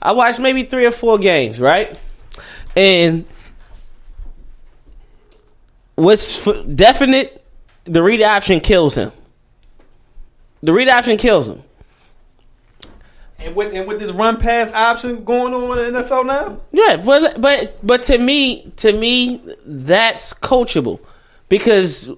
[0.03, 1.97] I watched maybe three or four games, right?
[2.77, 3.25] And
[5.95, 7.45] what's definite,
[7.85, 9.13] the read option kills him.
[10.63, 11.63] The read option kills him.
[13.39, 16.97] And with and with this run pass option going on in the NFL now, Yeah,
[16.97, 21.01] but but but to me, to me, that's coachable
[21.49, 22.11] because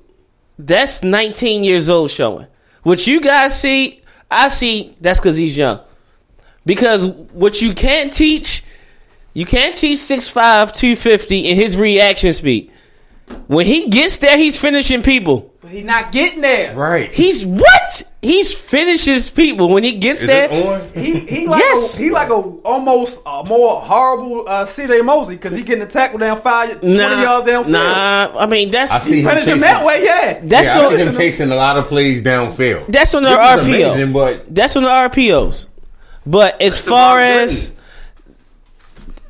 [0.58, 2.46] that's 19 years old showing.
[2.82, 4.96] What you guys see, I see.
[5.00, 5.80] That's because he's young.
[6.64, 8.64] Because what you can't teach,
[9.34, 12.70] you can't teach 6'5", 250 in his reaction speed.
[13.48, 15.52] When he gets there, he's finishing people.
[15.60, 16.74] but he not getting there.
[16.76, 17.12] Right.
[17.12, 18.02] He's what?
[18.22, 20.48] He's finishes people when he gets Is there.
[20.50, 20.96] it?
[20.96, 21.96] He he like Yes.
[21.98, 25.00] a, he like a almost a more horrible uh, C.J.
[25.02, 27.68] Mosley because he getting a tackle down five twenty Nah, yards downfield.
[27.70, 28.32] nah.
[28.36, 30.40] I mean, that's I see him Finish him chasing- that way, yeah.
[30.42, 32.86] that's yeah, I see him chasing a lot of plays downfield.
[32.88, 33.90] that's on the This is RPO.
[33.92, 35.66] amazing, but That's on the RPOs.
[36.26, 37.75] But as far as, Gooden.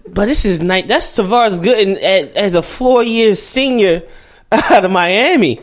[0.09, 0.89] But this is night.
[0.89, 4.03] That's Tavares Gooden as, as a four year senior
[4.53, 5.61] out of Miami.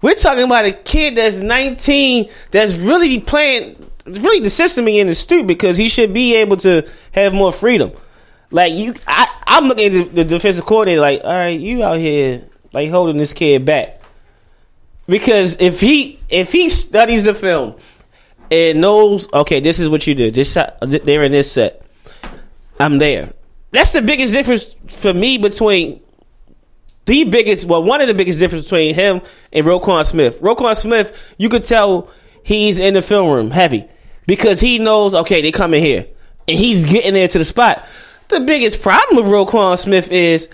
[0.00, 3.88] We're talking about a kid that's 19 that's really playing.
[4.04, 7.92] Really, the system in is stupid because he should be able to have more freedom.
[8.50, 11.00] Like you, I, I'm looking at the, the defensive coordinator.
[11.00, 14.00] Like, all right, you out here like holding this kid back
[15.06, 17.76] because if he if he studies the film
[18.50, 20.30] and knows, okay, this is what you do.
[20.30, 21.82] This uh, shot- they're in this set.
[22.78, 23.32] I'm there.
[23.72, 26.00] That's the biggest difference for me between
[27.06, 30.40] the biggest, well, one of the biggest difference between him and Roquan Smith.
[30.40, 32.10] Roquan Smith, you could tell
[32.44, 33.88] he's in the film room heavy
[34.26, 36.06] because he knows, okay, they come in here
[36.46, 37.86] and he's getting there to the spot.
[38.28, 40.48] The biggest problem with Roquan Smith is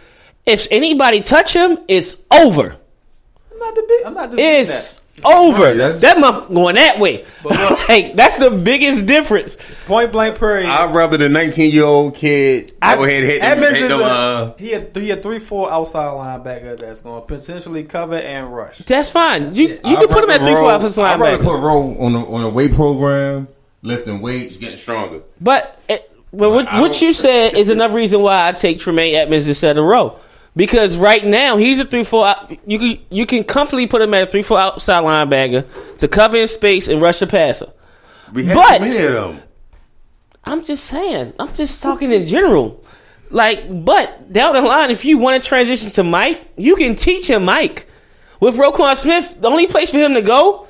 [0.46, 2.76] if anybody touch him, it's over.
[3.52, 4.06] I'm not the big.
[4.06, 5.74] I'm not It's over.
[5.74, 7.24] Right, that month going that way.
[7.44, 9.56] look- hey, that's the biggest difference.
[9.86, 10.68] Point blank period.
[10.68, 14.00] I'd rather the 19 year old kid go ahead and hit them, Edmunds hit them
[14.00, 18.16] a, uh, he had he had three four outside linebacker that's going to potentially cover
[18.16, 18.78] and rush.
[18.78, 19.54] That's fine.
[19.54, 21.60] You you I'd can put him at rather three four outside offensive I'd rather put
[21.60, 23.48] roll on a, on a weight program,
[23.82, 25.22] lifting weights, getting stronger.
[25.40, 29.48] But it, well, what, what you said is another reason why I take Tremaine Edmunds
[29.48, 30.18] instead of Rowe.
[30.58, 32.26] Because right now he's a three four.
[32.26, 35.64] out- You can you can comfortably put him at a three four outside linebacker
[35.98, 37.68] to cover in space and rush the passer.
[38.32, 39.42] We had But- too many of them.
[40.44, 41.34] I'm just saying.
[41.38, 42.82] I'm just talking in general.
[43.30, 47.28] Like, but down the line, if you want to transition to Mike, you can teach
[47.30, 47.86] him Mike.
[48.40, 50.66] With Roquan Smith, the only place for him to go,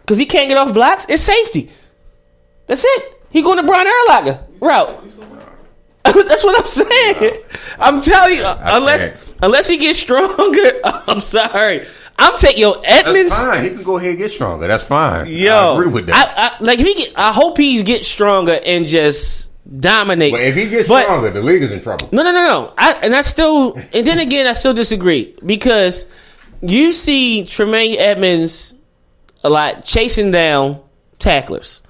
[0.00, 1.70] because he can't get off blocks, is safety.
[2.66, 3.20] That's it.
[3.30, 5.04] He going to Brian Urlacher route.
[6.28, 7.42] That's what I'm saying.
[7.78, 11.86] I'm telling you, unless unless he gets stronger, I'm sorry.
[12.18, 13.32] I'm taking yo That's Edmunds.
[13.34, 13.64] fine.
[13.64, 14.66] He can go ahead and get stronger.
[14.66, 15.26] That's fine.
[15.26, 16.34] Yo, I agree with that.
[16.38, 19.50] I, I, like if he get, I hope he gets stronger and just
[19.80, 20.32] dominates.
[20.36, 22.08] but if he gets But- stronger, the league is in trouble.
[22.12, 22.72] no, no, no, no.
[22.78, 26.06] I, and I still, and then again, I still disagree because
[26.62, 28.74] you see Tremaine Edmunds
[29.44, 30.80] a lot chasing down
[31.18, 31.82] tacklers.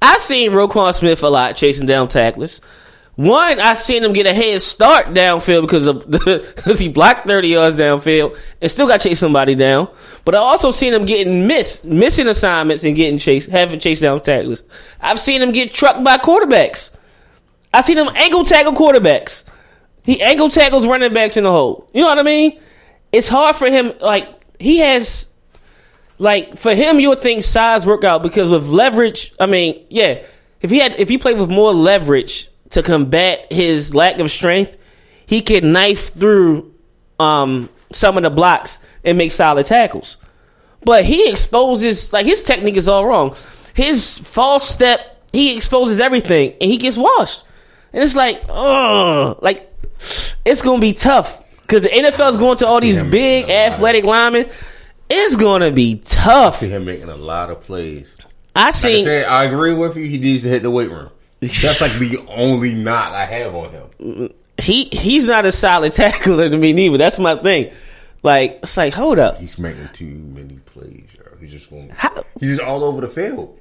[0.00, 2.60] I've seen Roquan Smith a lot chasing down tacklers.
[3.16, 7.48] One, I seen him get a head start downfield because of because he blocked thirty
[7.48, 9.88] yards downfield and still got chased somebody down.
[10.24, 14.20] But I also seen him getting missed, missing assignments and getting chased, having chased down
[14.20, 14.64] tacklers.
[15.00, 16.90] I've seen him get trucked by quarterbacks.
[17.72, 19.44] I've seen him ankle tackle quarterbacks.
[20.04, 21.88] He ankle tackles running backs in the hole.
[21.94, 22.60] You know what I mean?
[23.12, 23.92] It's hard for him.
[24.00, 25.28] Like he has,
[26.18, 29.32] like for him, you would think size work out because with leverage.
[29.38, 30.24] I mean, yeah,
[30.60, 34.76] if he had, if he played with more leverage to combat his lack of strength,
[35.26, 36.74] he could knife through
[37.20, 40.16] um, some of the blocks and make solid tackles.
[40.82, 43.36] But he exposes like his technique is all wrong.
[43.74, 47.44] His false step, he exposes everything, and he gets washed.
[47.92, 49.72] And it's like, oh, like
[50.44, 54.50] it's gonna be tough because the NFL is going to all these big athletic linemen.
[55.08, 56.58] It's gonna be tough.
[56.58, 58.08] See him making a lot of plays.
[58.56, 60.06] I Like I said, I agree with you.
[60.06, 61.10] He needs to hit the weight room.
[61.62, 64.30] That's like the only knock I have on him.
[64.58, 66.98] he he's not a solid tackler to me neither.
[66.98, 67.72] That's my thing.
[68.22, 69.38] Like it's like hold up.
[69.38, 71.08] He's making too many plays.
[71.16, 71.36] Yo.
[71.40, 71.90] He's just going.
[71.90, 73.58] How- He's just all over the field.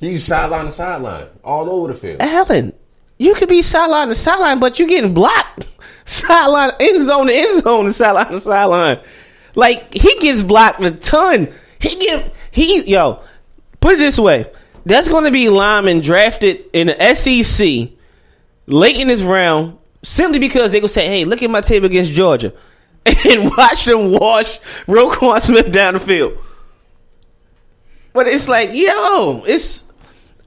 [0.00, 2.20] He's sideline to sideline, all over the field.
[2.20, 2.72] Allen,
[3.18, 5.66] you could be sideline to sideline, but you getting blocked.
[6.06, 9.00] Sideline, end zone to end zone, to sideline to sideline.
[9.54, 11.50] Like he gets blocked a ton.
[11.78, 13.22] He get he yo.
[13.80, 14.44] Put it this way:
[14.84, 17.90] that's going to be linemen drafted in the SEC
[18.66, 22.12] late in this round simply because they gonna say, "Hey, look at my tape against
[22.12, 22.52] Georgia,"
[23.06, 26.38] and watch them wash Roquan Smith down the field.
[28.12, 29.84] But it's like, yo, it's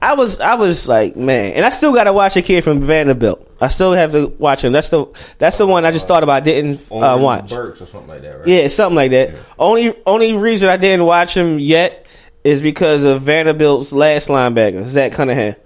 [0.00, 2.80] I was I was like, man, and I still got to watch a kid from
[2.80, 3.44] Vanderbilt.
[3.60, 4.72] I still have to watch him.
[4.72, 5.06] That's the
[5.38, 6.44] that's the one I just thought about.
[6.44, 7.50] Didn't uh, watch.
[7.50, 8.48] Burks or something like that, right?
[8.48, 9.34] Yeah, something like that.
[9.58, 12.06] Only only reason I didn't watch him yet
[12.44, 15.56] is because of Vanderbilt's last linebacker, Zach Cunningham.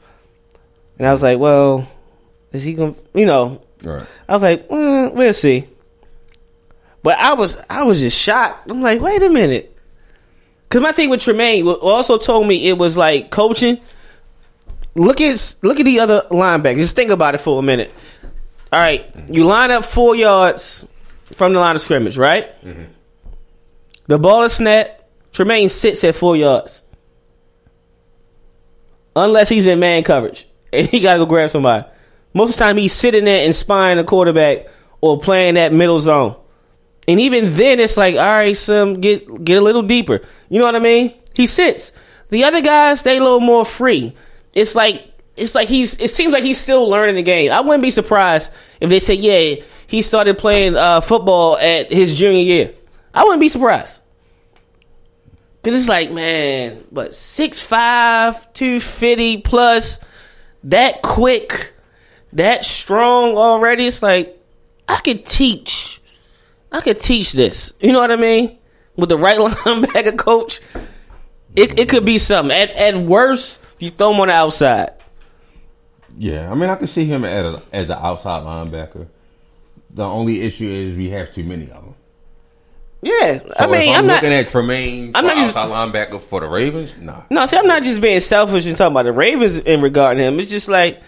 [0.98, 1.88] And I was like, well,
[2.52, 2.94] is he gonna?
[3.14, 4.06] You know, Right.
[4.28, 5.68] I was like, mm, we'll see.
[7.02, 8.70] But I was I was just shocked.
[8.70, 9.76] I'm like, wait a minute.
[10.68, 13.78] Cause my thing with Tremaine also told me it was like coaching.
[14.94, 16.78] Look at look at the other linebackers.
[16.78, 17.92] Just think about it for a minute.
[18.72, 20.86] All right, you line up four yards
[21.34, 22.48] from the line of scrimmage, right?
[24.06, 25.01] The ball is snapped.
[25.32, 26.82] Tremaine sits at four yards,
[29.16, 31.86] unless he's in man coverage and he got to go grab somebody.
[32.34, 34.66] Most of the time, he's sitting there and spying the quarterback
[35.00, 36.36] or playing that middle zone.
[37.06, 40.20] And even then, it's like, all right, some get get a little deeper.
[40.48, 41.14] You know what I mean?
[41.34, 41.92] He sits.
[42.30, 44.14] The other guys, they a little more free.
[44.54, 45.98] It's like it's like he's.
[46.00, 47.50] It seems like he's still learning the game.
[47.50, 52.14] I wouldn't be surprised if they say, yeah, he started playing uh, football at his
[52.14, 52.72] junior year.
[53.12, 54.01] I wouldn't be surprised.
[55.62, 60.00] Cause it's like, man, but 6'5", 250 plus,
[60.64, 61.74] that quick,
[62.32, 63.86] that strong already.
[63.86, 64.42] It's like
[64.88, 66.00] I could teach.
[66.72, 67.72] I could teach this.
[67.80, 68.58] You know what I mean?
[68.96, 70.60] With the right linebacker coach,
[71.54, 72.56] it it could be something.
[72.56, 74.92] At at worst, you throw him on the outside.
[76.18, 79.06] Yeah, I mean, I can see him a, as an outside linebacker.
[79.90, 81.94] The only issue is we have too many of them.
[83.04, 84.22] Yeah, So I mean, I'm, I'm not.
[84.22, 86.96] looking at Tremaine I'm not just- linebacker for the Ravens.
[86.98, 90.18] Nah, No, see, I'm not just being selfish and talking about the Ravens in regard
[90.18, 90.38] to him.
[90.38, 91.02] It's just like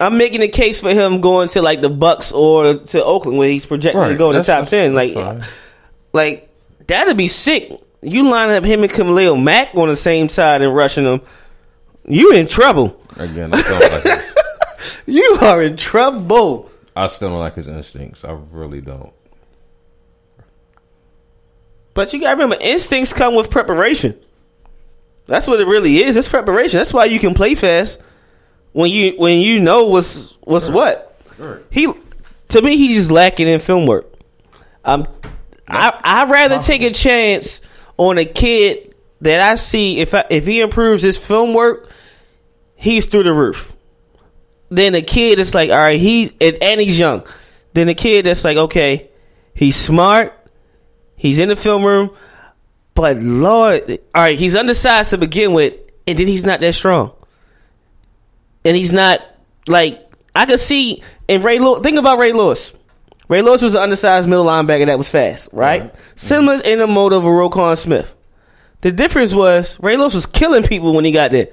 [0.00, 3.48] I'm making a case for him going to like the Bucks or to Oakland where
[3.50, 4.94] he's projected to go in the that's- top ten.
[4.94, 5.44] Like, fine.
[6.14, 6.48] like
[6.86, 7.70] that'd be sick.
[8.00, 11.20] You line up him and Khalil Mack on the same side and rushing them.
[12.08, 12.98] You in trouble.
[13.16, 14.24] again, I don't like
[15.06, 16.70] You are in trouble.
[16.96, 18.24] I still don't like his instincts.
[18.24, 19.12] I really don't.
[21.94, 24.18] But you gotta remember, instincts come with preparation.
[25.26, 26.16] That's what it really is.
[26.16, 26.78] It's preparation.
[26.78, 28.00] That's why you can play fast
[28.72, 31.08] when you when you know what's what's what.
[31.70, 31.92] He
[32.48, 34.12] to me he's just lacking in film work.
[34.84, 35.06] Um,
[35.68, 37.60] I I'd rather take a chance
[37.96, 41.88] on a kid that I see if I, if he improves his film work,
[42.74, 43.76] he's through the roof.
[44.70, 47.24] Then a kid that's like, all right, he and, and he's young.
[47.74, 49.10] Then a kid that's like, okay,
[49.54, 50.34] he's smart,
[51.22, 52.10] he's in the film room,
[52.94, 55.74] but Lord, all right, he's undersized to begin with,
[56.06, 57.12] and then he's not that strong,
[58.64, 59.22] and he's not
[59.68, 61.02] like I could see.
[61.28, 62.72] And Ray, Lew- think about Ray Lewis.
[63.28, 65.94] Ray Lewis was an undersized middle linebacker that was fast, right?
[66.16, 68.12] Similar in the mode of a Roquan Smith.
[68.82, 71.48] The difference was Ray Lewis was killing people when he got there.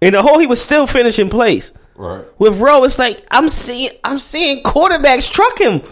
[0.00, 1.72] In the hole, he was still finishing plays.
[1.94, 2.24] Right.
[2.38, 5.82] With Rowe, it's like I'm seeing I'm seeing quarterbacks truck him.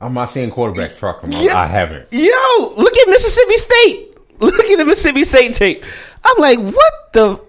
[0.00, 1.32] I'm not seeing quarterback truck him.
[1.32, 1.58] Yeah.
[1.58, 2.08] I haven't.
[2.12, 4.04] Yo, look at Mississippi State.
[4.40, 5.84] Look at the Mississippi State tape.
[6.24, 7.40] I'm like, what the?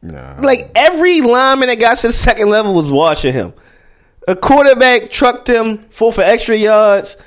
[0.00, 0.36] Nah.
[0.40, 3.52] Like every lineman that got to the second level was watching him.
[4.26, 7.18] A quarterback trucked him for for extra yards.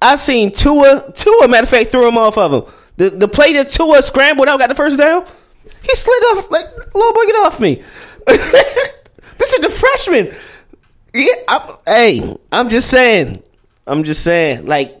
[0.00, 1.12] I seen Tua.
[1.14, 2.72] Tua, matter of fact, threw him off of him.
[2.96, 5.26] The the play that Tua scrambled out, got the first down.
[5.82, 7.82] He slid off like, little boy, get off me.
[8.26, 10.34] this is the freshman.
[11.12, 13.42] Yeah, I'm, hey, I'm just saying.
[13.86, 14.66] I'm just saying.
[14.66, 15.00] Like,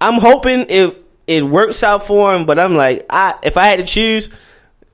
[0.00, 3.78] I'm hoping it it works out for him, but I'm like, I if I had
[3.80, 4.30] to choose,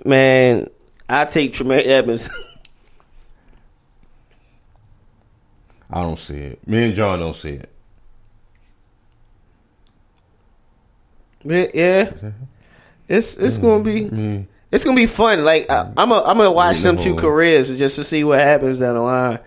[0.04, 0.68] man,
[1.08, 2.28] I take Tremaine Evans.
[5.90, 6.66] I don't see it.
[6.66, 7.70] Me and John don't see it.
[11.44, 12.10] Yeah, yeah.
[13.06, 15.44] it's it's gonna be mm, it's gonna be fun.
[15.44, 18.80] Like I, I'm a, I'm gonna watch them two careers just to see what happens
[18.80, 19.38] down the line.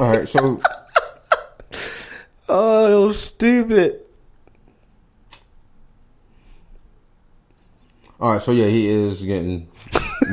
[0.00, 0.60] All right, so
[2.50, 4.00] Oh, it was stupid.
[8.20, 9.68] all right, so yeah, he is getting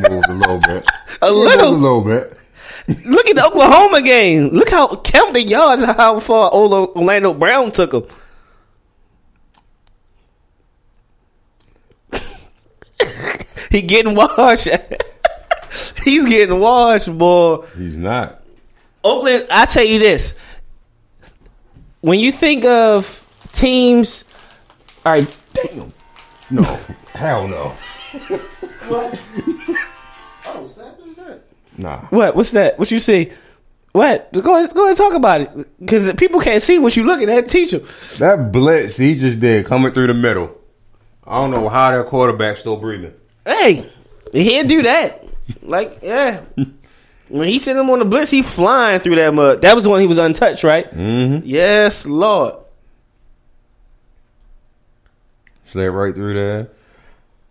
[0.09, 0.85] moved a little bit.
[1.21, 2.01] A little, a little.
[2.03, 2.37] bit.
[3.05, 4.49] Look at the Oklahoma game.
[4.49, 5.83] Look how count the yards.
[5.83, 8.03] How far Orlando Brown took him.
[13.71, 14.67] he getting washed.
[16.03, 17.65] He's getting washed, boy.
[17.77, 18.41] He's not.
[19.05, 20.35] Oakland, I tell you this.
[22.01, 24.25] When you think of teams,
[25.05, 25.93] all right, Damn.
[26.49, 26.63] No.
[27.13, 27.69] Hell no.
[28.87, 29.21] what?
[30.47, 31.41] Oh, snap is that?
[31.75, 32.01] Nah.
[32.11, 32.35] what?
[32.35, 32.77] What's that?
[32.77, 33.31] What you see?
[33.93, 34.31] What?
[34.31, 35.79] Go ahead, go ahead and talk about it.
[35.79, 37.49] Because people can't see what you're looking at.
[37.49, 37.83] Teach them.
[38.19, 40.55] That blitz he just did coming through the middle.
[41.25, 43.13] I don't know how that quarterback's still breathing.
[43.43, 43.89] Hey,
[44.31, 45.25] he'll do that.
[45.61, 46.41] Like, yeah.
[47.29, 49.61] When he sent him on the blitz, he flying through that mud.
[49.61, 50.91] That was when he was untouched, right?
[50.93, 51.45] Mm-hmm.
[51.45, 52.55] Yes, Lord.
[55.71, 56.69] Slid right through there.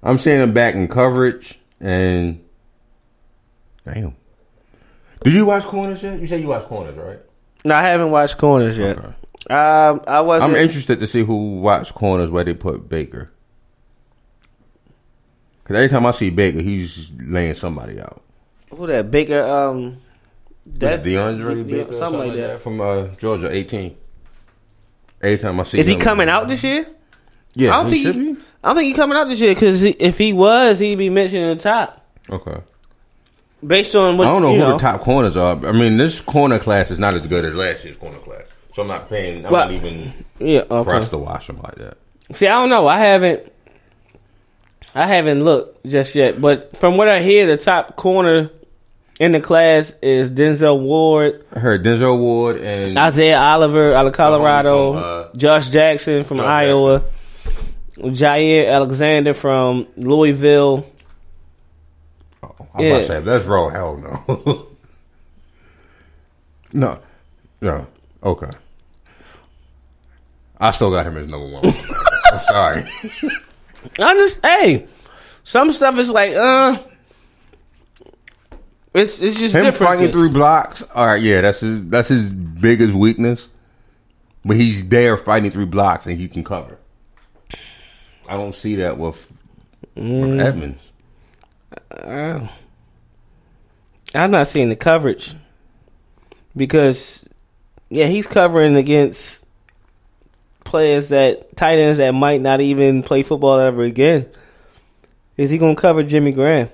[0.03, 2.45] I'm seeing him back in coverage and
[3.85, 4.15] damn.
[5.23, 6.21] Did you watch corners yet?
[6.21, 7.19] You said you watched corners, right?
[7.65, 8.99] No, I haven't watched corners yet.
[8.99, 9.09] Okay.
[9.51, 10.53] Um, I wasn't.
[10.53, 13.31] I'm interested to see who watched corners where they put Baker.
[15.65, 18.23] Cause every time I see Baker, he's laying somebody out.
[18.77, 19.43] Who that Baker?
[19.43, 19.99] Um,
[20.67, 22.63] That's DeAndre De- Baker, something, like that.
[22.63, 23.97] from uh, Georgia, 18.
[25.23, 26.87] Every time I see, Is he coming out this year?
[27.55, 28.15] Yeah, I don't think.
[28.15, 28.37] He.
[28.63, 31.43] I don't think he coming out this year because if he was, he'd be mentioned
[31.45, 32.57] in the top Okay.
[33.67, 35.55] based on what I don't know who the top corners are.
[35.67, 38.43] I mean, this corner class is not as good as last year's corner class,
[38.75, 39.45] so I'm not paying.
[39.45, 40.91] I'm Well, not even Yeah, okay.
[40.91, 41.99] pressed to watch them like that.
[42.33, 42.87] See, I don't know.
[42.89, 43.53] I haven't.
[44.95, 48.51] I haven't looked just yet, but from what I hear, the top corner
[49.20, 54.12] in the class is Denzel Ward, I heard Denzel Ward and Isaiah Oliver out of
[54.12, 57.03] Colorado, from, uh, Josh Jackson from Josh Iowa,
[57.97, 60.85] Jaire Alexander from Louisville.
[62.43, 62.99] Oh, I'm about Yeah.
[62.99, 63.69] to say that's raw.
[63.69, 63.97] Hell
[64.27, 64.66] no.
[66.73, 66.99] no,
[67.61, 67.86] no.
[68.23, 68.49] Okay.
[70.59, 71.65] I still got him as number one.
[72.32, 72.82] I'm sorry.
[73.99, 74.86] I just hey,
[75.45, 76.78] some stuff is like uh,
[78.95, 80.83] it's it's just Him fighting through blocks.
[80.95, 83.49] All right, yeah, that's his that's his biggest weakness.
[84.45, 86.79] But he's there fighting through blocks and he can cover.
[88.29, 89.27] I don't see that with,
[89.95, 90.93] with Edmunds.
[91.91, 92.47] Uh,
[94.15, 95.35] I'm not seeing the coverage
[96.57, 97.27] because,
[97.89, 99.45] yeah, he's covering against
[100.65, 104.27] players that tight ends that might not even play football ever again.
[105.37, 106.71] Is he gonna cover Jimmy Graham?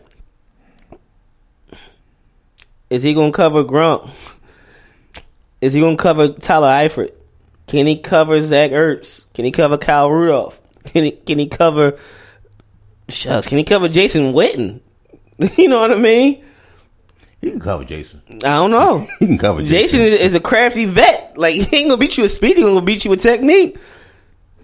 [2.90, 4.10] Is he gonna cover Grump?
[5.60, 7.12] Is he gonna cover Tyler Eifert?
[7.66, 9.24] Can he cover Zach Ertz?
[9.32, 10.60] Can he cover Kyle Rudolph?
[10.84, 11.98] Can he can he cover
[13.08, 14.80] Shucks, can he cover Jason Witten?
[15.56, 16.44] you know what I mean?
[17.40, 18.22] He can cover Jason.
[18.28, 19.06] I don't know.
[19.18, 20.20] He can cover Jason Jason.
[20.20, 21.36] is a crafty vet.
[21.36, 22.56] Like he ain't gonna beat you with speed.
[22.56, 23.78] He gonna beat you with technique.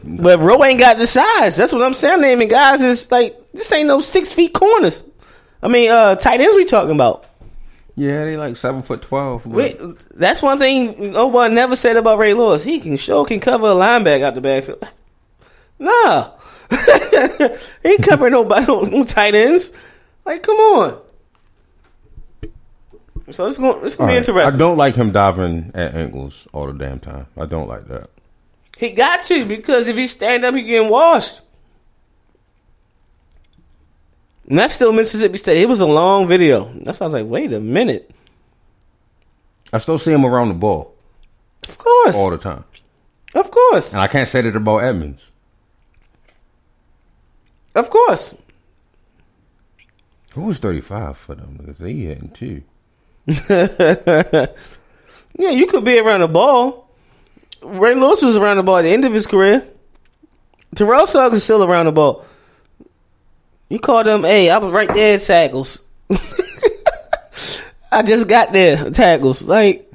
[0.05, 1.57] But Rowe ain't got the size.
[1.57, 2.21] That's what I'm saying.
[2.21, 5.03] Naming guys is like this ain't no six feet corners.
[5.63, 7.25] I mean, uh, tight ends we talking about.
[7.97, 9.47] Yeah, they like seven foot twelve.
[9.47, 9.81] Wait,
[10.15, 12.63] that's one thing nobody never said about Ray Lewis.
[12.63, 14.87] He can sure can cover a linebacker out the backfield.
[15.79, 16.33] Nah,
[17.83, 19.73] he ain't covering nobody no, no tight ends.
[20.27, 21.01] Like, come on.
[23.31, 23.85] So it's going.
[23.87, 24.55] It's All gonna be right, interesting.
[24.55, 27.27] I don't like him diving at ankles all the damn time.
[27.37, 28.11] I don't like that.
[28.77, 31.41] He got to because if he stand up, he getting washed.
[34.49, 35.61] And that's still Mississippi State.
[35.63, 36.73] It was a long video.
[36.83, 38.11] That's why I was like, wait a minute.
[39.73, 40.95] I still see him around the ball
[41.69, 42.65] Of course, all the time,
[43.35, 45.31] of course, and I can't say that about Edmunds.
[47.75, 48.35] of course.
[50.35, 51.57] Who was thirty five for them?
[51.59, 52.63] Because they hitting too.
[55.39, 56.89] Yeah, you could be around the ball.
[57.63, 59.67] Ray Lewis was around the ball at the end of his career.
[60.75, 62.25] Terrell Suggs is still around the ball.
[63.69, 64.23] You called them.
[64.23, 65.81] hey, I was right there at tackles.
[67.93, 69.91] I just got there tackles like.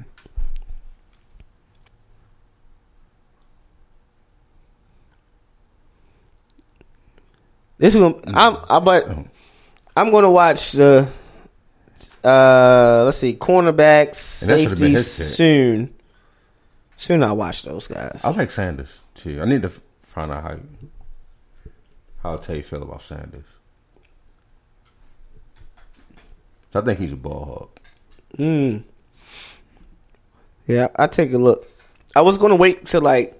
[7.78, 9.10] This one, I'm I but
[9.96, 11.10] I'm gonna watch the
[12.24, 15.36] uh let's see cornerbacks And that should've been safeties his pick.
[15.36, 15.94] soon.
[16.98, 18.22] Soon I'll watch those guys.
[18.24, 19.42] I like Sanders too.
[19.42, 19.70] I need to
[20.04, 20.58] find out how
[22.22, 23.46] how Tay feel about Sanders.
[26.74, 27.80] I think he's a ball hawk.
[28.38, 28.84] Mm.
[30.68, 31.68] Yeah, I take a look.
[32.16, 33.40] I was gonna wait till like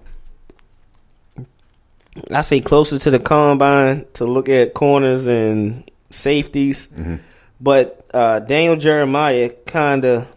[2.30, 6.88] I say closer to the combine to look at corners and safeties,
[7.60, 10.28] but uh, Daniel Jeremiah kind of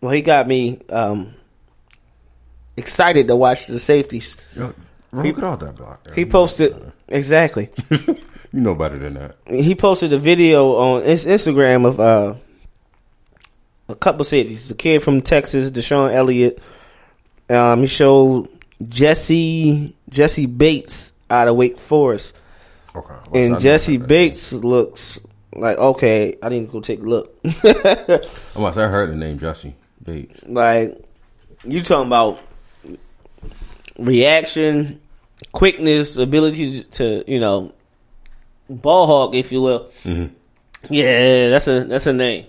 [0.00, 1.34] well, he got me um,
[2.76, 4.36] excited to watch the safeties.
[4.54, 4.74] Yo,
[5.12, 6.14] at all that block.
[6.14, 7.70] He posted exactly.
[8.56, 9.36] You know better than that.
[9.46, 12.34] he posted a video on his Instagram of uh,
[13.86, 14.68] a couple cities.
[14.68, 16.58] The kid from Texas, DeShon Elliott.
[17.50, 18.48] Um, he showed
[18.88, 22.34] Jessie Jessie Bates out of Wake Forest,
[22.94, 23.14] Okay.
[23.30, 23.98] Well, and Jessie.
[23.98, 25.20] Bates looks
[25.52, 26.38] like okay.
[26.42, 27.36] I need to go take a look.
[27.44, 30.40] About to say, I heard the name Jessie Bates.
[30.46, 30.98] like
[31.62, 32.40] you talking about
[33.98, 35.00] reaction,
[35.52, 37.72] quickness, ability to you know
[38.68, 39.90] ball hawk, if you will.
[40.04, 40.34] Mm-hmm.
[40.92, 42.46] Yeah, that's a that's a name.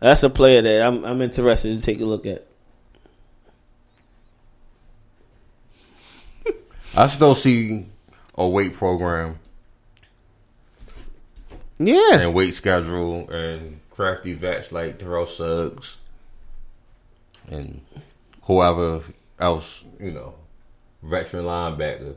[0.00, 2.46] That's a player that I'm I'm interested to take a look at.
[6.96, 7.86] I still see
[8.34, 9.38] a weight program
[11.78, 15.98] Yeah, and weight schedule and crafty vets like Terrell Suggs
[17.48, 17.82] and
[18.42, 19.02] whoever
[19.38, 20.34] else, you know,
[21.02, 22.14] veteran linebacker,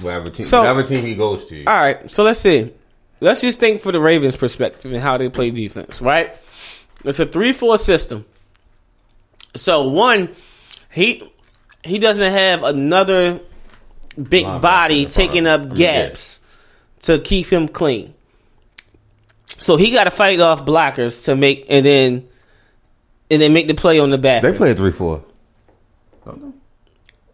[0.00, 1.64] whatever team, So- whatever team he goes to.
[1.64, 2.72] All right, so let's see.
[3.20, 6.34] Let's just think for the Ravens' perspective and how they play defense, right?
[7.04, 8.24] It's a three-four system.
[9.54, 10.30] So one,
[10.92, 11.28] he
[11.84, 13.40] he doesn't have another
[14.16, 15.74] big Linebacker body in front taking of up him.
[15.74, 16.40] gaps
[17.02, 18.14] to keep him clean.
[19.60, 22.28] So he got to fight off blockers to make and then
[23.30, 24.42] and then make the play on the back.
[24.42, 25.22] They play three four.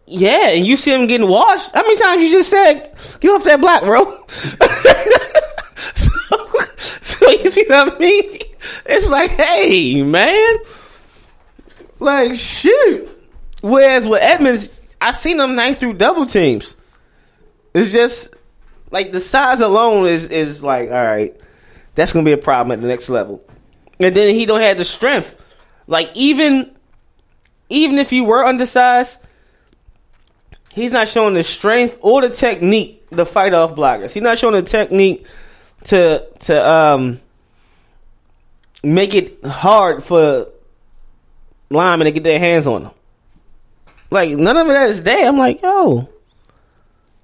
[0.07, 1.71] Yeah, and you see him getting washed.
[1.73, 4.25] How many times you just said get off that block, bro?
[5.95, 6.11] so,
[7.01, 8.39] so you see what I mean?
[8.85, 10.57] It's like, hey, man,
[11.99, 13.09] like shoot.
[13.61, 16.75] Whereas with Edmunds, I seen them knife through double teams.
[17.73, 18.35] It's just
[18.91, 21.35] like the size alone is is like, all right,
[21.95, 23.43] that's gonna be a problem at the next level.
[23.99, 25.35] And then he don't have the strength.
[25.87, 26.75] Like even
[27.69, 29.17] even if you were undersized,
[30.75, 34.11] he's not showing the strength or the technique to fight off blockers.
[34.11, 35.25] He's not showing the technique
[35.85, 37.21] to to um
[38.83, 40.49] make it hard for
[41.69, 42.91] linemen to get their hands on him.
[44.11, 45.27] Like none of that is there.
[45.27, 46.09] I'm like, yo,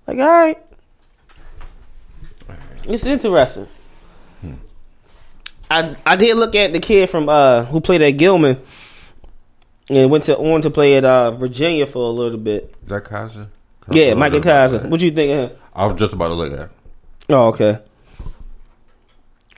[0.08, 0.58] like all right,
[2.86, 3.68] it's interesting.
[5.70, 8.62] I I did look at the kid from uh who played at Gilman
[9.92, 12.74] and went to on to play at uh Virginia for a little bit.
[12.84, 13.48] Is that Kiser?
[13.92, 14.88] Yeah, Micah Kiser.
[14.88, 15.58] What you think of him?
[15.76, 16.60] I was just about to look at.
[16.60, 16.70] it.
[17.30, 17.80] Oh, okay.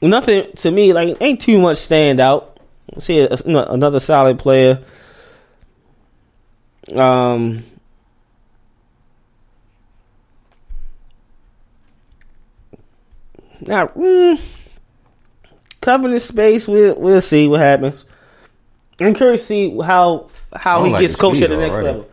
[0.02, 2.60] Nothing to me like ain't too much stand out.
[3.00, 4.84] See a, a- another solid player.
[6.94, 7.64] Um.
[13.62, 14.42] Now, mm,
[15.82, 18.06] covering the space, we'll we'll see what happens.
[19.00, 21.88] I'm curious to see how how he like gets coached at the next already.
[21.88, 22.10] level.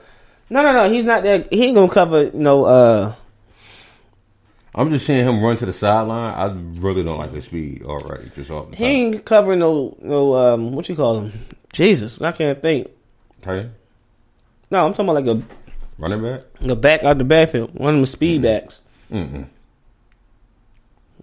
[0.48, 0.90] No, no, no.
[0.92, 1.52] He's not that.
[1.52, 2.24] He ain't gonna cover.
[2.24, 3.14] You know, uh,
[4.74, 6.34] I'm just seeing him run to the sideline.
[6.34, 8.30] I really don't like his speed already.
[8.34, 8.88] Just off the He top.
[8.90, 11.32] ain't covering no no um what you call him?
[11.72, 12.88] Jesus, I can't think.
[13.42, 13.70] Tight end?
[14.70, 15.42] No, I'm talking about like a
[15.98, 16.42] running back.
[16.66, 18.80] a a back out the backfield, one of the speed backs.
[19.10, 19.46] Mm-mm.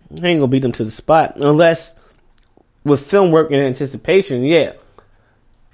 [0.10, 1.96] He ain't gonna beat them to the spot unless
[2.84, 4.74] with film work and anticipation, yeah.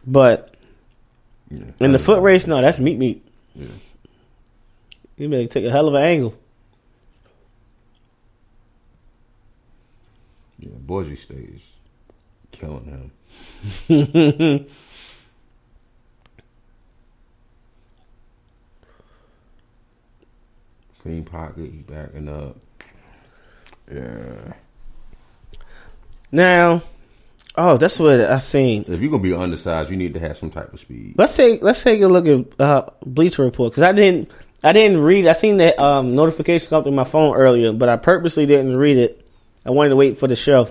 [0.05, 0.55] But
[1.49, 1.65] Yeah.
[1.79, 3.25] in the foot race, no, that's meat meat.
[3.55, 3.67] Yeah.
[5.17, 6.35] You better take a hell of an angle.
[10.59, 11.61] Yeah, Boise State is
[12.51, 13.11] killing
[13.87, 14.65] him.
[21.01, 22.55] Clean pocket, he backing up.
[23.91, 24.53] Yeah.
[26.31, 26.81] Now,
[27.55, 28.85] oh, that's what I seen.
[28.87, 31.15] If you're gonna be undersized, you need to have some type of speed.
[31.17, 34.31] Let's take let's take a look at uh, Bleacher Report because I didn't
[34.63, 35.27] I didn't read.
[35.27, 38.97] I seen that um, notification come through my phone earlier, but I purposely didn't read
[38.97, 39.27] it.
[39.65, 40.69] I wanted to wait for the show.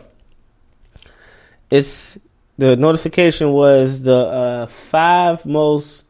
[1.70, 2.18] It's
[2.58, 6.04] the notification was the uh, five most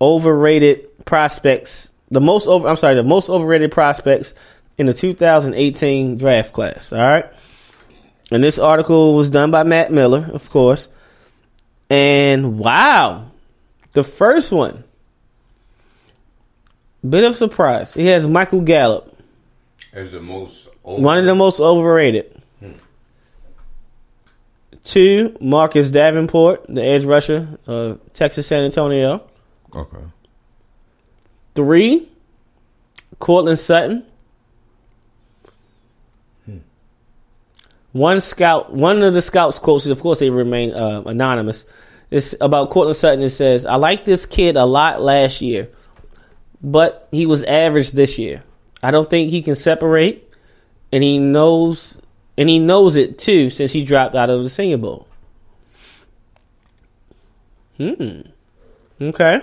[0.00, 1.92] overrated prospects.
[2.10, 2.68] The most over.
[2.68, 4.34] I'm sorry, the most overrated prospects
[4.78, 6.92] in the 2018 draft class.
[6.92, 7.26] All right,
[8.30, 10.88] and this article was done by Matt Miller, of course.
[11.88, 13.30] And wow,
[13.92, 14.84] the first one,
[17.08, 17.94] bit of surprise.
[17.94, 19.16] He has Michael Gallup,
[19.92, 22.32] As the most one of the most overrated.
[24.84, 29.20] Two, Marcus Davenport, the edge rusher, of Texas San Antonio.
[29.74, 29.98] Okay.
[31.56, 32.08] Three,
[33.18, 34.04] Courtland Sutton.
[37.96, 41.64] One scout, one of the scouts quotes, of course, they remain uh, anonymous.
[42.10, 43.22] It's about Courtland Sutton.
[43.22, 45.70] It says, "I like this kid a lot last year,
[46.62, 48.42] but he was average this year.
[48.82, 50.30] I don't think he can separate,
[50.92, 51.98] and he knows,
[52.36, 55.08] and he knows it too, since he dropped out of the Senior Bowl."
[57.78, 58.20] Hmm.
[59.00, 59.40] Okay.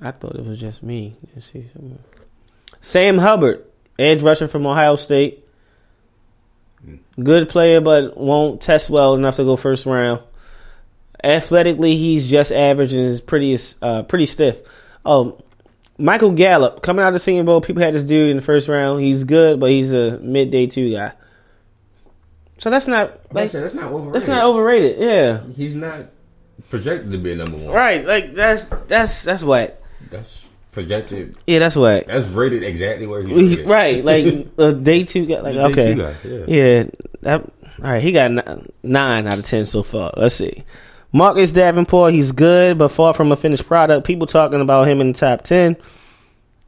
[0.00, 1.16] I thought it was just me.
[2.80, 3.64] Sam Hubbard,
[3.98, 5.42] edge rusher from Ohio State.
[7.22, 10.20] Good player, but won't test well enough to go first round.
[11.24, 14.60] Athletically, he's just average and is pretty uh, pretty stiff.
[15.04, 15.38] Oh,
[15.98, 17.60] Michael Gallup coming out of the Senior Bowl.
[17.62, 19.00] People had this dude in the first round.
[19.02, 21.12] He's good, but he's a mid day two guy.
[22.58, 24.14] So that's not like that's not overrated.
[24.14, 24.98] that's not overrated.
[24.98, 26.06] Yeah, He's not
[26.70, 27.72] projected to be a number one.
[27.74, 28.04] right.
[28.04, 29.82] Like that's that's that's what.
[30.10, 30.45] That's
[30.76, 31.36] projected.
[31.46, 32.06] Yeah, that's whack.
[32.06, 33.66] That's rated exactly where he's He's- rated.
[33.68, 35.40] right, like a day two guy.
[35.40, 36.44] Like Day okay, two guy, yeah.
[36.46, 36.84] yeah.
[37.22, 37.40] That,
[37.82, 40.12] all right, he got ni- nine out of ten so far.
[40.16, 40.64] Let's see.
[41.12, 44.06] Marcus Davenport, he's good, but far from a finished product.
[44.06, 45.76] People talking about him in the top ten,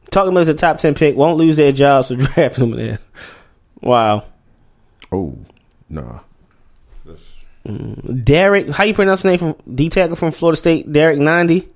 [0.09, 2.71] talking about him as a top ten pick, won't lose their jobs for drafting him
[2.75, 2.99] there.
[3.81, 4.23] Wow.
[5.11, 5.37] Oh,
[5.87, 6.19] nah.
[7.67, 10.91] Mm, Derek, how you pronounce the name from D tackle from Florida State?
[10.91, 11.67] Derrick Nnadi.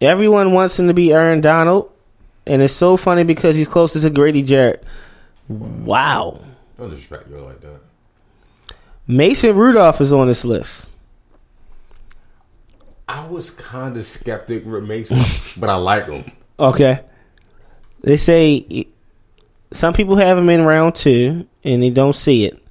[0.00, 1.90] Everyone wants him to be Aaron Donald,
[2.46, 4.84] and it's so funny because he's closer to Grady Jarrett.
[5.48, 6.40] Wow.
[6.78, 7.80] Don't disrespect you like that.
[9.06, 10.90] Mason Rudolph is on this list.
[13.08, 15.18] I was kind of skeptic with Mason,
[15.60, 16.30] but I like him.
[16.60, 17.00] Okay.
[18.02, 18.86] They say
[19.72, 22.62] some people have him in round two, and they don't see it.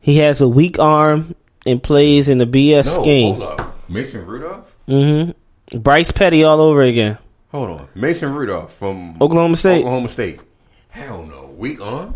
[0.00, 1.34] He has a weak arm
[1.66, 3.34] and plays in the BS No, scheme.
[3.36, 3.88] hold up.
[3.88, 4.76] Mason Rudolph?
[4.88, 5.30] Mm-hmm.
[5.74, 7.18] Bryce Petty all over again.
[7.50, 7.88] Hold on.
[7.94, 9.80] Mason Rudolph from Oklahoma State.
[9.80, 10.40] Oklahoma State.
[10.88, 11.46] Hell no.
[11.56, 12.14] Weak on.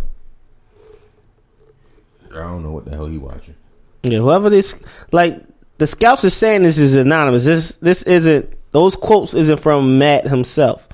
[2.31, 3.55] I don't know what the hell he watching.
[4.03, 4.75] Yeah, whoever this
[5.13, 5.43] like
[5.79, 7.45] the scouts are saying this is anonymous.
[7.45, 10.87] This this isn't those quotes isn't from Matt himself.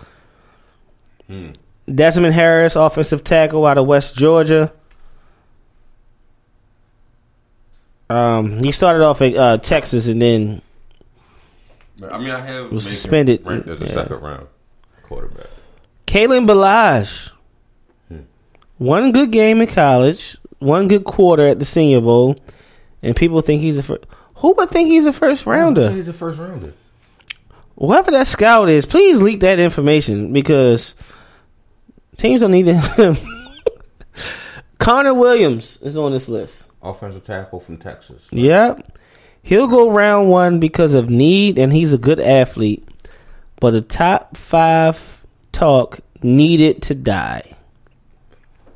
[1.92, 4.72] Desmond Harris, offensive tackle out of West Georgia.
[8.10, 10.62] Um, he started off at uh, Texas and then
[12.10, 13.46] I mean, I have Was Mason suspended.
[13.46, 13.92] ranked as a Yeah.
[13.94, 14.46] second round
[15.02, 15.46] quarterback.
[16.06, 17.30] Kalen Ballage.
[18.08, 18.20] Hmm.
[18.78, 22.36] One good game in college, one good quarter at the Senior Bowl,
[23.02, 24.04] and people think he's a first.
[24.36, 25.90] Who would think he's a first rounder?
[25.90, 26.72] He's a first rounder.
[27.78, 30.94] whoever that scout is, please leak that information because
[32.16, 33.16] teams don't need him.
[34.78, 36.68] Connor Williams is on this list.
[36.82, 38.26] Offensive tackle from Texas.
[38.32, 38.98] Yep.
[39.42, 42.86] He'll go round one because of need, and he's a good athlete.
[43.60, 47.56] But the top five talk needed to die.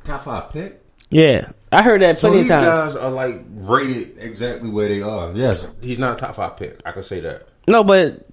[0.03, 0.81] Top five pick.
[1.09, 2.93] Yeah, I heard that plenty these of times.
[2.93, 5.31] guys are like rated exactly where they are.
[5.33, 6.81] Yes, he's not a top five pick.
[6.85, 7.47] I can say that.
[7.67, 8.25] No, but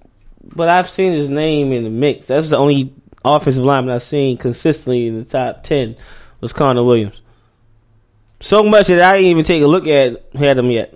[0.43, 2.27] but I've seen his name in the mix.
[2.27, 2.93] That's the only
[3.23, 5.95] offensive lineman I've seen consistently in the top ten
[6.41, 7.21] was Connor Williams.
[8.41, 10.94] So much that I didn't even take a look at had him yet.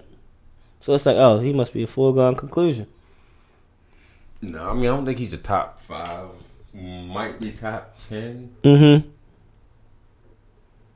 [0.81, 2.87] So it's like, oh, he must be a foregone conclusion.
[4.41, 6.29] No, I mean I don't think he's a top five.
[6.73, 8.55] Might be top ten.
[8.63, 9.09] Mm-hmm.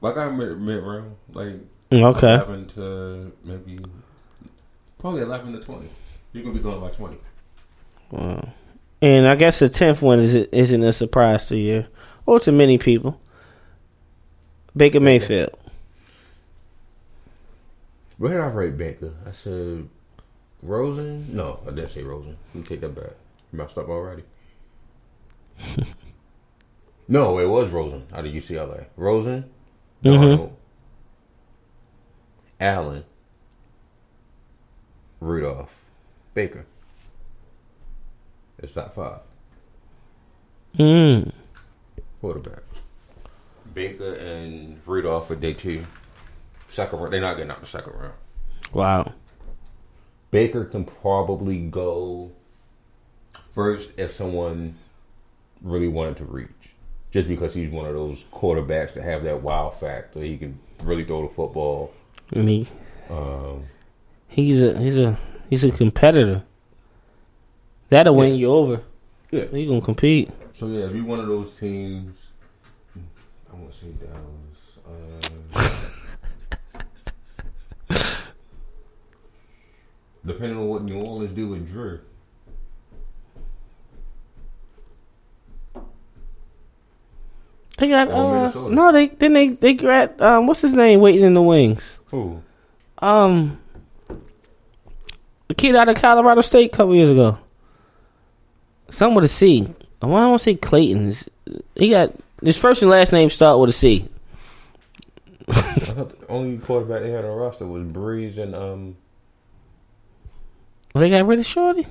[0.02, 1.56] Like I'm mid mid round, like
[1.92, 2.34] Okay.
[2.36, 3.80] eleven to maybe
[5.00, 5.90] probably eleven to twenty.
[6.32, 7.18] You're gonna be going by twenty.
[9.02, 11.86] And I guess the tenth one is isn't a surprise to you
[12.26, 13.20] or to many people.
[14.76, 15.50] Baker Mayfield.
[18.24, 19.12] Where did I rate Baker?
[19.28, 19.90] I said
[20.62, 21.36] Rosen.
[21.36, 22.38] No, I didn't say Rosen.
[22.54, 23.12] Let me take that back.
[23.52, 24.24] You messed up already.
[27.10, 28.86] no, it was Rosen out of UCLA.
[28.96, 29.52] Rosen,
[30.02, 30.54] Darnold,
[32.62, 33.04] Allen,
[35.20, 35.76] Rudolph,
[36.34, 36.66] Baker.
[38.58, 39.20] It's top five.
[40.80, 41.30] Mm.
[42.22, 42.64] Quarterback.
[43.74, 45.84] Baker and Rudolph for day two.
[46.74, 47.14] Second round.
[47.14, 48.14] They're not getting out the second round.
[48.74, 49.14] Wow.
[50.32, 52.32] Baker can probably go
[53.52, 54.76] first if someone
[55.62, 56.50] really wanted to reach.
[57.12, 60.20] Just because he's one of those quarterbacks that have that wow factor.
[60.22, 61.94] He can really throw the football.
[62.36, 62.66] I mean,
[63.10, 63.66] Um,
[64.28, 65.20] he's a he's a
[65.50, 66.42] he's a competitor.
[67.90, 68.82] That'll win you over.
[69.30, 69.46] Yeah.
[69.46, 70.32] He gonna compete.
[70.54, 72.18] so yeah, if you're one of those teams,
[72.96, 74.80] I want to say Dallas.
[74.88, 75.33] Um,
[80.26, 82.00] depending on what New Orleans do with Drew.
[87.78, 88.92] They got uh, no.
[88.92, 92.00] They then they they got um what's his name waiting in the wings.
[92.08, 92.42] Who?
[93.00, 93.60] Um,
[95.48, 97.38] the kid out of Colorado State a couple years ago.
[98.90, 99.68] Some with a C.
[100.02, 101.10] I want to say Clayton.
[101.10, 101.30] It's-
[101.76, 102.14] He got
[102.44, 104.08] his first and last name start with a C.
[105.50, 108.96] I thought the only quarterback they had on the roster was Brees and um
[111.02, 111.88] they got rid of Shorty.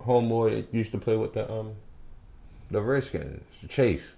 [0.00, 1.72] homeboy used to play with the um
[2.70, 4.14] the Redskins, Chase.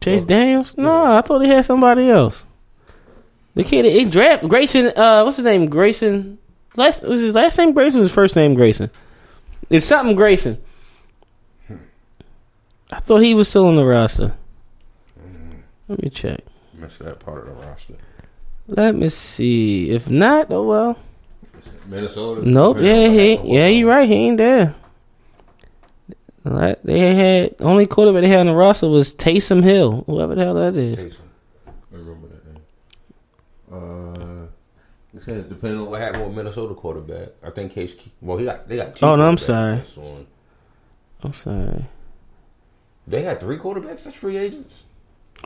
[0.00, 0.26] Chase Oh.
[0.26, 0.76] Daniels?
[0.76, 2.44] No, I thought they had somebody else.
[3.54, 4.88] The kid he draft Grayson.
[4.96, 5.66] Uh, what's his name?
[5.66, 6.38] Grayson.
[6.76, 8.00] Last was his last name Grayson.
[8.00, 8.90] His first name Grayson.
[9.68, 10.58] It's something Grayson.
[12.92, 14.34] I thought he was still on the roster.
[15.88, 16.40] Let me check.
[16.74, 17.94] Missed that part of the roster.
[18.68, 19.90] Let me see.
[19.90, 20.98] If not, oh well.
[21.86, 22.48] Minnesota.
[22.48, 22.78] Nope.
[22.80, 23.34] Yeah, he.
[23.44, 24.08] Yeah, you right.
[24.08, 24.74] He ain't there.
[26.44, 30.44] Like, They had only quarterback they had on the roster was Taysom Hill, whoever the
[30.44, 30.98] hell that is.
[30.98, 31.20] Taysom.
[31.66, 32.62] I remember that name.
[33.72, 34.46] Uh,
[35.14, 37.94] it says depending on what happened with Minnesota quarterback, I think Case.
[38.20, 38.96] Well, he got they got.
[38.96, 39.82] two Oh, no, I'm sorry.
[41.22, 41.84] I'm sorry.
[43.06, 44.04] They had three quarterbacks.
[44.04, 44.74] That's free agents.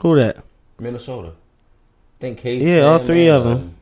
[0.01, 0.45] Who that?
[0.79, 1.29] Minnesota.
[1.29, 2.63] I think Case.
[2.63, 3.77] Yeah, all and, three of um, them.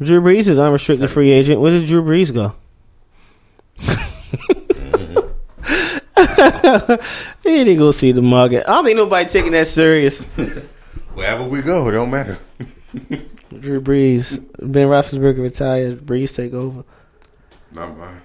[0.00, 1.60] Drew Brees is unrestricted free agent.
[1.60, 2.54] Where did Drew Brees go?
[3.78, 4.04] Mm-hmm.
[7.48, 8.64] he didn't go see the market.
[8.68, 10.22] I don't think nobody taking that serious.
[11.14, 12.38] Wherever we go, it don't matter.
[13.60, 15.94] Drew Brees, Ben Roethlisberger retires.
[16.00, 16.84] Brees take over.
[17.72, 18.20] Not mine.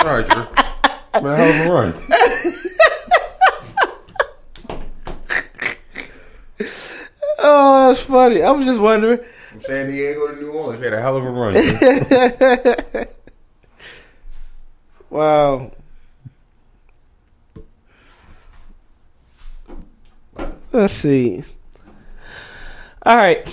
[0.00, 0.46] Sorry, Drew.
[1.22, 1.94] Man, hell of a run.
[7.42, 8.42] Oh, that's funny.
[8.42, 9.20] I was just wondering.
[9.50, 13.06] From San Diego to New Orleans, had a hell of a run.
[15.10, 15.72] Wow.
[20.72, 21.42] Let's see.
[23.02, 23.46] All right.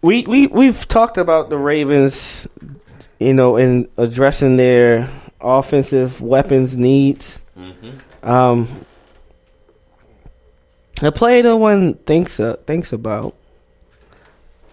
[0.00, 2.46] We we we've talked about the Ravens,
[3.18, 7.42] you know, in addressing their offensive weapons needs.
[8.22, 8.86] Um,
[11.02, 13.34] a player no one thinks uh, thinks about,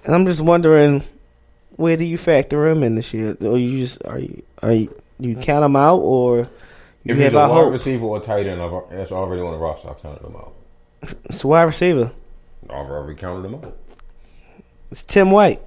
[0.05, 1.03] and I'm just wondering,
[1.75, 3.35] where do you factor him in this year?
[3.41, 6.47] Or you just are you are you, you count him out, or
[7.03, 7.71] you If have he's a wide hope?
[7.73, 8.61] receiver or tight end,
[8.91, 9.89] that's already on the roster.
[9.89, 10.53] I counted them out.
[11.25, 12.11] It's a wide receiver.
[12.69, 13.75] I've already counted them out.
[14.91, 15.61] It's Tim White.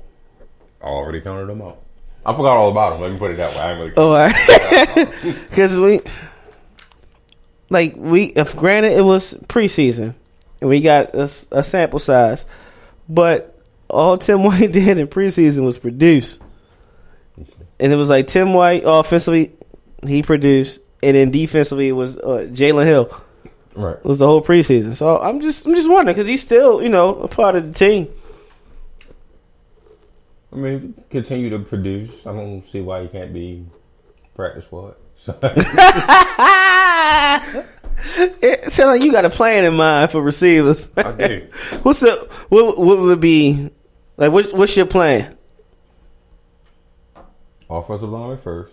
[0.81, 1.81] I already counted them out.
[2.27, 3.01] I forgot all about him.
[3.03, 3.61] Let me put it that way.
[3.61, 5.13] I ain't really Oh, right.
[5.51, 6.01] because we,
[7.71, 10.15] like we, if granted it was preseason,
[10.65, 12.47] and we got a sample size,
[13.07, 16.39] but all Tim White did in preseason was produce,
[17.79, 19.53] and it was like Tim White offensively,
[20.07, 23.15] he produced, and then defensively it was uh, Jaylen Hill.
[23.75, 23.97] right.
[23.97, 24.95] It was the whole preseason.
[24.95, 27.79] So I'm just, I'm just wondering because he's still, you know, a part of the
[27.79, 28.09] team.
[30.51, 32.11] I mean, continue to produce.
[32.25, 33.67] I don't see why you can't be
[34.35, 34.95] practice squad.
[35.19, 35.39] So,
[38.43, 40.89] It sounds like you got a plan in mind for receivers.
[40.97, 41.47] I do.
[41.83, 42.79] What's the what?
[42.79, 43.71] What would be
[44.17, 44.33] like?
[44.33, 45.37] What, what's your plan?
[47.69, 48.73] Offensive lineman first.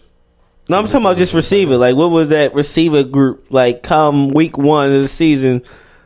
[0.70, 1.78] No, I'm talking about just receiver.
[1.78, 3.84] Like, what was that receiver group like?
[3.84, 5.64] Come week one of the season,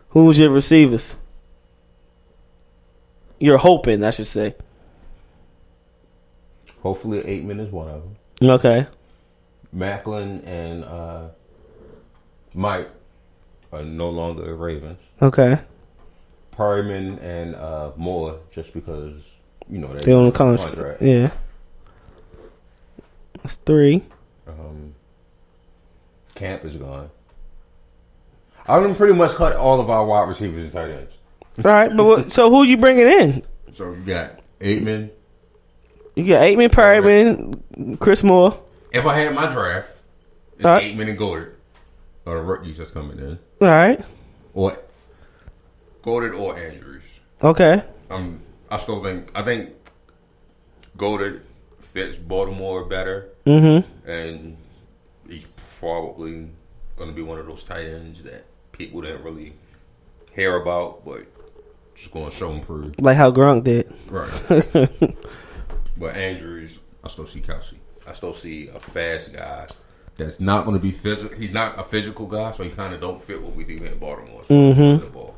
[0.09, 1.17] who was your receivers?
[3.39, 4.55] You're hoping, I should say.
[6.81, 8.49] Hopefully, Ateman is one of them.
[8.49, 8.87] Okay,
[9.75, 11.27] Maclin and uh,
[12.53, 12.89] Mike
[13.71, 14.99] are no longer Ravens.
[15.21, 15.59] okay.
[16.57, 19.13] Perriman and uh, Moore, just because
[19.69, 21.01] you know They on the contract.
[21.01, 21.31] Yeah,
[23.43, 24.03] that's three.
[24.47, 24.95] Um,
[26.33, 27.09] Camp is gone.
[28.67, 31.13] I done pretty much cut all of our wide receivers and tight ends.
[31.57, 33.43] All right, but what, so who you bringing in?
[33.73, 35.09] So you got Ateman.
[36.15, 38.57] You got Ateman, Perriman, Chris Moore.
[38.91, 39.91] If I had my draft,
[40.55, 40.95] it's All right.
[40.95, 41.51] Ateman and Goedert
[42.26, 44.03] are the rookies that's coming in, All right,
[44.53, 44.77] or
[46.03, 47.03] Goedert or Andrews.
[47.43, 47.84] Okay.
[48.10, 49.72] Um, I still think I think
[50.97, 51.41] Goedert
[51.81, 54.10] fits Baltimore better, Mm-hmm.
[54.10, 54.57] and
[55.30, 55.47] he's
[55.80, 56.49] probably
[56.97, 59.53] going to be one of those tight ends that people didn't really
[60.34, 61.26] hear about, but
[61.95, 62.99] just going to show improve.
[62.99, 63.93] Like how Gronk did.
[64.10, 64.30] Right.
[65.97, 67.76] but Andrews, I still see Kelce.
[68.07, 69.68] I still see a fast guy
[70.17, 71.35] that's not going to be physical.
[71.37, 73.87] He's not a physical guy, so he kind of don't fit what we do here
[73.87, 74.43] in Baltimore.
[74.47, 74.99] So Mhm.
[75.01, 75.35] the ball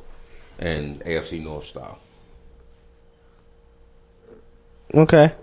[0.59, 1.97] and AFC North style.
[4.93, 5.33] Okay.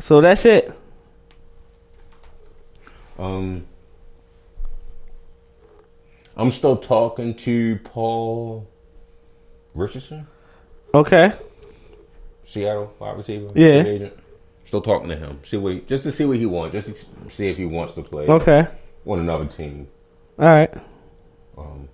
[0.00, 0.72] So that's it.
[3.18, 3.66] Um,
[6.36, 8.68] I'm still talking to Paul
[9.74, 10.26] Richardson,
[10.92, 11.32] Okay.
[12.46, 13.50] Seattle wide receiver.
[13.54, 13.82] Yeah.
[13.84, 14.12] agent.
[14.74, 15.38] Still talking to him.
[15.44, 17.92] See what he, just to see what he wants, just to see if he wants
[17.92, 18.26] to play.
[18.26, 18.66] Okay.
[19.06, 19.86] on another team.
[20.36, 20.74] All right.
[21.56, 21.88] Um,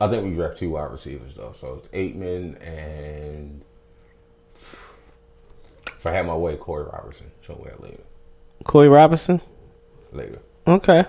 [0.00, 3.62] I think we draft two wide receivers though, so it's Ateman and
[4.54, 8.04] if I had my way, Corey Robertson somewhere later.
[8.62, 9.40] Corey Robinson.
[10.12, 10.38] Later,
[10.68, 11.04] Okay.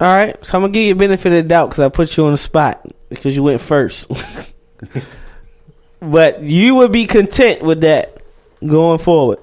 [0.00, 0.44] All right.
[0.44, 2.32] So I'm gonna give you a benefit of the doubt because I put you on
[2.32, 4.10] the spot because you went first.
[6.00, 8.22] but you would be content with that
[8.64, 9.38] going forward.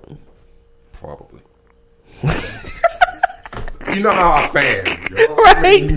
[0.94, 1.42] probably.
[3.94, 5.36] you know how I fan, yo.
[5.36, 5.92] Right?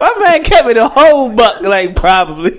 [0.00, 2.50] My man kept me the whole buck, like probably.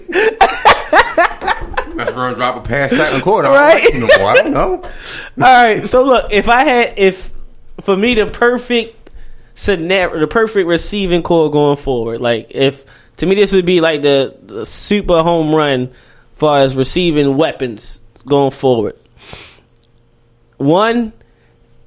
[1.95, 3.49] Let's run drop a pass second quarter.
[3.49, 3.85] Right.
[3.85, 4.25] I don't know.
[4.25, 4.81] I don't know.
[5.45, 5.87] All right.
[5.87, 7.31] So look, if I had, if
[7.81, 9.02] for me the perfect
[9.55, 12.83] scenario, the perfect receiving corps going forward, like if
[13.17, 15.91] to me this would be like the, the super home run
[16.35, 18.97] far as receiving weapons going forward.
[20.57, 21.13] One,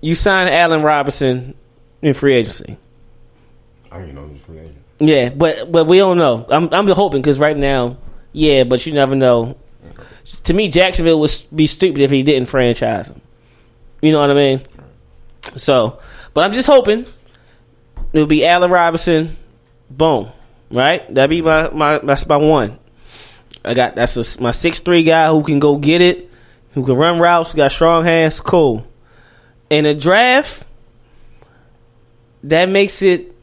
[0.00, 1.54] you sign Allen Robinson
[2.02, 2.76] in free agency.
[3.90, 4.82] I didn't know he was free agent.
[4.98, 6.46] Yeah, but but we don't know.
[6.48, 7.98] I'm I'm hoping because right now,
[8.32, 9.56] yeah, but you never know.
[10.44, 13.20] To me, Jacksonville would be stupid if he didn't franchise him.
[14.00, 14.62] You know what I mean?
[15.56, 16.00] So,
[16.34, 17.06] but I'm just hoping
[18.16, 19.36] it'll be Allen Robinson.
[19.90, 20.30] Boom,
[20.70, 21.06] right?
[21.14, 22.78] That'd be my my that's my one.
[23.64, 26.30] I got that's a, my six three guy who can go get it,
[26.72, 28.40] who can run routes, got strong hands.
[28.40, 28.86] Cool.
[29.68, 30.64] In a draft,
[32.44, 33.34] that makes it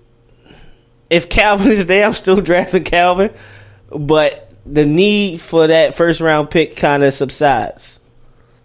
[1.09, 3.31] if Calvin is there, I'm still drafting Calvin,
[3.89, 7.99] but the need for that first round pick kind of subsides.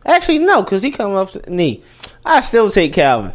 [0.07, 1.83] Actually, no, because he come off the knee.
[2.25, 3.33] I still take Calvin.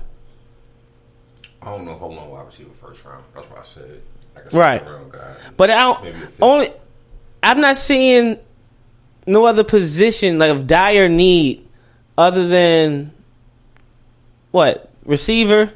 [1.65, 3.23] I don't know if I want wide receiver first round.
[3.33, 4.01] That's what I said.
[4.35, 4.85] Like a Right.
[4.85, 5.33] round guy.
[5.55, 6.41] But I don't Maybe a fifth.
[6.43, 6.71] only.
[7.41, 8.37] I'm not seeing
[9.25, 11.65] no other position like of dire need
[12.17, 13.11] other than
[14.51, 15.71] what receiver.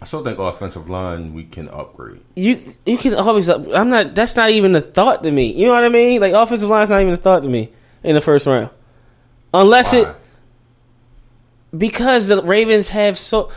[0.00, 2.20] I still think offensive line we can upgrade.
[2.36, 3.48] You you can always.
[3.48, 4.14] Up, I'm not.
[4.14, 5.52] That's not even a thought to me.
[5.52, 6.20] You know what I mean?
[6.20, 7.70] Like offensive line's not even a thought to me
[8.04, 8.70] in the first round,
[9.54, 10.14] unless it Why?
[11.76, 13.50] Because the Ravens have so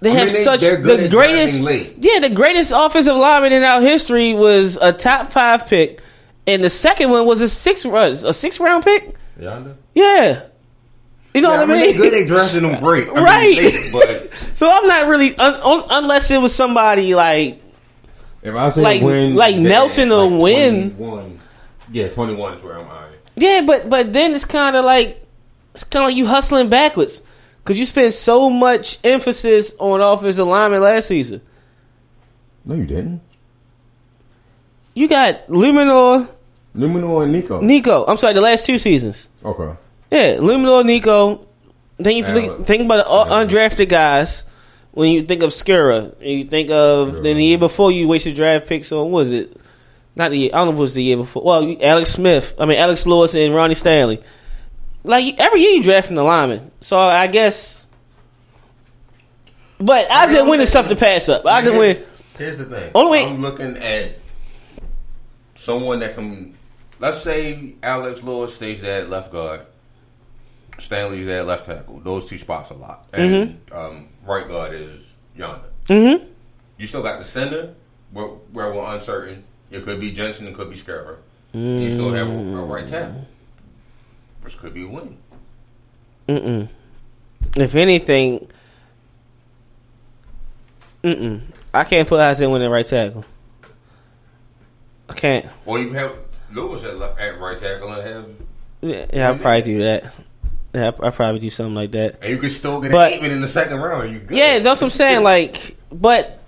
[0.00, 1.60] they I have mean, they- such the greatest
[1.98, 6.00] yeah the greatest offensive lineman in our history was a top five pick,
[6.46, 9.14] and the second one was a six was a six round pick.
[9.40, 9.74] Yanda?
[9.94, 10.42] Yeah,
[11.34, 11.80] you know Yeah, what I mean.
[11.86, 12.12] they good.
[12.12, 13.08] They drafted them great.
[13.08, 13.56] I mean, Right.
[13.56, 17.60] late, but so I'm not really un, un, unless it was somebody like
[18.42, 20.94] If I say Like- Wynn, like then- Nelson or Wynn.
[20.96, 21.38] 21.
[21.92, 23.08] Yeah, 21 is where I'm at.
[23.36, 25.26] Yeah, but but then it's kind of like
[25.72, 27.22] it's kind of like you hustling backwards
[27.64, 31.40] because you spent so much emphasis on offensive lineman last season.
[32.64, 33.22] No, you didn't.
[34.92, 36.28] You got Eluemunor,
[36.76, 37.60] Eluemunor and Nico.
[37.62, 38.04] Nico.
[38.06, 39.28] I'm sorry, the last two seasons.
[39.44, 39.76] okay.
[40.10, 41.46] Yeah, Eluemunor, Nico.
[41.96, 44.44] Then you think, think about the undrafted guys.
[44.92, 48.36] When you think of Skura, and you think of then the year before you wasted
[48.36, 49.56] draft picks on what was it?
[50.14, 50.50] Not the year.
[50.54, 51.42] I don't know if it was the year before.
[51.42, 52.54] Well, Alex Smith.
[52.60, 54.22] I mean Alex Lewis and Ronnie Stanley.
[55.04, 56.70] Like every year you drafting the lineman.
[56.80, 57.86] So I guess.
[59.78, 61.44] But I said Wynn is stuff to pass up.
[61.46, 62.02] I just win.
[62.38, 62.90] Here's the thing.
[62.94, 64.18] Only way- I'm looking at
[65.56, 66.54] someone that can.
[67.00, 69.62] Let's say Alex Lewis stays at left guard.
[70.78, 72.00] Stanley's at left tackle.
[72.00, 73.06] Those two spots a lot.
[73.12, 75.00] And um, right guard is
[75.36, 75.60] Yanda.
[75.86, 76.24] Mm-hmm.
[76.78, 77.74] You still got the center
[78.10, 79.44] where, where we're uncertain.
[79.70, 80.46] It could be Jensen.
[80.48, 81.16] It could be Skura.
[81.52, 83.26] You still have a, a right tackle,
[84.44, 85.16] which could be a Wynn.
[86.28, 86.68] Mm-mm.
[87.56, 88.48] If anything,
[91.02, 91.40] mm-mm.
[91.72, 93.24] I can't put Isaiah Wynn in right tackle.
[95.08, 95.46] I can't.
[95.66, 96.14] Or you have
[96.52, 98.26] Lewis at, at right tackle and have
[98.80, 100.14] Yeah, yeah I'll probably do that.
[100.74, 102.18] Yeah, I, probably do something like that.
[102.20, 104.12] And you can still get But- even in the second round.
[104.12, 104.36] You good.
[104.36, 105.22] Yeah, that's what I'm saying.
[105.22, 106.42] Like, but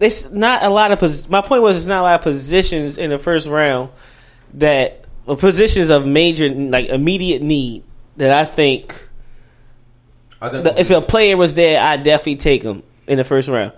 [0.00, 0.98] it's not a lot of.
[1.00, 3.90] Pos- my point was, it's not a lot of positions in the first round
[4.54, 7.84] that positions of major, like immediate need
[8.16, 9.08] that I think
[10.40, 13.48] I think that if a player was there, I'd definitely take him in the first
[13.48, 13.72] round.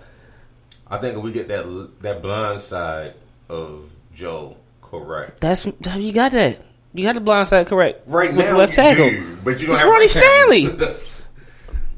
[0.87, 3.15] I think if we get that that blind side
[3.49, 5.41] of Joe correct.
[5.41, 6.61] That's you got that.
[6.95, 8.03] You got the blind side correct.
[8.07, 9.11] Right with now, the left tackle.
[9.11, 10.09] do, but you don't It's have Ronnie.
[10.09, 10.61] Stanley.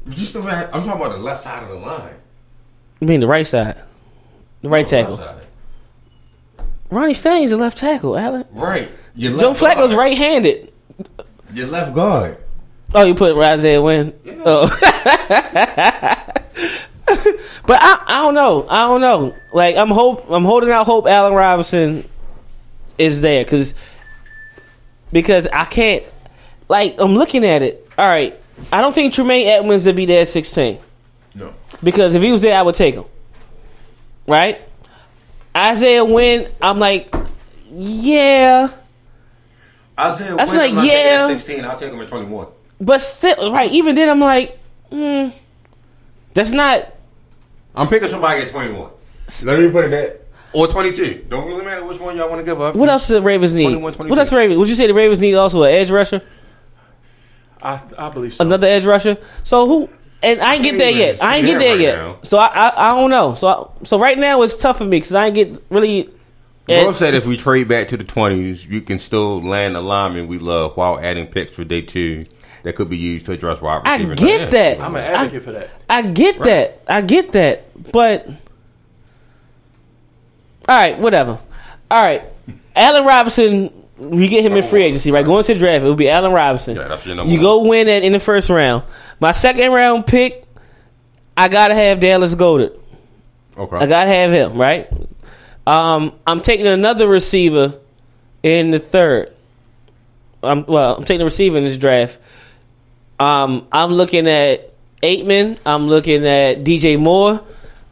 [0.07, 2.15] you still have, I'm talking about the left side of the line.
[2.99, 3.77] You mean the right side,
[4.61, 6.67] the right oh, The left tackle.
[6.89, 8.17] Ronnie Stanley's a left tackle.
[8.17, 8.45] Alan.
[8.51, 8.89] Right.
[9.17, 9.93] Your Joe Flacco's guard.
[9.93, 10.71] right-handed.
[11.53, 12.37] Your left guard.
[12.95, 14.13] Oh, you put Isaiah Wynn.
[14.45, 14.67] Oh.
[17.65, 18.65] but I, I don't know.
[18.69, 19.35] I don't know.
[19.53, 22.07] Like I'm hope I'm holding out hope Allen Robinson
[22.97, 23.73] is there because
[25.11, 26.03] because I can't
[26.69, 27.89] like I'm looking at it.
[27.97, 28.39] All right,
[28.71, 30.79] I don't think Tremaine Edmunds would be there at 16
[31.35, 31.53] No.
[31.83, 33.05] because if he was there, I would take him.
[34.27, 34.61] Right,
[35.55, 36.51] Isaiah Wynn.
[36.61, 37.13] I'm like,
[37.71, 38.69] yeah,
[39.99, 41.27] Isaiah I feel Wynn, like, I'm not taking yeah.
[41.27, 41.65] 16.
[41.65, 42.47] I'll take him at 21.
[42.79, 43.71] but still, right.
[43.71, 44.59] Even then, I'm like,
[44.91, 45.33] mm,
[46.33, 46.93] that's not.
[47.75, 48.89] I'm picking somebody at 21.
[49.43, 50.23] Let me put it that.
[50.53, 51.25] Or 22.
[51.29, 52.75] Don't really matter which one y'all want to give up.
[52.75, 53.63] What else do the Ravens need?
[53.65, 54.09] 21, 22.
[54.09, 54.57] What else Ravens?
[54.57, 56.21] Would you say the Ravens need also an edge rusher,
[57.61, 58.45] I I believe so.
[58.45, 59.17] another edge rusher?
[59.43, 59.89] So who?
[60.23, 61.21] And I ain't get there yet.
[61.23, 61.95] I ain't get there right yet.
[61.97, 62.19] now.
[62.23, 63.35] So I, I I don't know.
[63.35, 66.09] So I, so right now it's tough for me because I ain't get really.
[66.67, 70.27] Bro said if we trade back to the 20s, you can still land a lineman
[70.27, 72.25] we love while adding picks for day two
[72.63, 74.49] that could be used to address wide I get Yeah.
[74.49, 74.81] that.
[74.81, 75.69] I'm an advocate for that.
[75.89, 76.81] I get that.
[76.87, 77.91] I get that.
[77.91, 78.27] But
[80.67, 81.39] all right, whatever.
[81.89, 82.23] All right,
[82.75, 83.71] Allen Robinson.
[83.97, 85.25] We get him in free agency, right?
[85.25, 86.75] Going to the draft, it will be Allen Robinson.
[86.75, 87.43] Yeah, that's your number You one.
[87.43, 88.83] go win that in the first round.
[89.19, 90.43] My second round pick,
[91.35, 92.77] I gotta have Dallas Goedert.
[93.57, 93.75] Okay.
[93.77, 94.87] I gotta have him, right?
[95.67, 97.77] Um, I'm taking another receiver
[98.41, 99.33] in the third.
[100.41, 100.95] I'm well.
[100.95, 102.19] I'm taking a receiver in this draft.
[103.19, 104.71] Um, I'm looking at
[105.03, 105.59] Ateman.
[105.65, 107.43] I'm looking at DJ Moore.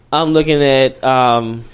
[0.09, 1.65] I'm looking at um,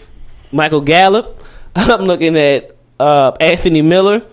[0.51, 1.43] Michael Gallup.
[1.75, 4.23] I'm looking at uh, Anthony Miller.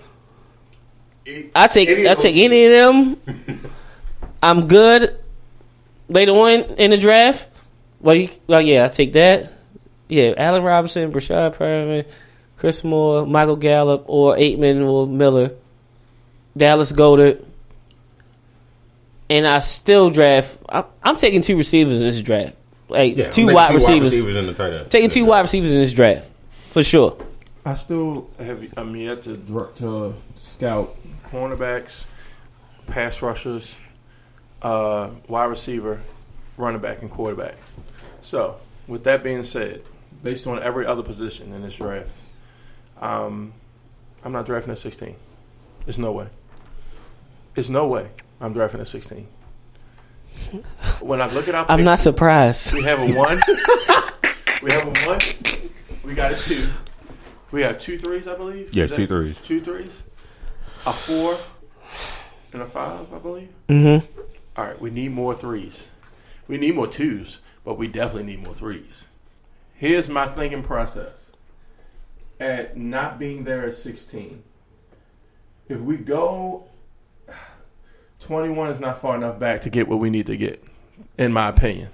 [1.55, 3.61] I take Any of I take any of them.
[4.43, 5.19] I'm good
[6.09, 7.47] later on in the draft.
[8.01, 9.53] Well, you, well, yeah, I take that.
[10.09, 12.09] Yeah, Allen Robinson, Breshad Perriman,
[12.57, 15.53] Chris Moore, Michael Gallup, or Ateman or Miller,
[16.57, 17.45] Dallas Goedert,
[19.31, 20.59] and I still draft.
[20.69, 22.57] I'm, I'm taking two receivers in this draft,
[22.89, 24.15] like Yeah, I'm two taking wide receivers.
[24.15, 24.91] in the tight end.
[24.91, 26.31] Taking two wide receivers in this draft
[26.71, 27.17] for sure.
[27.65, 28.65] I still have.
[28.79, 32.07] I'm yet to dr- to scout cornerbacks,
[32.87, 33.77] pass rushers,
[34.63, 36.01] uh, wide receiver,
[36.57, 37.57] running back, and quarterback.
[38.23, 38.57] So,
[38.87, 39.83] with that being said,
[40.23, 42.15] based on every other position in this draft,
[43.01, 43.53] um,
[44.25, 45.15] I'm not drafting at 16.
[45.85, 46.27] There's no way.
[47.55, 48.09] There's no way
[48.41, 49.27] I'm drafting at 16.
[51.01, 52.73] When I look at our, I'm picks, not surprised.
[52.73, 53.41] we have a one.
[54.63, 55.19] we have a one.
[56.05, 56.69] We got a two.
[57.51, 58.75] We have two threes, I believe.
[58.75, 59.39] Yeah, Is two that- threes.
[59.41, 60.03] Two threes.
[60.87, 61.37] A four
[62.53, 63.49] and a five, I believe.
[63.69, 64.07] Mm-hmm.
[64.57, 65.89] All right, we need more threes.
[66.47, 69.07] We need more twos, but we definitely need more threes.
[69.79, 71.31] Here's my thinking process.
[72.41, 74.43] At not being there at 16,
[75.69, 76.65] if we go
[78.21, 80.63] 21 is not far enough back to get what we need to get,
[81.17, 81.91] in my opinion.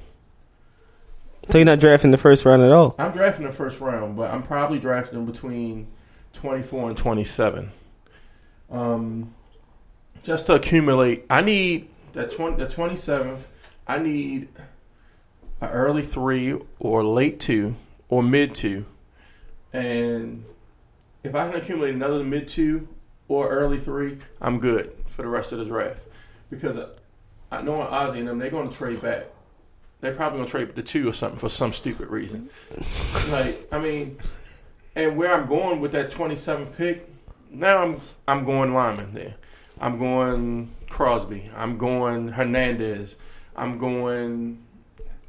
[1.50, 2.94] So you're not drafting the first round at all.
[2.98, 5.86] I'm drafting the first round, but I'm probably drafting between
[6.32, 7.70] 24 and 27.
[8.70, 9.34] Um,
[10.22, 13.42] just to accumulate, I need the 20, the 27th.
[13.86, 14.48] I need
[15.64, 17.74] an early three or late two
[18.08, 18.86] or mid two,
[19.72, 20.44] and
[21.22, 22.88] if I can accumulate another mid two
[23.28, 26.06] or early three, I'm good for the rest of the draft
[26.50, 26.78] because
[27.50, 29.26] I know Ozzy and them they're going to trade back.
[30.00, 32.50] They're probably going to trade the two or something for some stupid reason.
[33.30, 34.18] like I mean,
[34.94, 37.08] and where I'm going with that 27th pick,
[37.50, 39.34] now I'm I'm going lineman there.
[39.80, 41.50] I'm going Crosby.
[41.56, 43.16] I'm going Hernandez.
[43.56, 44.63] I'm going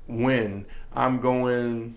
[0.08, 0.66] Wynn.
[0.94, 1.96] I'm going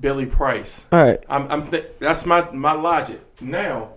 [0.00, 0.86] Billy Price.
[0.92, 1.22] All right.
[1.28, 3.90] I'm, I'm th- that's my my logic now.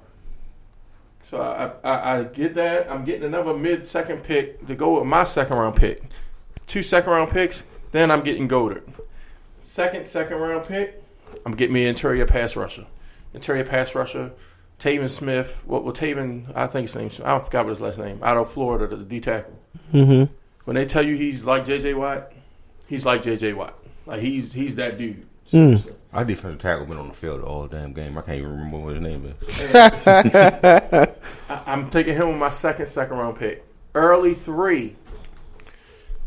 [1.24, 2.90] So I, I I get that.
[2.90, 6.02] I'm getting another mid second pick to go with my second round pick.
[6.68, 7.64] Two second round picks.
[7.92, 8.88] Then I'm getting Goedert.
[9.64, 11.04] Second second round pick.
[11.46, 12.86] I'm getting me interior pass rusher.
[13.34, 14.32] Interior pass rusher.
[14.80, 15.64] Taven Smith.
[15.66, 15.84] What?
[15.84, 16.52] Well, Taven.
[16.56, 17.26] I think his name.
[17.26, 18.20] I forgot what his last name.
[18.24, 19.58] Out of Florida, the D tackle.
[19.94, 20.34] Mm-hmm.
[20.66, 21.94] When they tell you he's like J.J.
[21.94, 22.32] Watt,
[22.88, 23.54] he's like J.J.
[23.54, 23.78] Watt.
[24.06, 25.26] Like he's he's that dude.
[25.52, 25.94] Mm.
[26.14, 28.18] Our defensive tackle been on the field all damn game.
[28.18, 29.72] I can't even remember what his name is.
[31.50, 33.66] I, I'm taking him with my second second round pick.
[33.94, 34.96] Early three.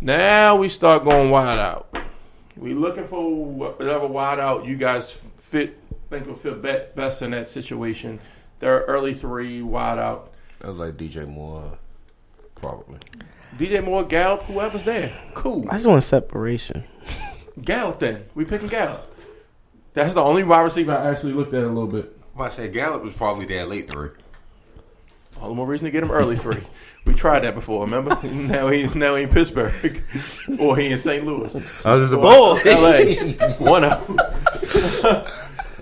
[0.00, 1.98] Now we start going wide out.
[2.56, 5.78] We looking for whatever wide out you guys fit
[6.10, 8.20] think will fit be- best in that situation.
[8.58, 10.32] They're early three wide out.
[10.60, 11.78] That was like DJ Moore,
[12.54, 12.98] probably.
[13.56, 15.12] DJ Moore, Gallup, whoever's there.
[15.34, 15.66] Cool.
[15.70, 16.84] I just want separation.
[17.60, 18.24] Gallup then.
[18.34, 19.06] We picking Gallup.
[19.92, 22.16] That's the only wide receiver I actually looked at a little bit.
[22.34, 24.10] Well, I said Gallup was probably there late three.
[25.40, 26.62] All the more reason to get him early three.
[27.04, 28.18] we tried that before, remember?
[28.26, 30.04] now he's now he in Pittsburgh.
[30.58, 31.24] or he in St.
[31.24, 31.54] Louis.
[31.84, 33.56] I was just Boy, LA.
[33.58, 34.18] One of 'em.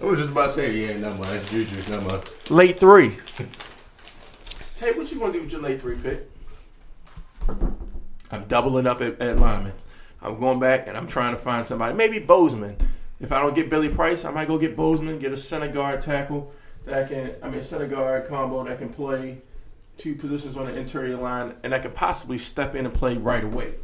[0.01, 2.21] I was just about to say, yeah, no man, it's Juju, no man.
[2.51, 3.17] Late three.
[4.77, 6.31] Tay, what you gonna do with your late three pick?
[8.31, 9.75] I'm doubling up at, at lineman.
[10.21, 11.95] I'm going back and I'm trying to find somebody.
[11.95, 12.77] Maybe Bozeman.
[13.21, 16.01] If I don't get Billy Price, I might go get Bozeman, get a center guard
[16.01, 16.53] tackle
[16.85, 19.39] that can, I mean, center guard combo that can play
[19.97, 23.45] two positions on the interior line and that can possibly step in and play right
[23.45, 23.75] away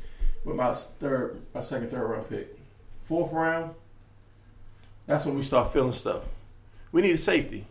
[0.45, 2.57] with my third, my second, third round pick.
[3.03, 3.75] Fourth round,
[5.07, 6.27] that's when we start feeling stuff.
[6.93, 7.67] We need a safety.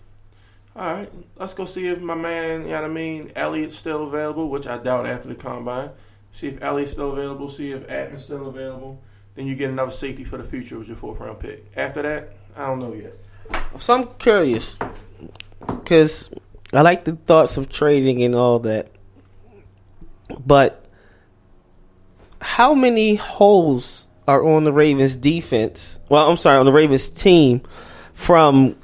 [0.76, 4.08] All right, let's go see if my man, you know what I mean, Elliott's still
[4.08, 5.92] available, which I doubt after the combine.
[6.32, 7.48] See if Elliott's still available.
[7.48, 9.00] See if Ateman's still available.
[9.36, 11.72] Then you get another safety for the future with your fourth round pick.
[11.76, 13.16] After that, I don't know yet.
[13.80, 14.78] So I'm curious
[15.68, 16.30] because
[16.72, 18.90] I like the thoughts of trading and all that,
[20.44, 20.86] but
[22.42, 26.00] how many holes are on the Ravens defense?
[26.10, 27.62] Well, I'm sorry, on the Ravens team
[28.16, 28.76] from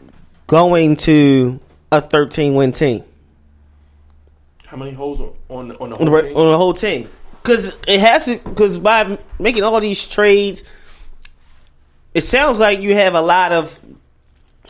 [0.46, 1.60] going to
[1.92, 3.04] a 13 win team
[4.68, 6.38] How many holes on on, the- on the on the, whole team?
[6.38, 7.10] on the whole team?
[7.42, 8.38] Because it has to.
[8.48, 10.64] Because by making all these trades,
[12.14, 13.80] it sounds like you have a lot of,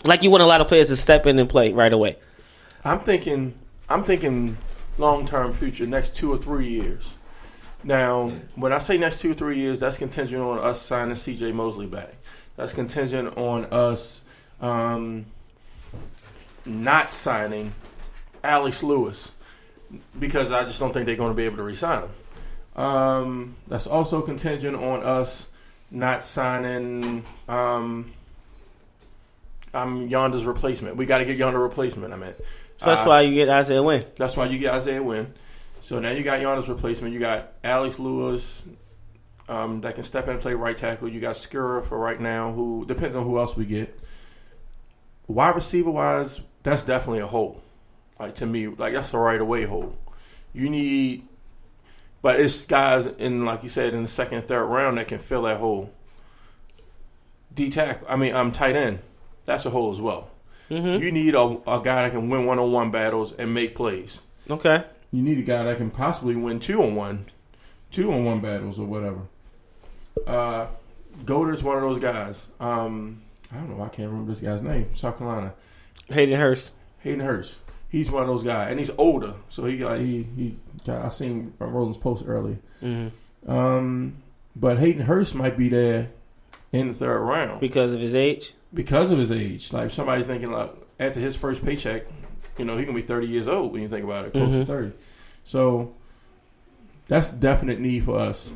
[0.06, 2.16] like you want a lot of players to step in and play right away.
[2.86, 3.56] I'm thinking,
[3.90, 4.58] I'm thinking
[4.98, 7.18] long term future, next two or three years.
[7.84, 11.52] Now, when I say next two or three years, that's contingent on us signing C.J.
[11.54, 12.14] Mosley back.
[12.56, 14.22] That's contingent on us
[14.62, 15.26] um,
[16.65, 17.73] not signing
[18.44, 19.31] Alex Lewis
[20.19, 22.81] because I just don't think they're going to be able to re-sign him.
[22.81, 25.49] Um, that's also contingent on us
[25.91, 28.11] not signing um,
[29.73, 30.95] um, Yanda's replacement.
[30.95, 32.14] We got to get Yanda replacement.
[32.14, 32.34] I mean,
[32.77, 34.06] So that's Uh, why you get Isaiah Wynn.
[34.15, 35.34] that's why you get Isaiah Wynn.
[35.81, 37.14] So now you got Yanda's replacement.
[37.14, 38.64] You got Alex Lewis
[39.48, 41.07] um, that can step in and play right tackle.
[41.10, 43.98] You got Skura for right now, who depends on who else we get.
[45.30, 47.61] Wide receiver wise, that's definitely a hole.
[48.19, 49.95] Like to me, like that's a right away hole.
[50.53, 51.27] You need,
[52.23, 55.43] but it's guys in like you said in the second third round that can fill
[55.43, 55.93] that hole.
[57.53, 58.99] D tackle, I mean, um, tight end,
[59.45, 60.31] that's a hole as well.
[60.69, 64.23] You need a, a guy that can win one on one battles and make plays.
[64.49, 64.84] Okay.
[65.11, 67.26] You need a guy that can possibly win two on one,
[67.91, 69.22] two on one battles or whatever.
[70.27, 70.68] Uh,
[71.26, 72.49] Goedert's one of those guys.
[72.60, 73.84] Um, I don't know.
[73.84, 74.94] I can't remember this guy's name.
[74.94, 75.54] South Carolina,
[76.10, 76.74] Hayden Hurst.
[77.00, 77.60] Hayden Hurst.
[77.90, 80.56] He's one of those guys, and he's older, so he like he he.
[80.86, 82.60] Got, I seen Roland's post earlier.
[82.84, 83.50] Mm-hmm.
[83.52, 84.18] Um,
[84.56, 86.10] but Hayden Hurst might be there
[86.72, 88.54] in the third round Because of his age.
[88.74, 89.74] because of his age.
[89.74, 92.04] Like somebody thinking like after his first paycheck,
[92.58, 94.60] you know, he gonna be thirty years old when you think about it, close to
[94.64, 94.68] Mhm.
[94.68, 94.92] thirty.
[95.44, 95.94] So
[97.08, 98.54] that's definite need for us.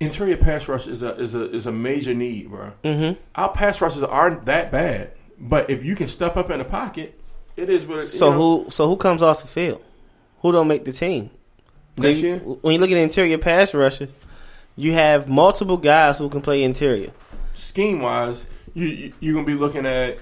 [0.00, 2.72] Interior pass rush is a is a is a major need, bro.
[2.82, 3.20] Mm-hmm.
[3.34, 7.18] Our pass rushes aren't that bad, but if you can step up in the pocket,
[7.56, 9.82] it is what it So you know, who so who comes off the field?
[10.40, 11.30] Who don't make the team?
[11.96, 12.38] Next you- year?
[12.38, 14.08] When you look at interior pass rusher,
[14.76, 17.12] you have multiple guys who can play interior.
[17.54, 20.18] scheme wise, you, you you're gonna be looking at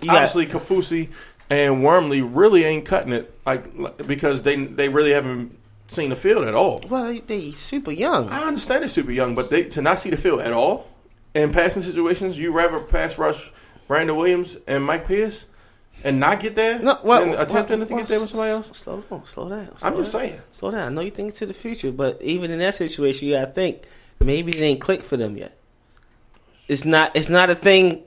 [0.00, 1.10] You got- obviously Kaufusi
[1.50, 5.58] and Wormley really ain't cutting it like- because they they really haven't
[5.90, 6.80] seen the field at all.
[6.88, 8.28] Well, they, they super young.
[8.28, 10.88] I understand they're super young, but they to not see the field at all
[11.34, 13.52] in passing situations, you rather pass rush
[13.86, 15.46] Brandon Williams and Mike Pierce
[16.02, 18.50] and not get there No, well, than attempting well, to well, get there with somebody
[18.50, 18.70] else.
[18.76, 19.68] Slow down, slow down.
[19.82, 20.20] I'm slow just down.
[20.22, 20.40] saying.
[20.52, 20.80] Slow down.
[20.80, 23.82] I know you think to the future, but even in that situation, you gotta think
[24.20, 25.56] maybe it ain't clicked for them yet.
[26.68, 27.14] It's not.
[27.16, 28.02] It's not a thing.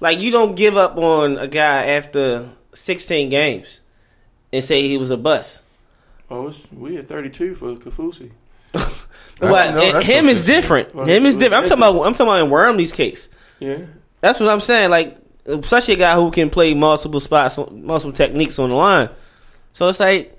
[0.00, 3.80] Like you don't give up on a guy after 16 games
[4.52, 5.62] and say he was a bust.
[6.30, 8.30] Oh, it's, we at 32 for Kaufusi.
[9.40, 10.92] Well, know, and him is different.
[10.92, 11.62] Well, him is different.
[11.62, 12.04] I'm talking about.
[12.04, 13.30] I'm talking about in Wormley's case.
[13.60, 13.86] Yeah,
[14.20, 14.90] That's what I'm saying.
[14.90, 15.16] Like
[15.48, 19.08] especially a guy who can play multiple spots, multiple techniques on the line.
[19.72, 20.36] So it's like,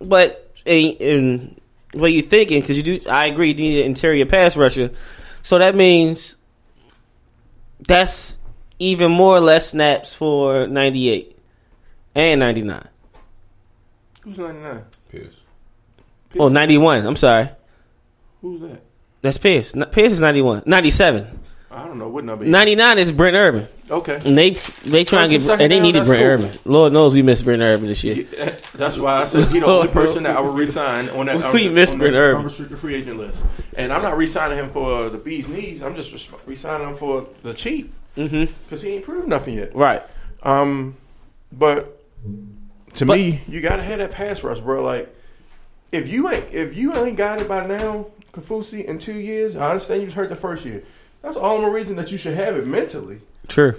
[0.00, 1.60] but in, in
[1.92, 2.60] what you thinking?
[2.60, 4.90] Because you do, I agree, you need an interior pass rusher.
[5.42, 6.36] So that means
[7.80, 8.38] that's
[8.78, 11.38] even more or less snaps for ninety eight
[12.14, 12.88] and ninety nine.
[14.22, 14.84] Who's 99?
[15.10, 15.34] Pierce.
[16.38, 17.06] Oh, 91.
[17.06, 17.50] I'm sorry.
[18.40, 18.80] Who's that?
[19.22, 19.74] That's Pierce.
[19.92, 20.62] Pierce is 91.
[20.66, 21.38] 97.
[21.72, 22.44] I don't know what number.
[22.44, 23.68] he- 99 is Brent Urban.
[23.90, 24.20] Okay.
[24.24, 24.50] And they
[24.84, 26.72] they try and get and and they second needed down, Brent that's Urban.
[26.72, 28.26] Lord knows we missed Brent Urban this year.
[28.36, 31.52] Yeah, That's why I said he the only person that I would resign on that.
[31.54, 32.38] We on miss that Brent Urban.
[32.40, 33.44] unrestricted free agent list,
[33.76, 35.82] and I'm not resigning him for the bee's knees.
[35.82, 38.52] I'm just res- resigning him for the cheap Mm-hmm.
[38.64, 39.74] because he ain't proved nothing yet.
[39.74, 40.02] Right.
[40.42, 40.96] Um,
[41.52, 42.00] but
[43.00, 44.82] to But- me, you gotta have that pass rush, bro.
[44.82, 45.14] Like
[45.92, 49.70] if you ain't if you ain't got it by now, Kaufusi, in two years, I
[49.70, 50.82] understand you was hurt the first year.
[51.22, 53.20] That's all the more reason that you should have it mentally.
[53.48, 53.74] True.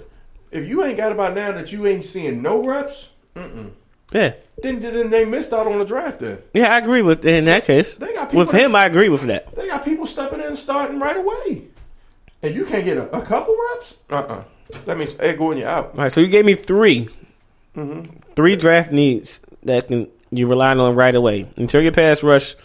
[0.50, 3.70] If you ain't got it by now that you ain't seeing no reps, mm-mm.
[4.12, 4.34] Yeah.
[4.62, 6.20] then then they missed out on the draft.
[6.20, 7.94] Then Yeah, I agree with in that case.
[7.96, 9.54] they got people With him, I agree with that.
[9.56, 11.64] They got people stepping in and starting right away,
[12.42, 13.96] and you can't get a, a couple reps.
[14.10, 14.44] Uh uh
[14.84, 15.92] That means hey, going you out.
[15.96, 17.08] All right, so you gave me 3
[17.74, 18.16] Mm-hmm.
[18.36, 21.48] Three draft needs that can you relying on right away.
[21.56, 22.56] Interior pass rush,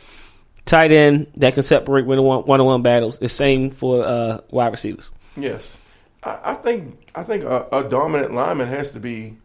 [0.66, 3.20] tight end that can separate one on one battles.
[3.20, 5.12] The same for uh, wide receivers.
[5.36, 5.78] Yes,
[6.24, 9.38] I, I think I think a, a dominant lineman has to be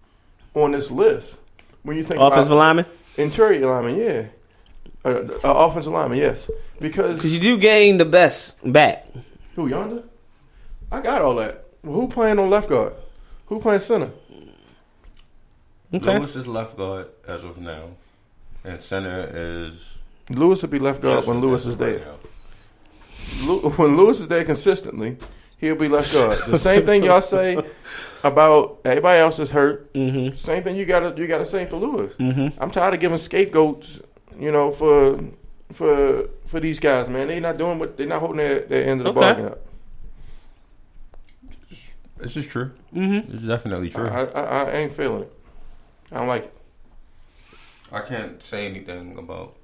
[0.54, 1.38] on this list.
[1.82, 2.86] When you think Offensive lineman,
[3.16, 4.26] interior lineman, yeah,
[5.04, 6.48] uh, uh, offensive lineman, yes,
[6.80, 9.08] because because you do gain the best back.
[9.56, 10.04] who Yanda?
[10.92, 11.64] I got all that.
[11.82, 12.92] Well, who playing on left guard?
[13.46, 14.10] Who playing center?
[15.94, 16.19] Okay.
[16.19, 17.89] Lewis is left guard as of now,
[18.64, 19.98] and center is
[20.31, 22.06] Lewis will be left guard when Lewis is of right there.
[22.06, 23.47] now.
[23.47, 25.16] Lew- when Lewis is there consistently,
[25.59, 26.39] he'll be left guard.
[26.47, 27.59] The same thing y'all say
[28.24, 29.93] about everybody else is hurt.
[29.93, 30.35] Mm-hmm.
[30.35, 32.14] Same thing you gotta you gotta say for Lewis.
[32.16, 32.60] Mm-hmm.
[32.62, 34.01] I'm tired of giving scapegoats,
[34.39, 35.20] you know, for
[35.73, 37.28] for for these guys, man.
[37.28, 39.20] They're not doing what they're not holding their, their end of the Okay.
[39.20, 39.59] bargain up.
[42.19, 42.70] This is true.
[42.94, 43.35] Mm-hmm.
[43.35, 44.09] It's definitely true.
[44.09, 45.32] I, I, I ain't feeling it.
[46.12, 46.55] I don't like it.
[47.90, 49.56] I can't say anything about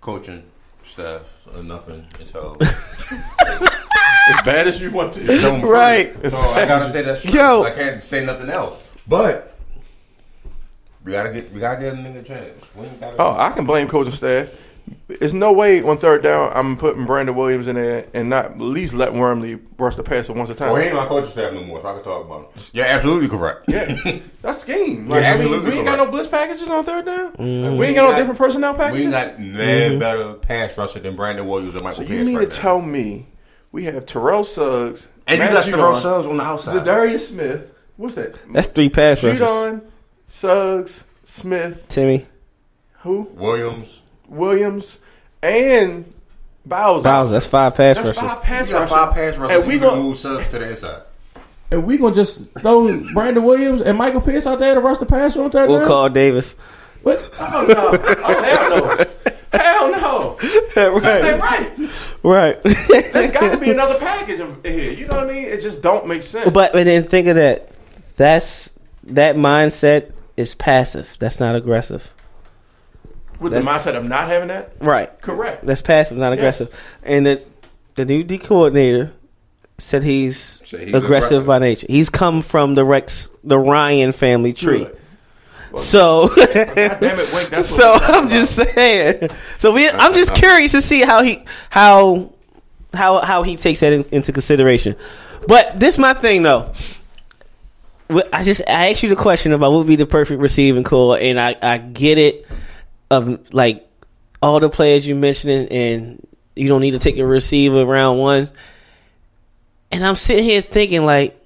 [0.00, 0.44] coaching
[0.82, 5.38] staff or nothing until As bad as you want to.
[5.38, 6.14] someone Right.
[6.30, 7.32] So I gotta say that's true.
[7.32, 7.62] Yo.
[7.64, 8.82] I can't say nothing else.
[9.06, 9.56] But
[11.04, 12.64] we gotta get we gotta get a nigga a chance.
[12.74, 14.48] We ain't gotta, Oh, I can blame coaching staff.
[15.06, 18.58] There's no way on third down I'm putting Brandon Williams in there and not at
[18.60, 20.72] least let Wormley rush the passer once a time.
[20.72, 22.62] Well, he ain't my coaching staff no more, so I can talk about him.
[22.72, 23.64] You're absolutely correct.
[23.68, 25.08] Yeah, that's scheme.
[25.08, 27.26] Like, You're I mean, we ain't got no blitz packages on third down.
[27.26, 29.06] Like, We we ain't got no different personnel packages.
[29.06, 29.40] We packages.
[29.58, 32.36] ain't got no better pass rusher than Brandon Williams and Michael so Pierce you mean
[32.36, 32.62] right to now.
[32.62, 33.26] tell me
[33.72, 36.84] we have Terrell Suggs And Matt you got Judon, Stephon Suggs on the outside.
[36.84, 37.70] Za'Darius Smith.
[37.96, 38.36] What's that?
[38.52, 39.38] That's three pass rushes.
[39.40, 39.82] Judon,
[40.28, 42.26] Suggs, Smith, Timmy
[43.00, 43.24] who?
[43.34, 44.02] Williams.
[44.28, 44.98] Williams,
[45.42, 46.12] and
[46.66, 47.02] Bowser.
[47.02, 47.32] Bowser.
[47.32, 48.22] That's five pass That's rushes.
[48.22, 48.96] five pass You got rushers.
[48.96, 49.58] five pass rushers.
[49.58, 51.02] And we you gon- can move Suggs to the inside.
[51.70, 55.06] And we gonna just throw Brandon Williams and Michael Pierce out there to rush the
[55.06, 55.88] pass on third We'll down?
[55.88, 56.54] call Davis.
[57.02, 57.28] What?
[57.40, 57.98] Oh no!
[58.22, 58.42] Oh
[59.52, 60.38] hell no!
[60.72, 60.98] Hell no!
[61.00, 61.72] Something right.
[62.22, 62.62] Right.
[62.62, 64.92] There's got to be another package in here.
[64.92, 65.44] You know what I mean?
[65.48, 66.50] It just don't make sense.
[66.52, 67.74] But but then think of that.
[68.16, 68.72] That's
[69.04, 71.16] that mindset is passive.
[71.18, 72.08] That's not aggressive.
[73.40, 75.10] With the mindset of not having that, Right.
[75.20, 75.66] correct?
[75.66, 76.74] That's passive, not aggressive.
[77.02, 77.42] And the
[77.96, 79.12] the new D coordinator
[79.78, 81.46] said he's, Said he's aggressive, aggressive.
[81.46, 81.86] by nature.
[81.88, 84.84] He's come from the Rex the Ryan family tree.
[84.84, 84.98] Good.
[85.80, 87.48] So God damn it, Wink.
[87.64, 89.28] So what we're talking I'm just saying.
[89.58, 92.32] So we I'm just curious to see how he how
[92.92, 94.94] how how he takes that in, into consideration.
[95.48, 96.72] But this my thing though.
[98.32, 101.14] I just I asked you the question about what would be the perfect receiving call,
[101.16, 102.46] and I I get it
[103.14, 103.88] of like
[104.42, 108.50] all the players you mentioned, and you don't need to take a receiver round one.
[109.90, 111.40] And I'm sitting here thinking like,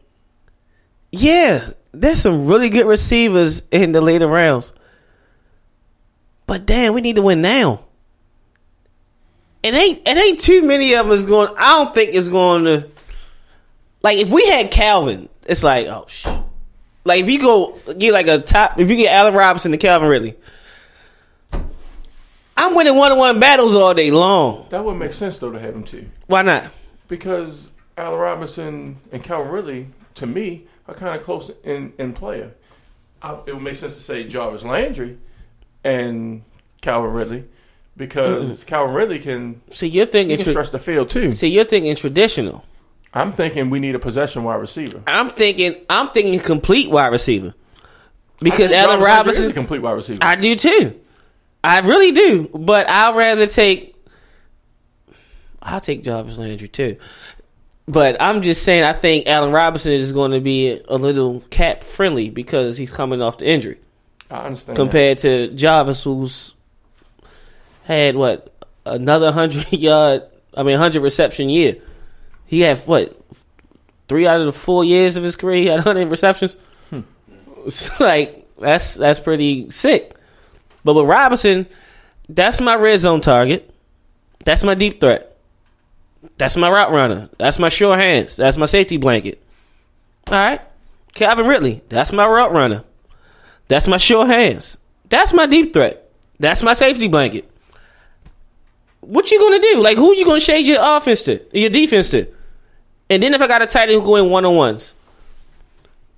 [1.13, 4.73] yeah, there's some really good receivers in the later rounds.
[6.47, 7.85] But damn, we need to win now.
[9.63, 11.53] It ain't it ain't too many of us going.
[11.59, 12.89] I don't think it's going to.
[14.03, 16.35] Like if we had Calvin, it's like oh shit.
[17.05, 20.09] Like if you go get like a top, if you get Allen Robinson to Calvin
[20.09, 20.37] Ridley,
[22.59, 24.67] I'm winning one on one battles all day long.
[24.71, 26.71] That would make sense though to have them too, Why not?
[27.09, 32.53] because Allen Robinson and Calvin Ridley, to me, are kind of close in in player.
[33.23, 35.19] I, it would make sense to say Jarvis Landry
[35.85, 36.43] and
[36.81, 37.45] Calvin Ridley,
[37.97, 40.37] because Calvin Ridley can, See, you're thinking.
[40.37, 41.33] can Tra- stretch the field too.
[41.33, 42.65] see, you're thinking traditional.
[43.15, 45.03] I'm thinking we need a possession wide receiver.
[45.07, 47.55] I'm thinking I'm thinking complete wide receiver.
[48.41, 50.19] Because Allen Landry is Robinson a complete wide receiver.
[50.23, 51.01] I do too.
[51.63, 52.49] I really do.
[52.55, 53.95] But I'd rather take
[55.61, 56.97] I'll take Jarvis Landry too.
[57.87, 61.83] But I'm just saying I think Allen Robinson is going to be a little cap
[61.83, 63.79] friendly because he's coming off the injury.
[64.31, 64.77] I understand.
[64.77, 66.53] compared to Jarvis, who's
[67.85, 68.53] had what
[68.85, 70.23] another hundred yard,
[70.55, 71.77] I mean hundred reception year.
[72.47, 73.19] He had what
[74.07, 76.57] three out of the four years of his career, he had hundred receptions.
[76.91, 77.01] Hmm.
[77.67, 80.15] It's like that's that's pretty sick.
[80.85, 81.67] But with Robinson,
[82.29, 83.73] that's my red zone target.
[84.45, 85.37] That's my deep threat.
[86.37, 87.29] That's my route runner.
[87.39, 88.37] That's my sure hands.
[88.37, 89.43] That's my safety blanket.
[90.29, 90.61] All right,
[91.15, 91.83] Calvin Ridley.
[91.89, 92.85] That's my route runner.
[93.67, 94.79] That's my sure hands.
[95.09, 96.11] That's my deep threat.
[96.41, 97.51] That's my safety blanket.
[99.01, 99.81] What you gonna do?
[99.83, 102.27] Like who you gonna shade your offense to, your defense to?
[103.11, 104.95] And then if I got a tight end who go in one on ones,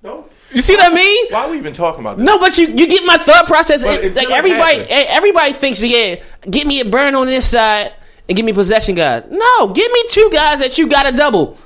[0.03, 0.25] No.
[0.53, 1.27] You see what I mean?
[1.29, 2.25] Why are we even talking about this?
[2.25, 3.83] No, but you you get my thought process.
[3.83, 4.91] It- it's like everybody, happen.
[4.91, 7.93] eh, everybody thinks, yeah, get me a burn on this side
[8.29, 9.23] and give me possession guys.
[9.29, 11.57] No, give me two guys that you got to double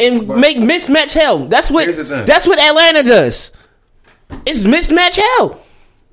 [0.00, 1.46] and make mismatch hell.
[1.46, 2.26] That's what Here's the thing.
[2.26, 3.52] that's what Atlanta does.
[4.46, 5.60] It's mismatch hell.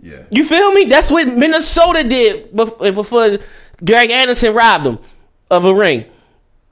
[0.01, 0.23] Yeah.
[0.31, 0.85] You feel me?
[0.85, 3.37] That's what Minnesota did before, before
[3.83, 4.99] Greg Anderson robbed them
[5.51, 6.05] of a ring.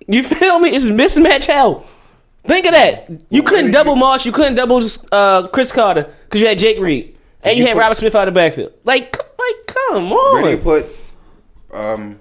[0.08, 0.76] You feel me?
[0.76, 1.86] It's mismatch hell.
[2.46, 3.10] Think of that.
[3.30, 4.26] You couldn't double Moss.
[4.26, 7.76] You couldn't double uh, Cris Carter because you had Jake Reed and you, you had
[7.76, 8.74] put- Robert Smith out of the backfield.
[8.84, 10.90] Like, like, come Where do you put
[11.74, 12.20] um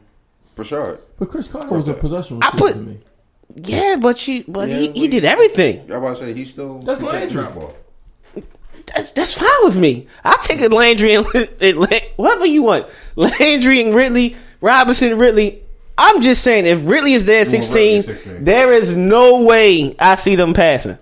[0.56, 1.00] Breshad?
[1.18, 2.98] But Cris Carter was a possession I put- to me.
[3.54, 5.86] Yeah, but you, but Yeah, he, but he you- did everything.
[5.88, 7.42] Y'all about to say he still That's Landry.
[7.42, 7.74] drop off.
[8.94, 10.06] That's, that's fine with me.
[10.24, 11.26] I'll take a Landry and,
[11.60, 12.86] and La- whatever you want.
[13.16, 15.62] Landry and Ridley, Robinson, Ridley.
[16.02, 18.44] I'm just saying, if Ridley is there at 16, 16.
[18.44, 20.98] there is no way I see them passing.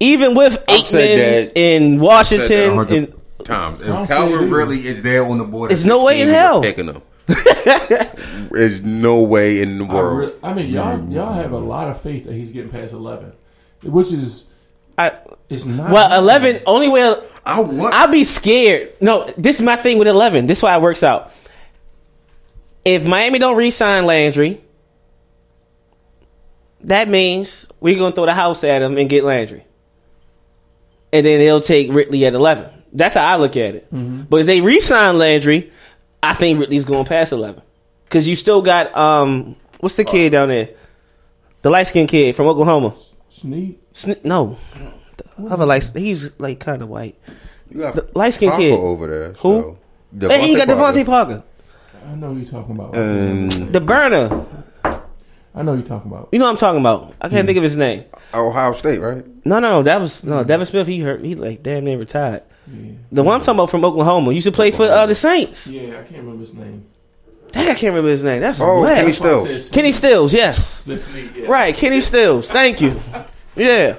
[0.00, 3.78] Even with I've Aikman in Washington, 100 and, times.
[3.78, 4.46] don't If see Calvin either.
[4.48, 6.60] really is there on the board, There's no way in hell.
[6.60, 7.02] we're Picking him.
[8.50, 10.18] There's no way in the I, world.
[10.18, 11.12] re- I mean, y'all mm.
[11.12, 13.32] y'all have a lot of faith that he's getting past eleven,
[13.82, 14.46] which is
[14.98, 15.12] I,
[15.48, 15.90] it's not.
[15.92, 17.02] well, 11, only way
[17.46, 17.94] I want.
[17.94, 18.94] I'll be scared.
[19.00, 20.48] No, this is my thing with 11.
[20.48, 21.32] This is why it works out.
[22.88, 24.62] If Miami don't re-sign Landry,
[26.80, 29.64] that means we're going to throw the house at him and get Landry.
[31.12, 32.70] And then they'll take Ridley at 11.
[32.92, 33.88] That's how I look at it.
[34.30, 35.70] But if they re-sign Landry,
[36.22, 37.60] I think Ridley's going past 11.
[38.04, 40.70] Because you still got, um, what's the kid down there?
[41.60, 42.94] The light-skinned kid from Oklahoma.
[43.28, 43.80] Sneak.
[43.92, 44.56] Sn- no.
[45.36, 47.18] The other light, he's like kind of white.
[47.68, 48.72] You got The light-skinned kid.
[48.72, 49.32] over there.
[49.34, 49.76] Who?
[50.18, 50.28] So.
[50.28, 51.42] Hey, you got DeVante Parker.
[52.06, 52.96] I know who you're talking about.
[52.96, 54.44] Um, The burner.
[55.54, 56.28] I know who you're talking about.
[56.32, 57.14] You know what I'm talking about.
[57.20, 58.04] I can't think of his name.
[58.32, 59.24] Ohio State, right?
[59.44, 59.82] No, no, no.
[59.82, 60.86] That was no Devin Smith.
[60.86, 61.24] He hurt.
[61.24, 62.42] He like damn near retired.
[63.10, 65.66] The one I'm talking about from Oklahoma used to play for uh, the Saints.
[65.66, 66.84] Yeah, I can't remember his name.
[67.50, 68.42] Dang, I can't remember his name.
[68.42, 68.96] That's Oh, whack.
[68.98, 69.70] Kenny Stills.
[69.70, 70.34] Kenny Stills.
[70.34, 71.46] Yes, This yeah.
[71.46, 71.74] right.
[71.74, 72.50] Kenny Stills.
[72.50, 73.00] Thank you.
[73.56, 73.96] Yeah,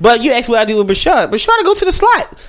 [0.00, 1.30] but you asked what I do with Breshad.
[1.30, 2.42] Breshad to go to the slot.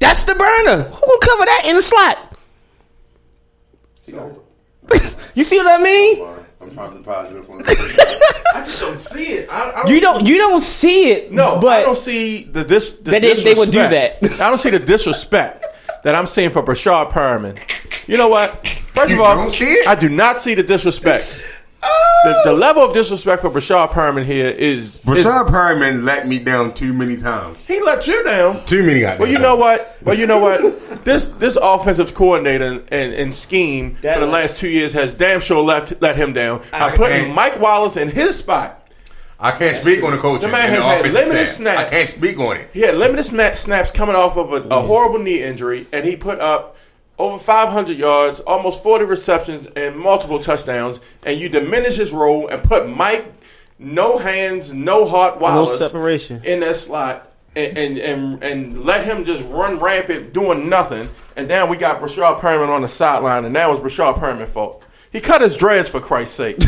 [0.00, 0.82] That's the burner.
[0.82, 2.36] Who gonna cover that in the slot?
[5.34, 6.22] You see what I mean?
[6.60, 7.48] I'm trying to be positive.
[7.50, 9.48] I just don't see it.
[9.50, 10.26] I, I You don't.
[10.26, 11.32] You don't see it.
[11.32, 12.92] No, but I don't see the dis.
[12.92, 14.20] The That they- they would do disrespect.
[14.20, 14.40] that.
[14.40, 15.64] I don't see the disrespect
[16.04, 17.58] that I'm seeing for Breshad Perriman.
[18.08, 18.66] You know what?
[18.66, 19.86] First You of all, don't see it?
[19.88, 21.40] I do not see the disrespect.
[21.82, 26.38] The, the level of disrespect for Breshad Perriman here is, is Breshad Perriman let me
[26.38, 27.64] down too many times.
[27.66, 28.64] he let you down.
[28.64, 29.96] Too many goddamn Well, you know what?
[30.02, 31.04] Well, you know what?
[31.04, 35.40] This this offensive coordinator and, and scheme That- for the last two years has damn
[35.40, 38.78] sure left let him down by I- putting Mike Wallace in his spot.
[39.40, 40.42] I can't speak on the coaching.
[40.42, 41.56] The man and has the had limited staff.
[41.56, 41.78] snaps.
[41.80, 42.70] I can't speak on it.
[42.72, 46.14] He had limited sna- snaps coming off of a, a horrible knee injury, and he
[46.14, 46.76] put up
[47.18, 51.00] over 500 yards, almost 40 receptions, and multiple touchdowns.
[51.24, 53.32] And you diminish his role and put Mike,
[53.78, 56.42] no hands, no heart, Wallace separation.
[56.44, 57.28] in that slot.
[57.54, 61.10] And, and and and let him just run rampant doing nothing.
[61.36, 64.86] And now we got Breshad Perriman on the sideline, and that was Breshad Perriman's fault.
[65.12, 66.56] He cut his dreads for Christ's sake.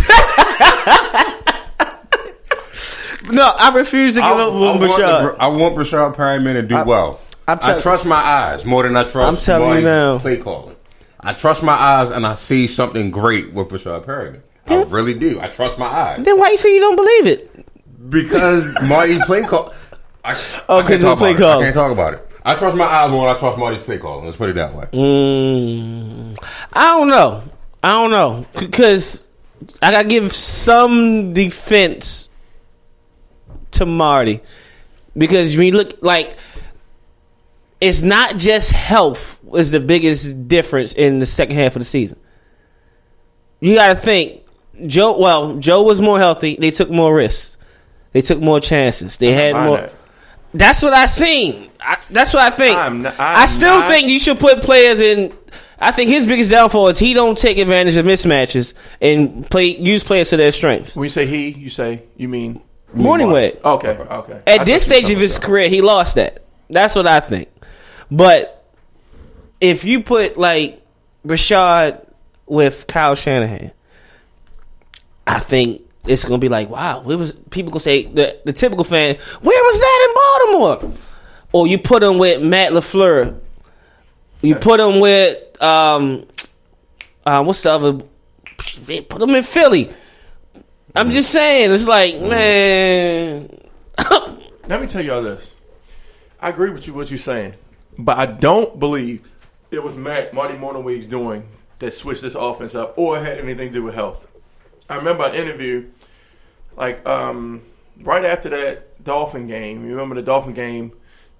[3.31, 3.45] no.
[3.57, 5.37] I refuse to give I, up I on want Breshad.
[5.39, 7.19] I want Breshad Perriman to do well.
[7.47, 10.19] I'm I trust my eyes more than I trust I'm telling you now.
[10.19, 10.77] play calling.
[11.21, 14.41] I trust my eyes and I see something great with Breshad Perriman.
[14.67, 15.41] I really do.
[15.41, 16.25] I trust my eyes.
[16.25, 18.11] Then why you say you don't believe it?
[18.11, 19.73] Because Marty play call.
[20.25, 20.33] I,
[20.69, 21.53] Oh, I 'cause can't of talk play about call.
[21.53, 21.63] It.
[21.63, 22.29] I can't talk about it.
[22.47, 24.25] I trust my eyes more than I trust Marty's play calling.
[24.25, 24.85] Let's put it that way.
[24.93, 26.37] Mm,
[26.73, 27.43] I don't know.
[27.83, 29.27] I don't know because
[29.83, 32.29] I gotta give some defense
[33.73, 34.41] to Marty
[35.17, 36.37] because when you look like
[37.85, 42.19] it's not just health is the biggest difference in the second half of the season.
[43.61, 44.43] You got to think
[44.87, 45.19] Joe.
[45.19, 46.57] Well, Joe was more healthy.
[46.57, 47.57] They took more risks.
[48.13, 49.17] They took more chances.
[49.19, 49.77] They had more.
[49.79, 49.95] that.
[50.53, 51.71] That's what I seen.
[51.81, 52.79] I, that's what I think.
[52.79, 55.33] I'm not- I I'm still not- think you should put players in.
[55.81, 60.05] I think his biggest downfall is he don't take advantage of mismatches and play use
[60.05, 60.95] players to their strengths.
[60.95, 62.61] When you say he, you say you mean
[62.95, 63.63] Mornhinweg.
[63.65, 64.43] Okay, okay.
[64.47, 66.45] At I this stage of his career, he lost that.
[66.71, 67.49] That's what I think.
[68.11, 68.65] But
[69.61, 70.83] if you put like
[71.27, 72.07] Rashad
[72.47, 73.73] with Kyle Shanahan,
[75.27, 78.85] I think it's gonna be like, wow, it was people gonna say the the typical
[78.85, 80.99] fan, where was that in Baltimore?
[81.53, 83.39] Or you put him with Matt LaFleur.
[84.43, 86.27] You put him with um,
[87.25, 88.05] uh, what's the other?
[89.09, 89.93] Put him in Philly.
[90.97, 93.49] I'm just saying, it's like, man,
[94.69, 95.55] Let me tell y'all this.
[96.41, 97.55] I agree with you what you're saying,
[97.99, 99.29] but I don't believe
[99.71, 101.49] it was Matt Marty Mornhinweg's doing
[101.79, 104.27] that switched this offense up or had anything to do with health.
[104.89, 105.91] I remember an interview,
[106.77, 107.63] like um,
[108.01, 109.85] right after that Dolphin game.
[109.85, 110.93] You remember the Dolphin game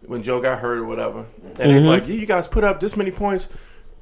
[0.07, 1.27] when Joe got hurt or whatever,
[1.61, 3.49] and he's like, yeah, "You guys put up this many points."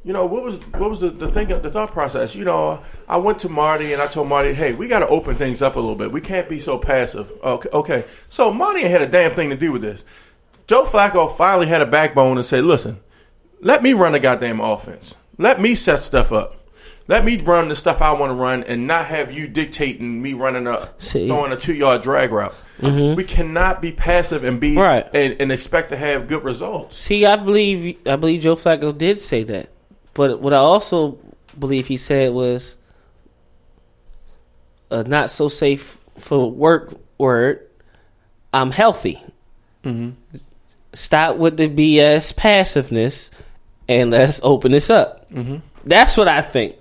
[0.04, 2.34] You know what was what was the the thing the thought process?
[2.34, 5.36] You know, I went to Marty and I told Marty, "Hey, we got to open
[5.36, 6.10] things up a little bit.
[6.10, 8.04] We can't be so passive." Okay, okay.
[8.28, 10.04] So Marty had a damn thing to do with this.
[10.66, 13.00] Joe Flacco finally had a backbone and said, "Listen,
[13.60, 15.14] let me run the goddamn offense.
[15.38, 16.56] Let me set stuff up.
[17.08, 20.34] Let me run the stuff I want to run, and not have you dictating me
[20.34, 21.26] running a See.
[21.26, 22.54] throwing a two yard drag route.
[22.80, 23.16] Mm-hmm.
[23.16, 25.06] We cannot be passive and be Right.
[25.14, 26.96] and, and expect to have good results.
[26.96, 29.68] See, I believe I believe Joe Flacco did say that,
[30.14, 31.18] but what I also
[31.58, 32.78] believe he said was
[34.90, 37.66] a not so safe for work word.
[38.54, 39.20] I'm healthy.
[39.84, 40.10] Mm-hmm.
[40.94, 43.30] Stop with the BS passiveness,
[43.88, 45.26] and let's open this up.
[45.84, 46.76] That's what I think.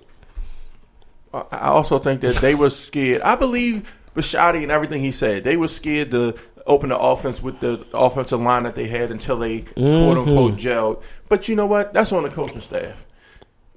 [1.32, 3.22] I also think that they were scared.
[3.22, 5.44] I believe Bisciotti and everything he said.
[5.44, 6.34] They were scared to
[6.66, 11.02] open the offense with the offensive line that they had until they quote unquote gelled.
[11.28, 11.92] But you know what?
[11.94, 13.04] That's on the coaching staff.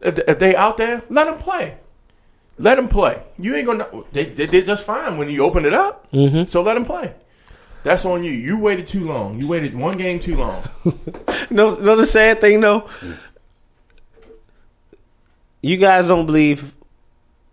[0.02, 1.78] If, if they out there, let them play.
[2.58, 3.24] Let them play.
[3.38, 3.88] You ain't gonna.
[4.12, 6.12] They, they did just fine when you opened it up.
[6.12, 6.48] Mm-hmm.
[6.48, 7.14] So let them play.
[7.86, 8.32] That's on you.
[8.32, 9.38] You waited too long.
[9.38, 10.64] You waited one game too long.
[11.52, 11.96] No, no.
[11.96, 12.90] The sad thing though,
[15.62, 16.74] you guys don't believe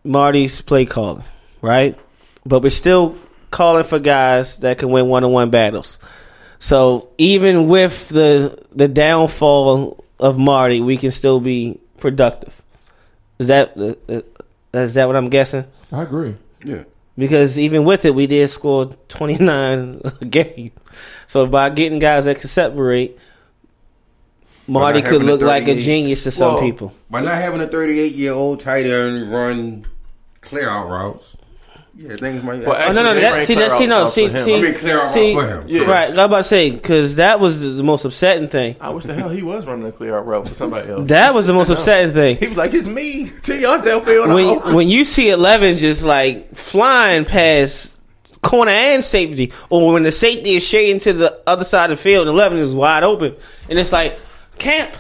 [0.03, 1.25] Marty's play calling,
[1.61, 1.99] right?
[2.47, 3.15] But we're still
[3.51, 5.99] calling for guys that can win one on one battles.
[6.59, 12.63] So even with the the downfall of Marty, we can still be productive.
[13.39, 14.23] Is that uh, uh,
[14.73, 15.67] is that what I'm guessing?
[15.93, 16.37] I agree.
[16.65, 16.85] Yeah.
[17.17, 20.73] Because even with it, we did score 29 a game.
[21.27, 23.19] So by getting guys that can separate,
[24.67, 26.95] Marty could a look like a genius to some Well, people.
[27.11, 29.85] By not having a 38 year old tight end run
[30.41, 31.37] clear out routes,
[31.95, 32.65] yeah, things might.
[32.65, 34.75] Well, Oh, no, no, that, see, that, see, no, routes see, for see, I mean,
[34.75, 35.69] clear out see, routes for him.
[35.69, 35.83] Yeah.
[35.91, 36.05] right.
[36.07, 38.77] I was about to say because that was the, the most upsetting thing.
[38.81, 41.09] I wish the hell he was running a clear out route for somebody else.
[41.09, 42.37] That was the most upsetting thing.
[42.37, 46.55] He was like, "It's me, two yards downfield." when when you see eleven just like
[46.55, 47.95] flying past
[48.43, 52.03] corner and safety, or when the safety is shading to the other side of the
[52.03, 53.37] field, eleven is wide open,
[53.69, 54.19] and it's like
[54.59, 54.97] camp.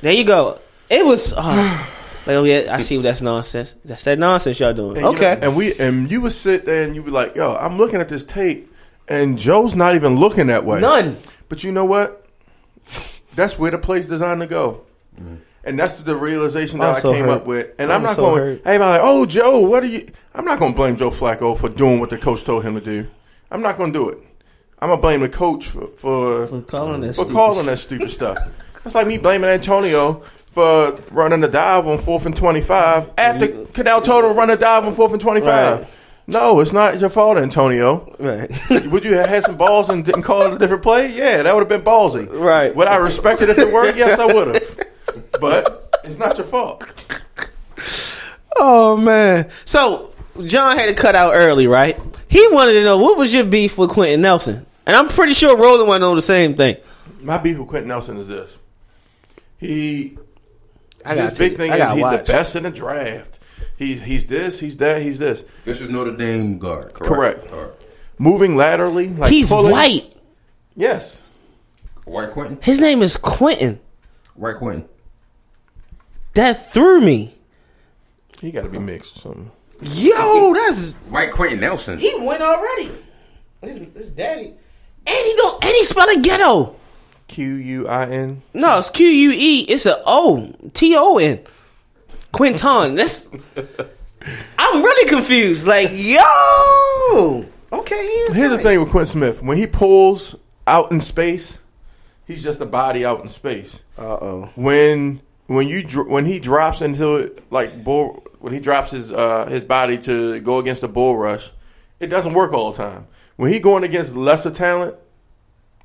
[0.00, 0.58] There you go.
[0.88, 1.34] It was.
[1.36, 1.88] Oh,
[2.30, 3.76] like, oh yeah, I see that's nonsense.
[3.84, 4.96] That's that nonsense y'all doing.
[4.96, 5.40] And, you okay.
[5.40, 7.76] know, and we and you would sit there and you would be like, "Yo, I'm
[7.76, 8.72] looking at this tape,
[9.08, 11.18] and Joe's not even looking that way." None.
[11.48, 12.26] But you know what?
[13.34, 14.84] That's where the play's designed to go.
[15.20, 15.36] Mm-hmm.
[15.62, 17.42] And that's the realization that I'm i so came hurt.
[17.42, 17.74] up with.
[17.78, 18.42] And I'm, I'm not so going.
[18.42, 18.62] hurt.
[18.64, 21.68] Everybody like, "Oh, Joe, what are you?" I'm not going to blame Joe Flacco for
[21.68, 23.06] doing what the coach told him to do.
[23.50, 24.18] I'm not going to do it.
[24.78, 27.78] I'm going to blame the coach for for, For calling that for stupid calling that
[27.78, 28.38] stupid stuff.
[28.82, 33.64] That's like me blaming Antonio for running the dive on fourth and twenty five after
[33.66, 35.80] Canal told him to run a dive on fourth and twenty five.
[35.80, 35.88] Right.
[36.26, 38.14] No, it's not your fault, Antonio.
[38.20, 38.50] Right.
[38.86, 41.12] Would you have had some balls and didn't call it a different play?
[41.12, 42.30] Yeah, that would have been ballsy.
[42.30, 42.74] Right.
[42.74, 43.98] Would I respect it if it worked?
[43.98, 44.80] Yes, I would have.
[45.40, 46.84] But it's not your fault.
[48.56, 49.50] oh man.
[49.64, 50.12] So
[50.46, 51.98] John had to cut out early, right?
[52.28, 55.56] He wanted to know what was your beef with Quenton Nelson, and I'm pretty sure
[55.56, 56.76] Roland want to know the same thing.
[57.20, 58.60] My beef with Quenton Nelson is this.
[59.58, 60.16] He
[61.06, 63.38] his big take- thing I is gotta he's the best in the draft.
[63.76, 65.44] He he's this, he's that, he's this.
[65.64, 67.46] This is Notre Dame guard, correct?
[67.46, 67.52] Correct.
[67.52, 67.72] All right.
[68.18, 70.12] Moving laterally, like He's pulling- white.
[70.76, 71.18] Yes.
[72.04, 72.58] White Quenton?
[72.62, 73.80] His name is Quenton.
[74.34, 74.86] White Quenton.
[76.34, 77.34] That threw me.
[78.40, 79.50] He got to be mixed or something.
[79.82, 81.98] Yo, that's White Quenton Nelson.
[81.98, 82.90] he went already.
[83.62, 84.54] his, his daddy,
[85.06, 86.76] and he don't, and he spell it ghetto.
[87.30, 88.42] Q U I N.
[88.52, 89.60] No, it's Q U E.
[89.62, 91.38] It's a O T O N.
[92.32, 92.96] Quinton.
[92.96, 93.30] That's.
[94.58, 95.66] I'm really confused.
[95.66, 97.46] Like, yo.
[97.72, 100.34] Okay, he is Here's the thing with Quentin Smith: when he pulls
[100.66, 101.58] out in space,
[102.26, 103.80] he's just a body out in space.
[103.96, 104.50] Uh oh.
[104.56, 109.46] When when you when he drops into it like bull when he drops his uh,
[109.46, 111.52] his body to go against a bull rush,
[112.00, 113.06] it doesn't work all the time.
[113.36, 114.96] When he going against lesser talent,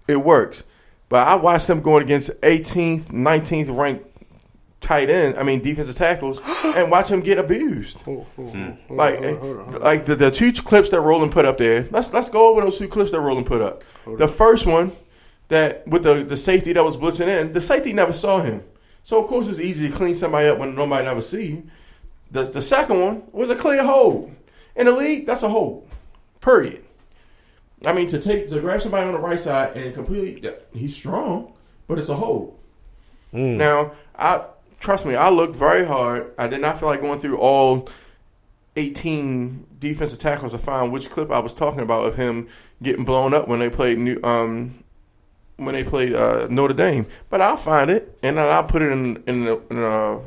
[0.07, 0.63] it works.
[1.09, 4.15] But I watched him going against 18th, 19th ranked
[4.85, 5.37] tight end.
[5.37, 7.97] I mean defensive tackles, and watch him get abused.
[7.99, 8.71] Hmm.
[8.89, 9.21] Like,
[9.81, 11.87] like the, the two clips that Roland put up there.
[11.91, 13.83] Let's let's go over those two clips that Roland put up.
[14.17, 14.91] The first one
[15.49, 18.63] that with the the safety that was blitzing in, the safety never saw him.
[19.03, 21.69] So of course it's easy to clean somebody up when nobody never see you.
[22.31, 24.31] The the second one was a clear hold.
[24.75, 25.87] In the league, that's a hold.
[26.41, 26.84] Period.
[27.83, 31.53] I mean to take to grab somebody on the right side and completely he's strong,
[31.87, 32.57] but it's a hold.
[33.57, 34.45] Now, I
[34.79, 36.33] trust me, I looked very hard.
[36.37, 37.89] I did not feel like going through all
[38.77, 42.47] 18 defensive tackles to find which clip I was talking about of him
[42.81, 44.83] getting blown up when they played New um
[45.57, 47.07] when they played uh, Notre Dame.
[47.29, 50.19] But I'll find it and then I'll put it in in a, in a,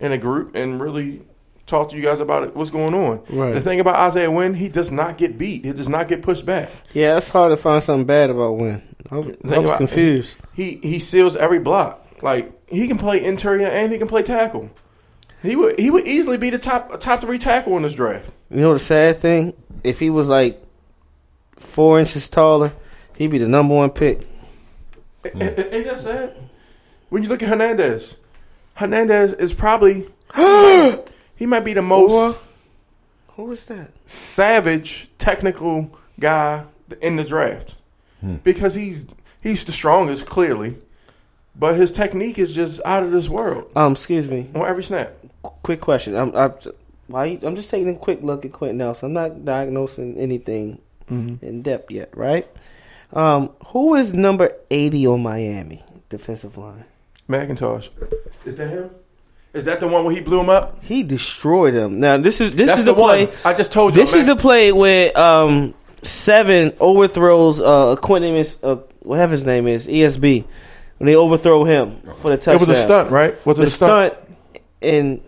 [0.00, 1.22] in a group and really
[1.68, 3.22] talk to you guys about it, what's going on.
[3.28, 3.54] Right.
[3.54, 5.64] The thing about Isaiah Wynn, he does not get beat.
[5.64, 6.70] He does not get pushed back.
[6.92, 8.82] Yeah, it's hard to find something bad about Wynn.
[9.10, 10.36] I was, I was confused.
[10.54, 12.22] He he seals every block.
[12.22, 14.70] Like he can play interior and he can play tackle.
[15.42, 18.30] He would he would easily be the top top three tackle in this draft.
[18.50, 19.54] You know the sad thing?
[19.84, 20.60] If he was like
[21.56, 22.72] four inches taller,
[23.16, 24.26] he'd be the number one pick.
[25.24, 26.34] And that's sad.
[27.08, 28.16] When you look at Hernandez,
[28.74, 30.08] Hernandez is probably
[31.38, 32.36] he might be the most
[33.36, 33.90] Who is that?
[34.06, 35.90] savage technical
[36.20, 36.64] guy
[37.00, 37.74] in the draft
[38.44, 39.06] because he's
[39.42, 40.76] he's the strongest clearly,
[41.54, 44.50] but his technique is just out of this world Um, excuse me.
[44.54, 45.12] on every snap.
[45.62, 46.16] Quick question.
[46.16, 46.52] I'm I'm,
[47.06, 49.06] why you, I'm just taking a quick look at Quenton Nelson.
[49.06, 50.78] I'm not diagnosing anything
[51.10, 52.46] in depth yet, right?
[53.14, 56.84] Um, who is number eighty on Miami defensive line?
[57.28, 57.88] McIntosh,
[58.44, 58.90] is that him?
[59.58, 60.82] Is that the one where he blew him up?
[60.84, 61.98] He destroyed him.
[62.00, 63.26] Now this is this That's is the, the, play.
[63.26, 63.34] one.
[63.44, 64.00] I just told you.
[64.00, 69.66] This is the play where um seven overthrows uh Quentin is uh, whatever his name
[69.66, 70.44] is ESB
[70.98, 72.54] when they overthrow him for the touchdown.
[72.54, 73.46] It was a stunt, right?
[73.46, 74.12] Was it The a stunt?
[74.14, 75.22] stunt and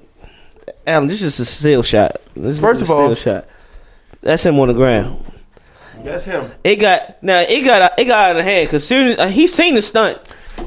[0.87, 2.21] Alan, this is a steal shot.
[2.37, 3.47] This is First a of all- shot.
[4.23, 5.25] That's him on the ground.
[6.05, 6.51] That's him.
[6.63, 7.41] It got now.
[7.41, 10.19] It got it got out of hand because soon uh, he seen the stunt.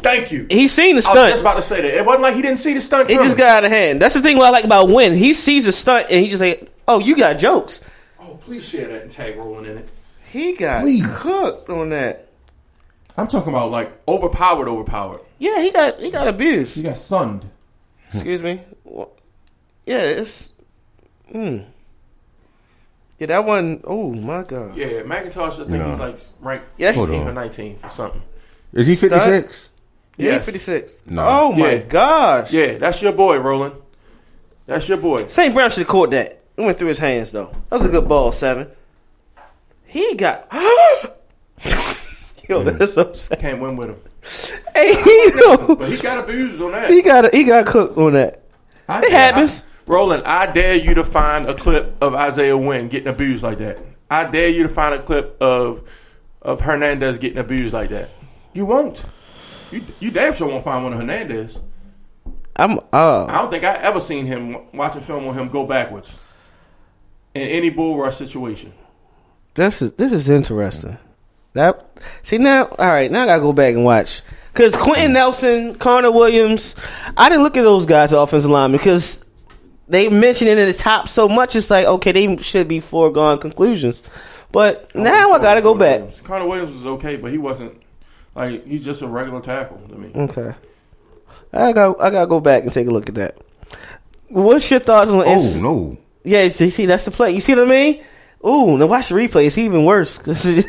[0.03, 0.45] Thank you.
[0.49, 1.17] He seen the stunt.
[1.17, 1.93] I was just about to say that.
[1.97, 3.09] It wasn't like he didn't see the stunt.
[3.09, 4.01] It just got out of hand.
[4.01, 4.37] That's the thing.
[4.37, 5.13] What I like about Wynn.
[5.13, 7.81] He sees the stunt and he just like, "Oh, you got jokes."
[8.19, 9.89] Oh, please share that and tag rolling in it.
[10.25, 11.05] He got Please.
[11.21, 12.27] cooked on that.
[13.17, 15.21] I'm talking about like overpowered, overpowered.
[15.39, 16.75] Yeah, he got he got abused.
[16.75, 17.45] He got sunned.
[18.07, 18.61] Excuse me.
[18.83, 19.07] Wha-
[19.85, 20.49] Yeah, it's.
[21.31, 21.59] Hmm.
[23.19, 24.75] Yeah, that one oh my god.
[24.75, 25.53] Yeah, McIntosh.
[25.53, 25.89] I think No.
[25.89, 27.35] he's like ranked Yeah, that's- 18th Hold or on.
[27.49, 28.21] 19th or something.
[28.73, 29.13] Is he Stunt?
[29.13, 29.69] 56?
[30.17, 30.45] Yeah, Yes.
[30.45, 31.03] 56.
[31.07, 31.27] No.
[31.27, 31.77] Oh my Yeah.
[31.79, 32.53] gosh.
[32.53, 33.75] Yeah, that's your boy, Roland.
[34.65, 35.17] That's your boy.
[35.17, 35.53] St.
[35.53, 36.41] Brown should have caught that.
[36.55, 37.51] It went through his hands though.
[37.69, 38.67] That was a good ball, seven.
[39.85, 40.47] He got.
[42.49, 42.77] Yo, mm.
[42.77, 43.39] that's so sad.
[43.39, 43.97] Can't win with him,
[44.75, 44.93] Hey,
[45.35, 46.89] yo, but he got abused on that.
[46.89, 48.43] he got he got cooked on that.
[48.89, 49.61] I It dare- happens.
[49.61, 53.57] I- Roland, I dare you to find a clip of Isaiah Wynn getting abused like
[53.57, 53.79] that.
[54.09, 55.81] I dare you to find a clip of
[56.41, 58.09] of Hernandez getting abused like that.
[58.53, 59.03] You won't.
[59.73, 61.59] You you damn sure won't find one of Hernandez.
[62.55, 66.19] I'm uh I don't think I ever seen him watching film on him go backwards
[67.33, 68.73] in any bull rush situation.
[69.55, 70.97] this is this is interesting.
[71.53, 71.87] That
[72.21, 73.11] see now, all right.
[73.11, 74.21] Now I gotta go back and watch
[74.53, 76.75] because Quenton Nelson, Connor Williams.
[77.17, 79.25] I didn't look at those guys' offensive line because
[79.87, 81.55] they mentioned it in the top so much.
[81.55, 84.03] It's like okay, they should be foregone conclusions.
[84.51, 85.99] But now I gotta go Connor back.
[85.99, 86.21] Williams.
[86.21, 87.82] Connor Williams was okay, but he wasn't
[88.35, 90.11] like he's just a regular tackle to me.
[90.15, 90.53] Okay,
[91.51, 93.37] I got I gotta go back and take a look at that.
[94.29, 95.27] What's your thoughts on?
[95.27, 95.59] Inside?
[95.59, 95.97] Oh, no.
[96.23, 97.31] Yeah, see, see, that's the play.
[97.31, 98.03] You see what I mean?
[98.45, 99.45] Ooh, now watch the replay.
[99.45, 100.17] It's even worse.
[100.23, 100.65] 'cause it-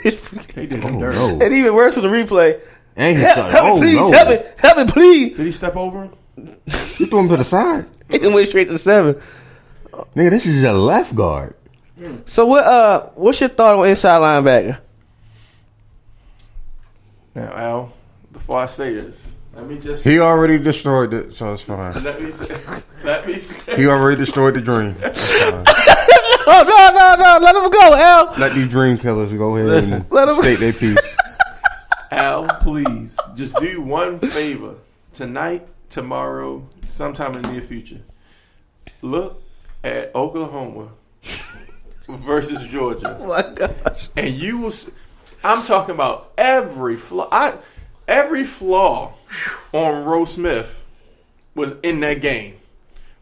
[0.55, 1.17] He did Oh, dirty.
[1.19, 1.39] no.
[1.41, 2.61] it's even worse with the replay.
[2.97, 4.13] And he Help, thought, help oh, me, please, no.
[4.13, 5.37] help me, help me, please.
[5.37, 6.11] Did he step over him?
[6.99, 7.87] You threw him to the side.
[8.11, 9.21] It went straight to seven.
[10.15, 11.55] Nigga, this is a left guard.
[12.27, 12.65] So what?
[12.65, 14.79] Uh, what's your thought on inside linebacker?
[17.35, 17.93] Now, Al,
[18.33, 21.93] before I say this, let me just He already destroyed it, so it's fine.
[22.03, 22.57] let me say,
[23.05, 24.95] let me say, He already destroyed the dream.
[25.03, 25.65] It's fine.
[26.47, 27.39] no, no, no.
[27.41, 28.35] Let him go, Al.
[28.39, 31.17] Let these dream killers go ahead Listen, and let 'em- state their piece.
[32.11, 34.75] Al, please, just do one favor
[35.13, 38.01] tonight, tomorrow, sometime in the near future.
[39.03, 39.43] Look
[39.83, 40.91] at Oklahoma
[42.09, 43.17] versus Georgia.
[43.21, 44.09] Oh my gosh.
[44.17, 44.73] and you will.
[45.45, 47.29] S- I'm talking about every flaw.
[47.31, 47.55] I,
[48.09, 49.15] every flaw
[49.73, 50.85] on Rose Smith
[51.55, 52.57] was in that game,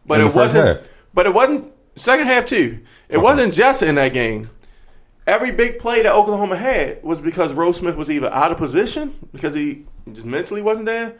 [0.06, 0.78] but In it wasn't.
[0.80, 0.88] half.
[1.14, 2.80] But it wasn't second half too.
[3.08, 4.48] It wasn't just in that game.
[5.26, 9.14] Every big play that Oklahoma had was because Rose Smith was either out of position
[9.32, 11.14] because he just mentally wasn't there,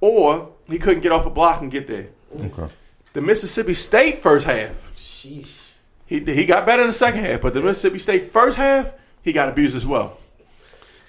[0.00, 2.08] or he couldn't get off a block and get there.
[2.38, 2.66] Okay.
[3.14, 5.60] The Mississippi State first half, Sheesh.
[6.04, 8.92] he he got better in the second half, but the Mississippi State first half,
[9.22, 10.18] he got abused as well.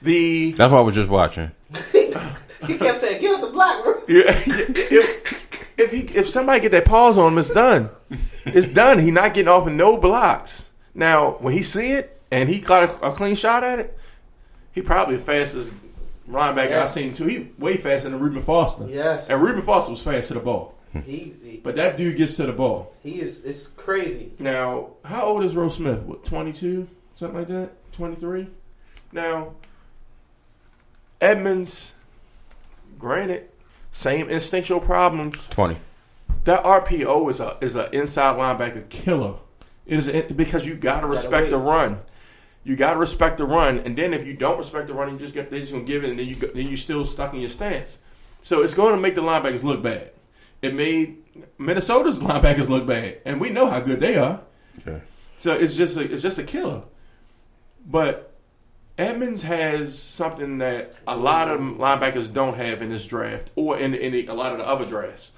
[0.02, 1.52] The That's what I was just watching.
[2.66, 6.72] He kept saying, "Get out the block, bro." yeah, if if, he, if somebody get
[6.72, 7.90] that pause on him, it's done.
[8.46, 9.00] It's done.
[9.00, 10.70] He not getting off in no blocks.
[10.96, 13.98] Now, when he see it and he got a, a clean shot at it,
[14.72, 15.72] he probably the fastest
[16.28, 16.84] linebacker Yeah.
[16.84, 17.26] I've seen too.
[17.26, 18.88] He way faster than Reuben Foster.
[18.90, 19.30] Yes.
[19.30, 20.76] and Reuben Foster was fast to the ball,
[21.06, 22.94] He, he, but that dude gets to the ball.
[23.04, 23.46] he is.
[23.46, 24.32] It's crazy.
[24.40, 26.02] Now, how old is Rose Smith?
[26.02, 26.88] What, 22?
[27.14, 27.92] Something like that?
[27.94, 28.48] 23?
[29.12, 29.54] Now,
[31.20, 31.94] Edmunds,
[32.98, 33.50] granted,
[33.92, 35.48] same instinctual problems.
[35.50, 35.78] Twenty.
[36.44, 39.36] That RPO is a is an inside linebacker killer.
[39.86, 42.00] It is a, because you got to respect the run.
[42.64, 45.18] You got to respect the run, and then if you don't respect the run, you
[45.18, 47.34] just get they just gonna give it, and then you go, then you still stuck
[47.34, 47.98] in your stance.
[48.42, 50.12] So it's going to make the linebackers look bad.
[50.62, 51.18] It made
[51.58, 54.42] Minnesota's linebackers look bad, and we know how good they are.
[54.86, 55.00] Yeah.
[55.38, 56.84] So it's just a, it's just a killer.
[57.86, 58.34] But
[58.98, 63.94] Edmunds has something that a lot of linebackers don't have in this draft or in,
[63.94, 65.32] in the, a lot of the other drafts.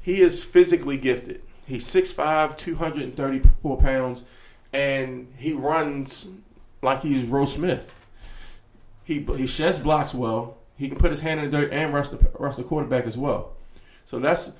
[0.00, 1.42] He is physically gifted.
[1.66, 4.24] He's 6'5", 234 pounds,
[4.72, 6.28] and he runs
[6.82, 7.94] like he's Rose Smith.
[9.04, 10.58] He he sheds blocks well.
[10.76, 13.16] He can put his hand in the dirt and rush the rush the quarterback as
[13.16, 13.52] well.
[14.04, 14.52] So that's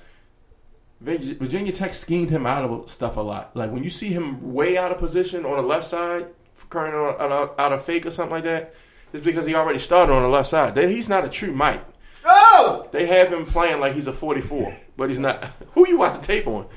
[0.99, 3.55] Virginia Tech schemed him out of stuff a lot.
[3.55, 6.27] Like when you see him way out of position on the left side,
[6.69, 8.73] current out, out, out of fake or something like that
[9.13, 10.75] is because he already started on the left side.
[10.75, 11.83] Then he's not a true Mike.
[12.25, 15.43] Oh, They have him playing like he's a 44, but he's not.
[15.71, 16.67] Who you watching tape on?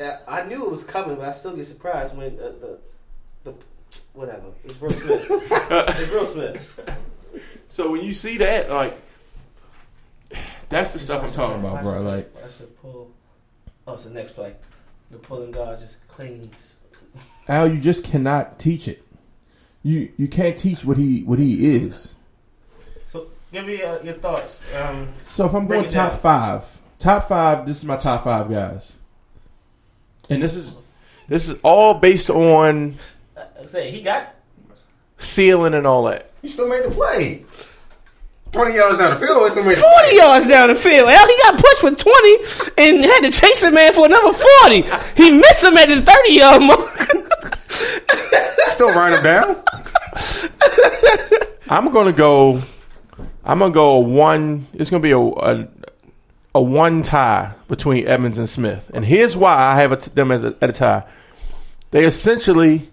[0.00, 2.78] Uh, I knew it was coming, but I still get surprised when uh, the
[3.44, 3.54] the
[4.12, 4.48] whatever.
[4.64, 5.26] It's Will Smith.
[5.30, 6.80] it's Will Smith.
[7.68, 8.94] So when you see that, like,
[10.68, 12.02] that's the stuff I'm talking about, bro.
[12.02, 13.10] Like, I should pull.
[13.86, 14.54] Oh, it's the next play.
[15.10, 16.76] The pulling guard just cleans.
[17.48, 19.01] Al, you just cannot teach it.
[19.82, 22.14] You you can't teach what he what he is.
[23.08, 24.60] So, give me uh, your thoughts.
[24.74, 26.20] Um, So if I'm going top down.
[26.20, 28.92] five, top five, this is my top five guys,
[30.30, 30.76] and this is
[31.28, 32.96] this is all based on
[33.36, 34.34] I say he got
[35.18, 36.30] ceiling and all that.
[36.42, 37.44] He still made the play.
[38.52, 41.08] 20 yards down the field, it's going to make 40 yards down the field.
[41.08, 42.36] Hell, he got pushed for 20
[42.76, 44.82] and had to chase a man for another 40.
[45.16, 47.58] He missed him at the 30 yard mark.
[47.72, 49.62] Still run them down.
[51.68, 52.60] I'm gonna go.
[53.44, 54.66] I'm gonna go a one.
[54.74, 55.68] It's gonna be a a,
[56.54, 60.44] a one tie between Evans and Smith, and here's why I have t- them as
[60.44, 61.04] a, at a tie.
[61.90, 62.90] They essentially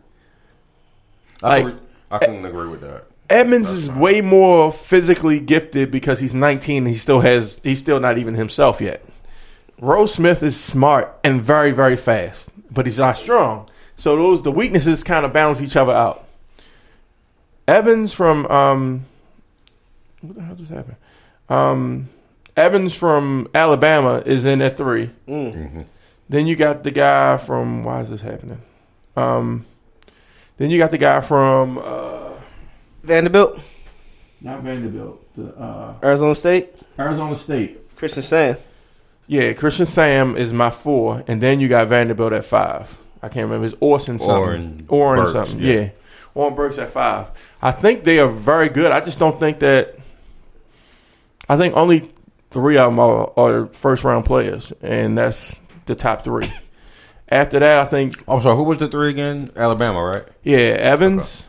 [1.43, 1.79] I, Like- agree-
[2.11, 3.05] I can agree with that.
[3.29, 7.99] Edmunds is way more physically gifted because he's 19 and he still has he's still
[7.99, 9.05] not even himself yet.
[9.79, 13.68] Rose Smith is smart and very very fast, but he's not strong.
[13.99, 16.25] So those the weaknesses kind of balance each other out.
[17.67, 19.05] Evans from um
[20.21, 20.95] what the hell just happened?
[21.49, 22.07] Um
[22.55, 25.09] Evans from Alabama is in at 3.
[26.29, 28.61] Then you got the guy from why is this happening?
[29.17, 29.65] Um
[30.57, 32.31] then you got the guy from uh
[33.03, 33.59] Vanderbilt,
[34.39, 37.95] not Vanderbilt, the uh, Arizona State, Arizona State.
[37.97, 38.57] Christian Sam.
[39.27, 42.97] Yeah, Christian Sam is my four, and then you got Vanderbilt at five.
[43.21, 43.65] I can't remember.
[43.65, 44.35] It's Orson something.
[44.35, 45.59] Oren Oren Burks, something.
[45.59, 45.73] yeah.
[45.73, 45.89] Yeah.
[46.35, 47.31] Oren Burks at five.
[47.61, 48.91] I think they are very good.
[48.91, 49.97] I just don't think that.
[51.47, 52.11] I think only
[52.51, 56.51] three of them are, are first round players, and that's the top three.
[57.29, 58.55] After that, I think oh, I'm sorry.
[58.55, 59.51] Who was the three again?
[59.55, 60.23] Alabama, right?
[60.43, 61.45] Yeah, Evans,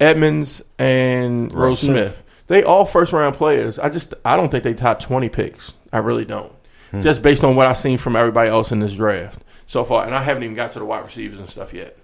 [0.00, 2.22] Edmunds, and Rose Smith.
[2.48, 3.78] They all first round players.
[3.78, 5.72] I just I don't think they top twenty picks.
[5.92, 6.52] I really don't.
[6.90, 7.00] Hmm.
[7.02, 10.14] Just based on what I've seen from everybody else in this draft so far, and
[10.16, 11.96] I haven't even got to the wide receivers and stuff yet.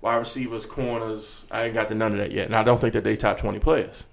[0.00, 2.94] Wide receivers, corners, I ain't got to none of that yet, and I don't think
[2.94, 4.04] that they top twenty players.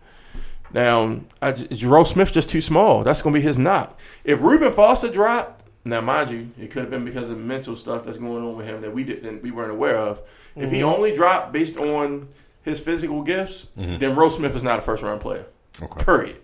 [0.74, 3.04] Now, I, j- Rose Smith just too small.
[3.06, 3.98] That's going to be his knock.
[4.26, 8.04] If Reuben Foster dropped, Now, mind you, it could have been because of mental stuff
[8.04, 10.20] that's going on with him that we didn't, we weren't aware of.
[10.56, 10.74] If Mm-hmm.
[10.74, 12.30] he only dropped based on
[12.64, 15.46] his physical gifts, then Rose Smith is not a first round player.
[15.82, 16.04] Okay.
[16.04, 16.42] Period.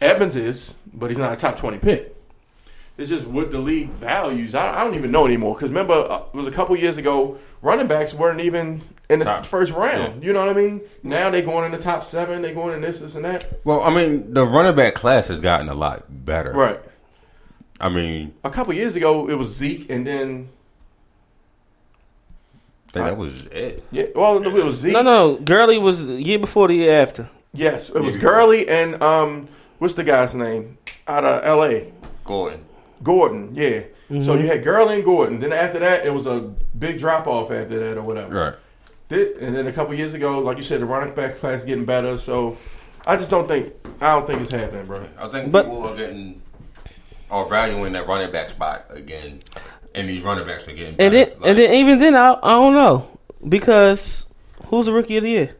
[0.00, 2.16] Edmunds is, but he's not a top twenty pick.
[2.98, 4.54] It's just what the league values.
[4.56, 5.54] I, I don't even know anymore.
[5.54, 9.24] Because remember, uh, it was a couple years ago, running backs weren't even in the
[9.24, 9.46] Top.
[9.46, 10.24] first round.
[10.24, 10.80] You know what I mean?
[11.04, 12.42] Now they're going in the top seven.
[12.42, 13.46] They're going in this, this, and that.
[13.64, 16.50] Well, I mean, the running back class has gotten a lot better.
[16.52, 16.80] Right.
[17.80, 20.48] I mean, A couple years ago, it was Zeke, and then
[22.94, 23.84] I that was it.
[23.92, 24.92] yeah, well, no, it was Zeke.
[24.94, 27.28] No, no, Gurley was the year before the year after.
[27.52, 28.20] Yes, it was Yeah.
[28.22, 29.48] Gurley and um,
[29.78, 31.92] what's the guy's name out of L.A.
[32.24, 32.64] Gordon.
[33.02, 33.54] Gordon.
[33.54, 33.82] Yeah.
[34.08, 34.40] So mm-hmm.
[34.40, 35.38] you had Gurley and Gordon.
[35.40, 36.40] Then after that, it was a
[36.78, 38.34] big drop off after that or whatever.
[38.34, 38.54] Right.
[39.08, 41.64] Did- And then a couple years ago, like you said, the running backs class is
[41.66, 42.16] getting better.
[42.16, 42.56] So
[43.06, 45.06] I just don't think I don't think it's happening, bro.
[45.18, 46.42] I think But- people are getting
[47.30, 49.42] are valuing that running back spot again,
[49.94, 51.04] and these running backs are getting better.
[51.04, 54.24] And then, Like, and then even then, I, I don't know because
[54.66, 55.56] who's the rookie of the year?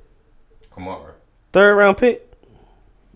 [0.74, 1.12] come on, bro.
[1.52, 2.30] Third round pick.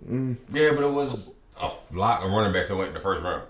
[0.06, 0.36] Mm.
[0.52, 1.14] Yeah, but it was
[1.60, 3.44] a lot of running backs that went in the first round.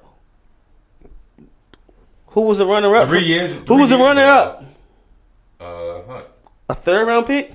[2.32, 3.08] Who was the runner up?
[3.08, 3.52] Three years.
[3.68, 4.64] Who was the years runner ago, up?
[5.60, 6.22] Uh, huh.
[6.70, 7.52] A third round pick.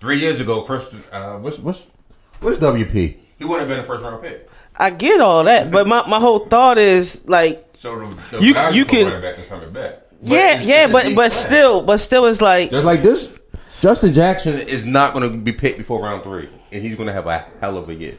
[0.00, 0.86] Three years ago, Chris.
[1.12, 1.86] Uh, what's What's
[2.40, 2.92] what's WP?
[3.38, 4.48] he wouldn't have been a first round pick.
[4.76, 8.54] I get all that, but my, my whole thought is like, So the, the You-
[8.72, 9.98] you can- running back is coming back.
[10.22, 11.34] But yeah, it's- yeah, it's but but class.
[11.46, 13.36] still, but still, it's like Just like this,
[13.80, 14.58] Justin Jackson.
[14.58, 17.46] is not going to be picked before round three, and he's going to have a
[17.60, 18.16] hell of a year.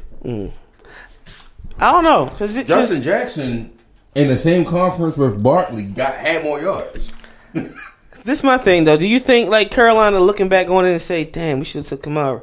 [1.79, 3.77] I don't know because Justin Jackson
[4.15, 7.11] in the same conference with Barkley got had more yards.
[7.53, 8.97] this is my thing though.
[8.97, 11.87] Do you think like Carolina looking back on it and say, "Damn, we should have
[11.87, 12.41] took Kamara"?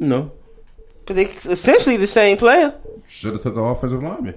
[0.00, 0.30] No,
[1.00, 2.72] Because they essentially the same player.
[3.08, 4.34] should have took an offensive lineman.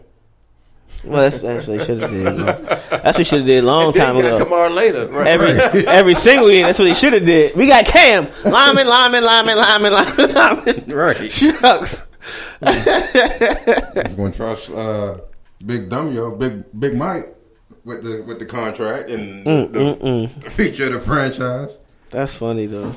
[1.03, 2.25] Well, that's, that's what they should have did.
[3.03, 4.37] That's what should have did a long time ago.
[4.37, 5.07] Kamar later.
[5.07, 5.27] Right.
[5.27, 7.55] Every every single year, that's what he should have did.
[7.55, 10.85] We got Cam, lineman, lineman, lineman, lineman, lineman, lineman.
[10.87, 11.31] Right.
[11.31, 12.05] Shucks.
[12.63, 15.17] He's going to trust uh,
[15.65, 17.35] Big Dummy, yo, Big Big Mike,
[17.83, 20.41] with the with the contract and the, mm, mm, mm.
[20.43, 21.79] the feature of the franchise.
[22.09, 22.95] That's funny though.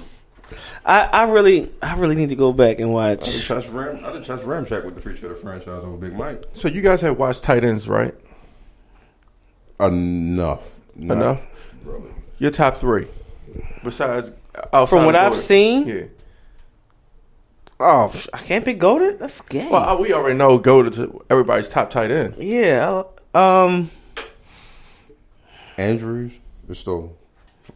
[0.85, 3.23] I, I really I really need to go back and watch.
[3.23, 3.47] I didn't watch.
[3.47, 4.05] trust Ram.
[4.05, 6.45] I didn't trust Ramjack with the feature of the franchise over Big Mike.
[6.53, 8.15] So you guys have watched tight ends, right?
[9.81, 10.75] Enough.
[10.95, 11.41] Not Enough.
[11.85, 12.11] really.
[12.39, 13.09] Your top three,
[13.83, 14.31] besides
[14.71, 15.87] From what I've seen?
[15.87, 16.03] Yeah.
[17.87, 19.19] Oh, I can't pick Golden.
[19.19, 19.69] That's gay.
[19.71, 22.35] Well, uh, we already know go to everybody's top tight end.
[22.39, 23.03] yeah.
[23.35, 23.91] Um.
[25.77, 26.33] Andrews
[26.69, 27.17] is still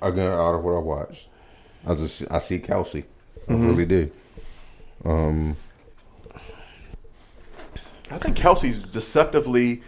[0.01, 1.29] again out of what I watched.
[1.87, 3.05] I just I see Kelce.
[3.49, 4.11] I really do.
[5.05, 5.57] Um,
[8.11, 9.83] I think Kelce's deceptively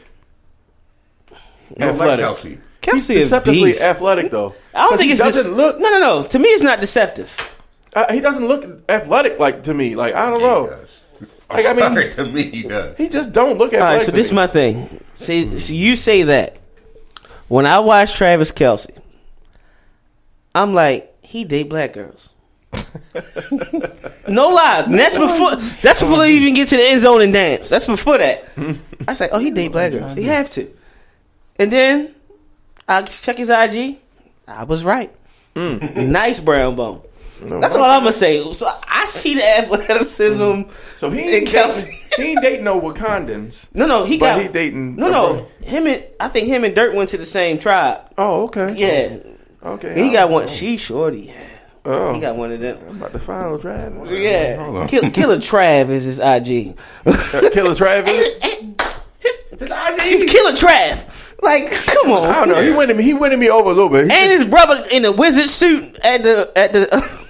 [1.30, 1.36] You
[1.76, 2.24] like athletic.
[2.26, 2.60] Kelce.
[2.82, 4.54] Kelce He's is deceptively athletic, though.
[4.74, 5.78] I don't think he it's doesn't dece- look.
[5.78, 6.22] No, no, no.
[6.28, 7.49] To me, it's not deceptive.
[7.94, 9.96] Uh, he doesn't look athletic like to me.
[9.96, 10.66] Like I don't He know.
[10.68, 11.00] does.
[11.50, 12.96] Like, I mean- Sorry, to me, he does.
[12.96, 13.98] He just don't look All athletic.
[13.98, 14.36] right, so to this is me.
[14.36, 15.04] my thing.
[15.18, 16.58] See, so you say that
[17.48, 18.96] when I watch Travis Kelce,
[20.54, 22.28] I'm like, he date black girls.
[24.28, 24.82] no lie.
[24.86, 25.56] And that's before.
[25.82, 27.68] That's before they even get to the end zone and dance.
[27.68, 28.44] That's before that.
[29.08, 30.14] I say, oh, he date black girls.
[30.14, 30.72] He have to.
[31.58, 32.14] And then
[32.88, 33.98] I check his IG.
[34.46, 35.12] I was right.
[35.56, 37.02] Nice brown bone.
[37.42, 38.52] That's all I'm gonna say.
[38.52, 40.42] So I see the athleticism.
[40.42, 40.72] Mm.
[40.96, 43.66] So he in ain't dating, he ain't dating no Wakandans.
[43.74, 46.64] No, no, he But got he dating No, no, bro- him and I think him
[46.64, 48.02] and Dirt went to the same tribe.
[48.18, 48.74] Oh, okay.
[48.76, 49.16] Yeah,
[49.68, 50.02] Okay.
[50.04, 50.48] he got one.
[50.48, 51.32] She shorty.
[51.84, 52.78] Oh, he got one of them.
[52.88, 53.94] I'm about to final drive.
[54.10, 56.76] Yeah, Kill, Killer Trav is his IG.
[57.06, 58.28] Uh, Killer Travis.
[59.58, 61.06] His IG, he's Killer Trav.
[61.42, 62.24] Like, come on.
[62.24, 62.62] I don't know.
[62.62, 63.02] He winning me.
[63.02, 64.10] He winning me over a little bit.
[64.10, 66.86] He And just- his brother in the wizard suit at the at the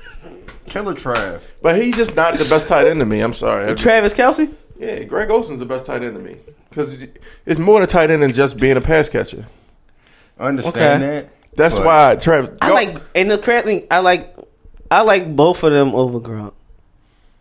[0.70, 1.42] Killer Trav.
[1.60, 3.20] but he's just not the best tight end to me.
[3.20, 3.74] I'm sorry.
[3.74, 4.54] Travis Kelce.
[4.78, 6.38] Yeah, Greg Olsen's the best tight end to me
[6.70, 6.98] because
[7.44, 9.46] it's more to tight end than just being a pass catcher.
[10.38, 11.12] I understand Okay.
[11.20, 11.28] that.
[11.56, 12.56] That's but why Travis.
[12.62, 14.34] I like and the correctly, I like
[14.90, 16.52] I like both of them over Gronk.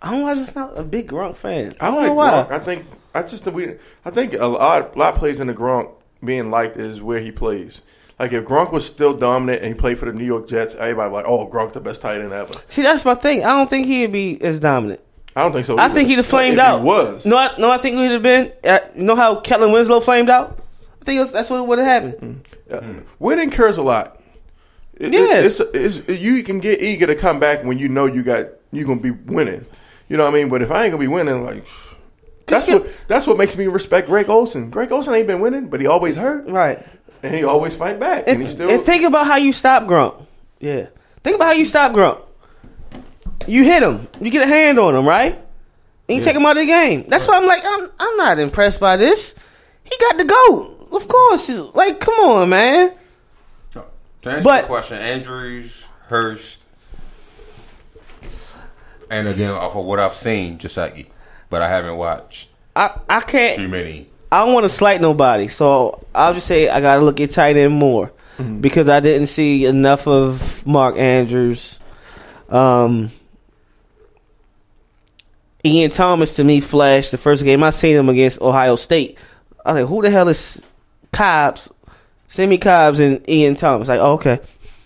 [0.02, 0.26] I don't.
[0.28, 1.74] I'm just not a big Gronk fan.
[1.80, 2.30] I don't like know why.
[2.32, 2.52] Gronk.
[2.52, 2.86] I think
[3.16, 3.76] I just we.
[4.04, 5.92] I think a lot, a lot plays in the Gronk
[6.24, 7.82] being liked is where he plays.
[8.20, 11.12] Like if Gronk was still dominant and he played for the New York Jets, everybody
[11.14, 12.54] like, oh, Gronk the best tight end ever.
[12.68, 13.46] See, that's my thing.
[13.46, 15.00] I don't think he'd be as dominant.
[15.36, 15.78] I don't think so.
[15.80, 16.80] I think he'd have flamed out.
[16.80, 17.26] He was.
[17.26, 18.52] No, I, no, I think he'd have been.
[18.64, 20.60] Uh, you know how Kellen Winslow flamed out?
[21.02, 22.46] I think was, that's what would have happened.
[22.70, 23.00] Yeah.
[23.20, 24.22] Winning cures a lot.
[24.96, 25.38] It, Yeah.
[25.38, 28.48] it- it's, it's, you can get eager to come back when you know you got
[28.74, 29.66] you gonna be winning.
[30.10, 30.50] You know what I mean?
[30.50, 31.66] But if I ain't gonna be winning, like
[32.48, 34.70] That's what that's what makes me respect Greg Olsen.
[34.72, 36.86] Greg Olsen ain't been winning, but he always hurt right.
[37.22, 38.70] And he always fight back, and, And, he still.
[38.70, 40.26] and think about how you stop Gronk.
[40.60, 40.88] Yeah.
[41.24, 42.22] Think about how you stop Gronk.
[43.48, 44.08] You hit him.
[44.22, 45.36] You get a hand on him, right?
[46.08, 47.06] And you take him out of the game.
[47.08, 49.36] That's why I'm like, I'm, I'm not impressed by this.
[49.84, 50.88] He got the goat.
[50.92, 51.50] Of course.
[51.76, 52.94] Like, come on, man.
[53.72, 53.86] To
[54.32, 56.64] answer But- the question, Andrews, Hurst,
[59.10, 61.08] and again, off of what I've seen, Gesicki,
[61.50, 63.56] but I haven't watched I, I can't.
[63.56, 64.10] too many.
[64.32, 67.32] I don't want to slight nobody, so I'll just say I got to look at
[67.32, 68.12] tight end more
[68.62, 71.80] because I didn't see enough of Mark Andrews.
[72.48, 73.12] Um,
[75.66, 79.18] Ian Thomas to me flashed the first game I seen him against Ohio State.
[79.66, 80.64] I was like, who the hell is
[81.12, 81.70] Cobbs,
[82.28, 83.88] Simmie Cobbs, and Ian Thomas?
[83.88, 84.40] Like, oh, okay,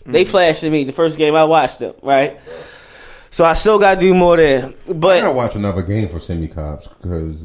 [0.06, 2.40] they flashed to me the first game I watched them, right?
[3.30, 6.20] So I still got to do more there, I but gotta watch another game for
[6.20, 7.44] Simmie Cobbs because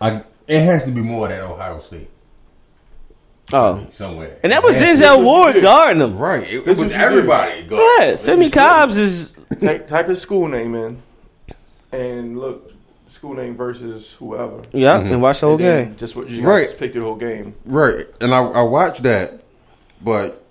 [0.00, 2.10] I it has to be more than Ohio State
[3.52, 4.38] oh, somewhere.
[4.42, 6.18] and that was It has Denzel be- Ward guarding him.
[6.18, 7.62] Right, it, it This was is everybody.
[7.64, 7.82] guard.
[8.00, 11.02] Yeah, Simmie Cobbs is type, type his school name in,
[11.92, 12.72] and look
[13.08, 14.62] school name versus whoever.
[14.72, 15.12] yeah, mm-hmm.
[15.12, 15.96] and watch the whole game.
[15.96, 16.66] Just what you Right.
[16.66, 17.54] guys picked the whole game.
[17.64, 19.40] Right, and I, I watched that,
[20.00, 20.44] but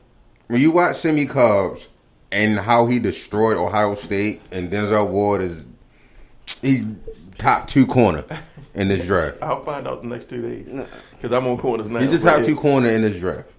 [0.47, 1.89] when you watch Simmie Cobbs
[2.31, 5.65] and how he destroyed Ohio State, and Denzel Ward is
[6.61, 6.83] he's
[7.37, 8.23] top two corner
[8.77, 9.37] in this draft.
[9.41, 10.65] I'll find out the next two days
[11.11, 11.99] because I'm on corners now.
[11.99, 12.45] He's the But top yeah.
[12.45, 13.49] two corner in this draft.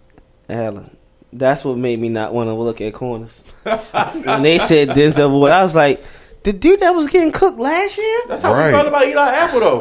[0.48, 0.96] Alan,
[1.32, 3.42] that's what made me not want to look at corners.
[3.62, 6.02] when they said Denzel Ward, I was like,
[6.44, 8.68] the dude that was getting cooked last year, That's how Right.
[8.68, 9.78] we felt about Eli Apple though,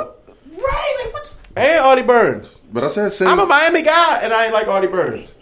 [0.52, 1.02] right?
[1.06, 1.34] Like what?
[1.56, 2.50] and Artie Burns.
[2.74, 3.32] But I said Simmie.
[3.32, 5.34] I'm a Miami guy, and I ain't like Artie Burns.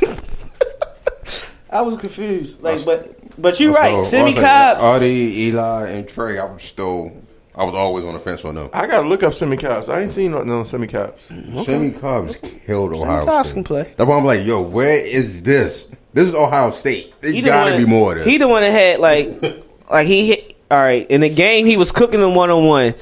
[1.70, 2.60] I was confused.
[2.60, 4.04] Like, but but you're right.
[4.04, 4.82] So, Simmie I was like, Cobbs.
[4.84, 6.38] Audie, Eli, and Trey.
[6.38, 7.12] I was still,
[7.54, 8.70] I was always on the fence on them.
[8.72, 9.88] I gotta look up Simmie Cobbs.
[9.90, 11.22] I ain't seen nothing on Simmie Cobbs.
[11.64, 13.54] Simmie Cobbs killed Ohio Cobbs State.
[13.54, 13.82] can play.
[13.96, 15.88] That's why I'm like, yo, where is this?
[16.14, 17.14] This is Ohio State.
[17.20, 18.26] There's the got to one- be more of this.
[18.26, 19.42] He the one that had like,
[19.90, 20.56] like he hit.
[20.70, 22.94] All right, in the game he was cooking them one on one.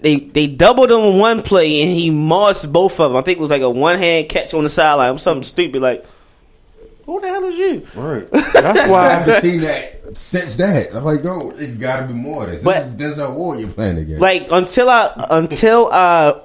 [0.00, 3.16] They they doubled him in one play and he mossed both of them.
[3.16, 6.06] I think it was like a one hand catch on the sideline, something stupid like.
[7.06, 7.86] Who the hell is you?
[7.94, 8.28] right.
[8.52, 10.94] That's why I haven't seen that since that.
[10.94, 12.62] I'm like, yo, it's got to be more of this.
[12.62, 14.20] But- this is Denzel Ward you're playing against.
[14.20, 16.40] Like until I until I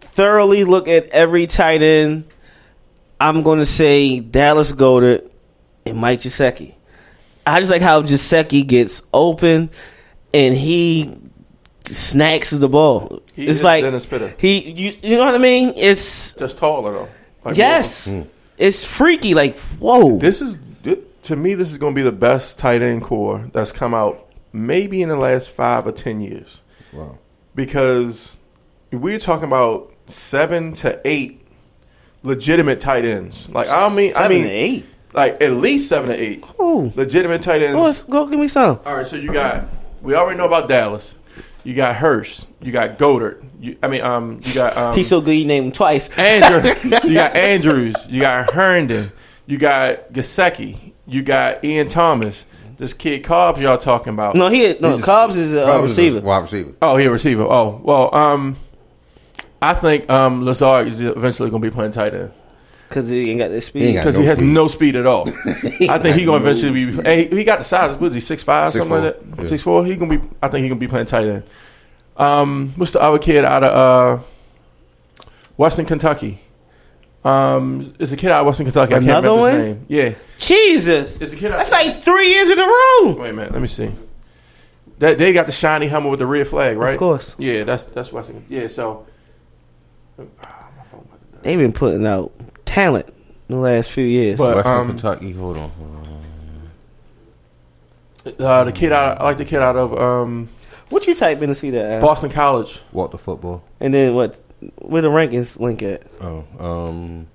[0.00, 2.26] thoroughly look at every tight end,
[3.20, 5.30] I'm going to say Dallas Goedert
[5.86, 6.74] and Mike Gesicki.
[7.46, 9.70] I just like how Gesicki gets open
[10.34, 11.16] and he
[11.86, 13.22] snacks the ball.
[13.34, 14.34] He it's is like Dennis Pitta.
[14.36, 15.72] he, you, you know what I mean?
[15.76, 17.08] It's Just taller though.
[17.44, 18.12] Like yes,
[18.58, 19.32] it's freaky.
[19.34, 20.60] Like whoa, This is thi-
[21.28, 21.54] to me.
[21.54, 25.08] This is going to be the best tight end core that's come out maybe in
[25.08, 26.60] the last five or ten years.
[26.92, 27.18] wow.
[27.54, 28.36] Because
[28.92, 31.46] we're talking about seven to eight
[32.22, 33.48] legitimate tight ends.
[33.48, 34.86] Like I mean, I mean, to eight.
[35.12, 36.92] like at least seven to eight Ooh.
[36.94, 37.74] legitimate tight ends.
[37.74, 38.80] Go, let's go give me some.
[38.84, 39.68] All right, so you got
[40.02, 41.16] we already know about Dallas.
[41.64, 42.46] You got Hurst.
[42.60, 43.44] You got Goedert.
[43.60, 46.08] You, I mean, um, you got um, He's so good you named him twice.
[46.16, 46.72] Andrew.
[47.04, 47.94] you got Andrews.
[48.08, 49.12] You got Herndon.
[49.46, 50.92] You got Gesicki.
[51.08, 52.44] You got Ian Thomas.
[52.76, 54.36] This kid Cobbs y'all talking about.
[54.36, 56.20] No, he no He's a- Cobbs is a uh, Cobbs is a receiver.
[56.24, 56.72] Wide receiver.
[56.80, 57.42] Oh, he a receiver.
[57.42, 58.56] Oh, well, um,
[59.60, 62.30] I think um, Lazard is eventually going to be playing tight end
[62.88, 63.80] Because he ain't got that speed.
[63.82, 64.46] He ain't got because no he has speed.
[64.46, 65.28] no speed at all.
[65.88, 66.98] I think he going to eventually be.
[66.98, 67.96] And he, he got the size.
[67.96, 68.20] What is he?
[68.20, 69.42] Six five, something like 6'4", that.
[69.42, 69.48] yeah.
[69.48, 69.84] Six four.
[69.84, 70.28] He gonna be.
[70.40, 71.42] I think he gonna be playing tight end.
[72.16, 74.22] Um, what's the other kid out of uh,
[75.56, 76.42] Western Kentucky?
[77.24, 78.94] Um, it's a kid out of Western Kentucky.
[78.94, 79.52] I can't Another remember one?
[79.52, 79.86] his name.
[79.88, 80.14] Yeah.
[80.38, 83.16] Jesus, It's a kid out- That's like three years in a row.
[83.18, 83.52] Wait a minute.
[83.52, 83.90] Let me see.
[85.00, 86.92] That they got the shiny helmet with the red flag, right?
[86.94, 88.44] Of course, Yeah, that's that's Western.
[88.48, 89.06] Yeah, so.
[90.18, 90.24] Ah,
[90.76, 91.38] my phone about to die.
[91.42, 92.32] they've been putting out
[92.64, 93.06] talent
[93.48, 94.38] in the last few years.
[94.38, 95.70] But- Western um, Kentucky, hold on.
[95.70, 95.98] hold on.
[98.46, 99.20] Uh, the kid out.
[99.20, 100.48] I like the kid out of um,
[100.90, 101.92] what you type in to see that?
[101.92, 102.00] Al?
[102.00, 102.80] Boston College.
[102.92, 103.62] Walk the football.
[103.80, 104.38] And then what?
[104.76, 106.02] Where the rankings link at?
[106.20, 107.26] Oh, um,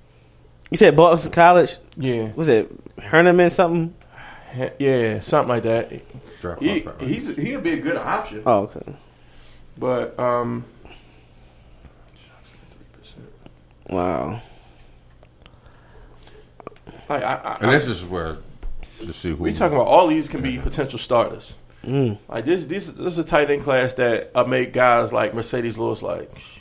[0.69, 1.77] You said Boston College.
[1.97, 3.93] Yeah, Was it Herneman something?
[4.79, 6.01] yeah, something like that.
[6.41, 8.95] draft He, he's he'll be a good option, Oh, okay.
[9.77, 10.65] but um,
[13.89, 14.41] Wow.
[17.09, 18.37] like I, I, and this is where
[18.99, 21.53] to see who we talking about all these can be potential starters.
[21.83, 22.17] Mm.
[22.29, 25.77] Like this, this, this is a tight end class that uh, make guys like Marcedes
[25.77, 26.59] Lewis like, shh.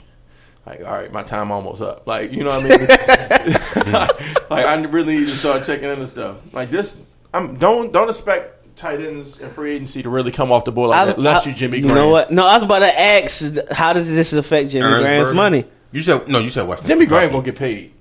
[0.66, 2.06] Like all right, my time almost up.
[2.06, 2.86] Like you know what I mean?
[4.50, 6.36] like I really need to start checking into stuff.
[6.52, 7.00] Like this,
[7.34, 10.90] I'm don't don't expect tight ends and free agency to really come off the board
[10.90, 11.96] like that, unless you Jimmy you Graham.
[11.96, 12.30] know what?
[12.32, 15.36] No, I was about to ask, how does this affect Jimmy Aaron's Graham's burden?
[15.36, 15.64] money?
[15.90, 16.38] You said no.
[16.38, 16.86] You said West.
[16.86, 17.92] Jimmy Graham gonna get paid.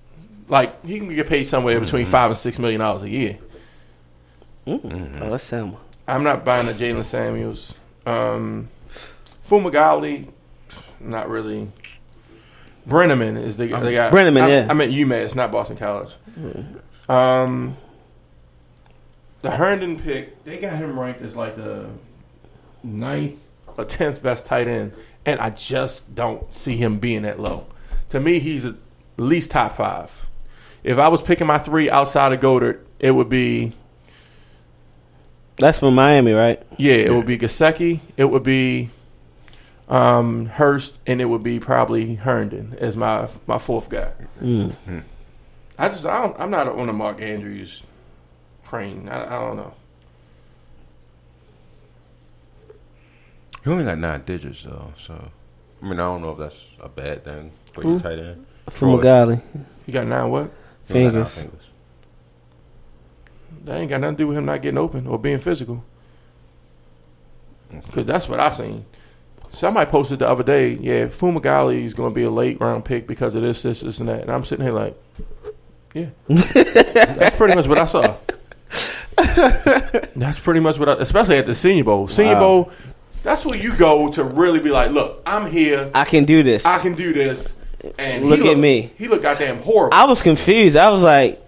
[0.47, 2.11] Like he can get paid somewhere between Mm-hmm.
[2.11, 3.37] five and six million dollars a year.
[4.67, 5.75] Oh, that's Sam.
[6.07, 7.73] I'm not buying the Jaylen Samuels.
[8.05, 8.69] Um,
[9.49, 10.27] Fumagalli,
[10.99, 11.69] not really.
[12.87, 14.09] Breneman is the, the guy.
[14.11, 14.67] Breneman, I, yeah.
[14.69, 16.15] I meant UMass, not Boston College.
[17.07, 17.77] Um,
[19.41, 21.89] the Herndon pick, they got him ranked as like the
[22.83, 24.93] ninth or tenth best tight end,
[25.25, 27.67] and I just don't see him being that low.
[28.09, 28.75] To me, he's at
[29.17, 30.25] least top five.
[30.83, 33.73] If I was picking my three outside of Goedert, it would be
[35.57, 36.61] That's from Miami, right?
[36.77, 38.89] yeah, it would be Gesicki, it would be
[39.91, 44.13] um, Hurst, and it would be probably Herndon as my my fourth guy.
[44.41, 45.03] Mm.
[45.77, 47.83] I just I don't, I'm not on the Mark Andrews
[48.63, 49.09] train.
[49.09, 49.73] I, I don't know.
[53.63, 55.29] He only got nine digits though, so
[55.83, 57.99] I mean I don't know if that's a bad thing for your hmm?
[57.99, 58.45] tight end.
[58.69, 58.95] From Troy.
[58.95, 59.41] Magali.
[59.85, 60.51] He got nine what?
[60.87, 61.67] He only got nine Fingers.
[63.65, 65.83] That ain't got nothing to do with him not getting open or being physical.
[67.69, 67.85] Mm.
[67.85, 68.85] Because that's what I seen.
[69.53, 73.05] Somebody posted the other day, yeah, Fumagalli is going to be a late round pick
[73.05, 74.21] because of this, this, this, and that.
[74.21, 74.97] And I'm sitting here like,
[75.93, 76.07] yeah.
[76.27, 78.15] that's pretty much what I saw.
[80.15, 82.07] that's pretty much what I, especially at the Senior Bowl.
[82.07, 82.39] Senior Wow.
[82.39, 82.71] Bowl,
[83.23, 85.91] that's where you go to really be like, look, I'm here.
[85.93, 86.65] I can do this.
[86.65, 87.55] I can do this.
[87.97, 88.93] And Look he at me.
[88.97, 89.97] He looked goddamn horrible.
[89.97, 90.77] I was confused.
[90.77, 91.41] I was like,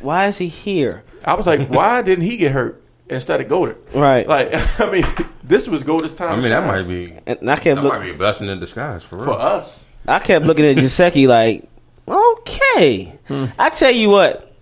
[0.00, 1.04] why is he here?
[1.24, 3.76] I was like, why didn't he get hurt instead of Goedert?
[3.94, 4.26] Right.
[4.26, 5.04] Like, I mean,
[5.42, 6.38] this was Goedert's time.
[6.38, 8.60] I mean that might be and I kept that look, might be a blessing in
[8.60, 9.26] disguise for real.
[9.26, 9.84] for us.
[10.06, 11.68] I kept looking at Gesicki like,
[12.06, 13.18] okay.
[13.28, 13.46] Hmm.
[13.58, 14.52] I tell you what,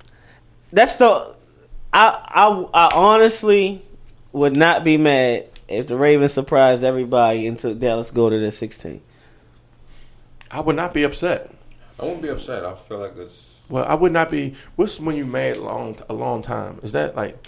[0.73, 1.35] that's the.
[1.93, 3.83] I I I honestly
[4.33, 9.01] would not be mad if the Ravens surprised everybody and took Dallas Goedert at sixteen.
[10.51, 11.53] I would not be upset.
[11.99, 12.65] I won't be upset.
[12.65, 14.55] I feel like it's Well, I would not be.
[14.77, 16.81] What's when you mad long a long time?
[16.83, 17.39] Is that like,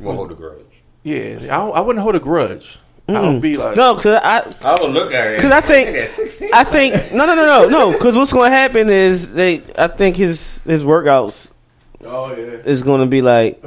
[0.00, 0.82] you won't hold a grudge.
[1.02, 1.36] yeah?
[1.42, 2.78] I, don't- I wouldn't hold a grudge.
[3.08, 3.40] I would mm.
[3.40, 6.50] be like, No, because I I would look at it because I think at sixteen.
[6.52, 9.88] I think no no no no no because what's going to happen is they I
[9.88, 11.50] think his his workouts
[12.04, 12.42] oh yeah.
[12.64, 13.62] is going to be like.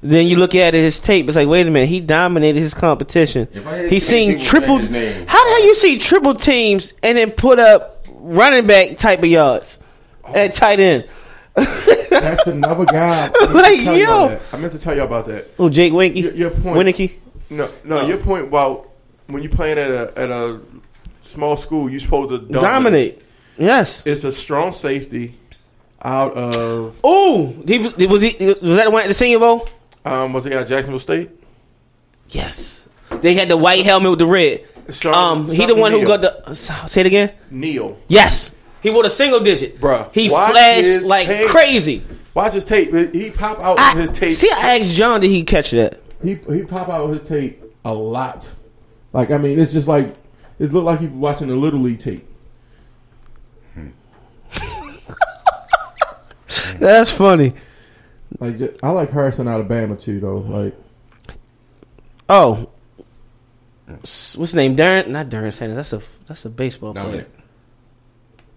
[0.00, 1.26] Then you look at it, his tape.
[1.26, 3.48] It's like, wait a minute, he dominated his competition.
[3.52, 4.78] If I had He's ten seen people triple.
[4.78, 8.96] his name, How the hell you see triple teams and then put up running back
[8.98, 9.76] type of yards
[10.22, 10.36] oh.
[10.36, 11.08] at tight end?
[12.10, 13.26] That's another guy.
[13.26, 14.24] I meant to Like, tell you yo.
[14.24, 14.40] about that.
[14.54, 15.46] I meant to tell you about that.
[15.58, 16.76] Oh, Jake Winky, Your, your point.
[16.78, 17.16] Winicky.
[17.50, 18.90] No, no, your point about
[19.26, 20.60] when you playing at a at a
[21.22, 22.62] small school, you're supposed to dominate.
[23.18, 23.22] dominate.
[23.58, 24.06] Yes.
[24.06, 25.34] It's a strong safety
[26.02, 27.96] out of Oh, he was.
[27.96, 28.36] Was he?
[28.38, 29.68] Was that the one at the Senior Bowl?
[30.04, 31.30] um was he at Jacksonville State?
[32.28, 32.88] Yes.
[33.20, 34.64] They had the white helmet with the red.
[34.90, 36.06] Sean- Um, he the something one who Neal.
[36.18, 36.54] got the.
[36.54, 37.32] Say it again.
[37.50, 37.98] Neil.
[38.08, 38.54] Yes.
[38.82, 41.48] He wore a single digit, Bruh, He watch flashed like tape.
[41.50, 42.02] crazy.
[42.34, 42.92] Watch his tape.
[43.14, 44.34] He pop out I, on his tape.
[44.34, 46.00] see, I asked John, did he catch that?
[46.22, 48.48] he he pop out on his tape a lot.
[49.12, 50.14] Like I mean, it's just like
[50.58, 52.24] it looked like he was watching a little league tape.
[56.78, 57.54] That's funny.
[58.38, 60.36] Like I like Harrison, Alabama too, though.
[60.36, 60.74] Like
[62.28, 62.68] Oh,
[63.86, 64.76] what's his name?
[64.76, 65.08] Darren?
[65.08, 65.76] Not Darren Sanders.
[65.76, 67.04] That's a that's a baseball player.
[67.04, 67.28] Dominic.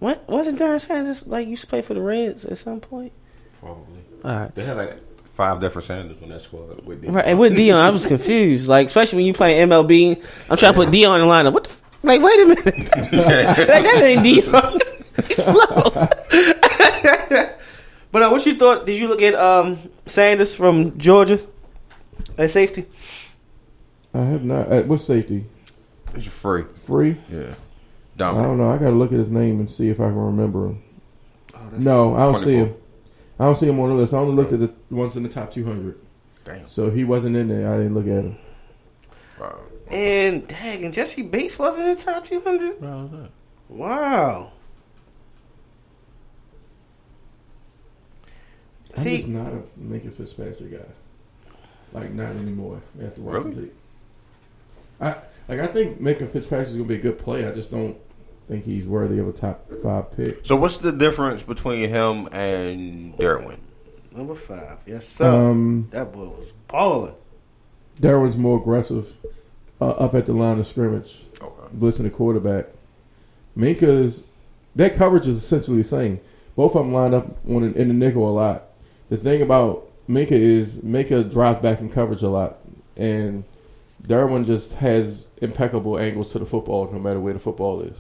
[0.02, 3.14] What wasn't Darren Sanders like used to play for the Reds at some point?
[3.60, 4.00] Probably.
[4.26, 4.56] All right.
[4.56, 4.98] They had like
[5.36, 7.14] five different Sanders on that squad with them.
[7.14, 8.68] Right, and with Deion, I was confused.
[8.68, 10.18] Like, especially when you play MLB,
[10.50, 11.54] I'm trying to put Deion in the lineup.
[11.54, 11.70] What the?
[11.70, 12.66] F- like, wait a minute,
[12.96, 14.82] like, that ain't Deion.
[15.28, 15.92] He's slow.
[18.12, 18.88] but uh, what you thought?
[18.88, 21.40] Did you look at um, Sanders from Georgia
[22.40, 22.88] at safety?
[24.16, 24.68] I have not.
[24.72, 25.46] At what safety?
[26.16, 26.64] It's free.
[26.74, 27.18] Free?
[27.32, 27.54] Yeah.
[28.30, 28.70] I don't know.
[28.70, 30.84] I got to look at his name and see if I can remember him.
[31.80, 32.76] no, I don't see him.
[33.40, 34.14] I don't see him on the list.
[34.14, 35.98] I only looked at the ones in the top 200.
[36.46, 36.66] Damn.
[36.66, 37.72] So he wasn't in there.
[37.72, 38.38] I didn't look at him.
[39.40, 39.60] Wow.
[39.90, 42.80] And dang, and Jessie Bates wasn't in top 200.
[43.70, 44.52] Wow.
[48.96, 50.86] I'm See, just not a Minkah Fitzpatrick guy.
[51.94, 52.82] Like not anymore.
[53.04, 53.62] After watching Really?
[53.68, 53.76] tape.
[55.00, 55.16] I
[55.48, 55.60] like.
[55.60, 57.48] I think Minkah Fitzpatrick is gonna be a good play.
[57.48, 57.98] I just don't
[58.52, 60.46] think he's worthy of a top five pick.
[60.46, 63.58] So what's the difference between him and Derwin?
[64.14, 64.84] number five.
[64.86, 65.50] Yes, sir.
[65.52, 67.16] Um, that boy was balling.
[68.02, 69.14] Derwin's more aggressive
[69.80, 71.76] uh, up at the line of scrimmage, Okay.
[71.78, 72.66] blitzing the quarterback.
[73.58, 74.24] Minkah's
[74.76, 76.20] that coverage is essentially the same.
[76.58, 78.64] Both of them lined up on in the nickel a lot.
[79.10, 82.58] The thing about Minkah is Minkah drives back in coverage a lot.
[82.98, 83.46] and
[84.04, 87.96] Derwin just has impeccable angles to the football, no matter where the football is.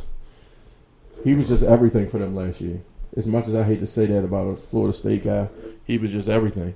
[1.23, 2.81] He was just everything for them last year.
[3.15, 5.49] As much as I hate to say that about a Florida State guy,
[5.85, 6.75] he was just everything.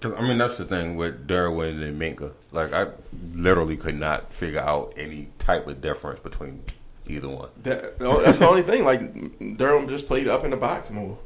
[0.00, 2.32] Cause I mean that's the thing with Derwin and Minkah.
[2.52, 2.88] Like I
[3.34, 6.62] literally could not figure out any type of difference between
[7.08, 7.48] either one.
[7.62, 8.84] That, that's the only thing.
[8.84, 11.16] Like Durham just played up in the box more,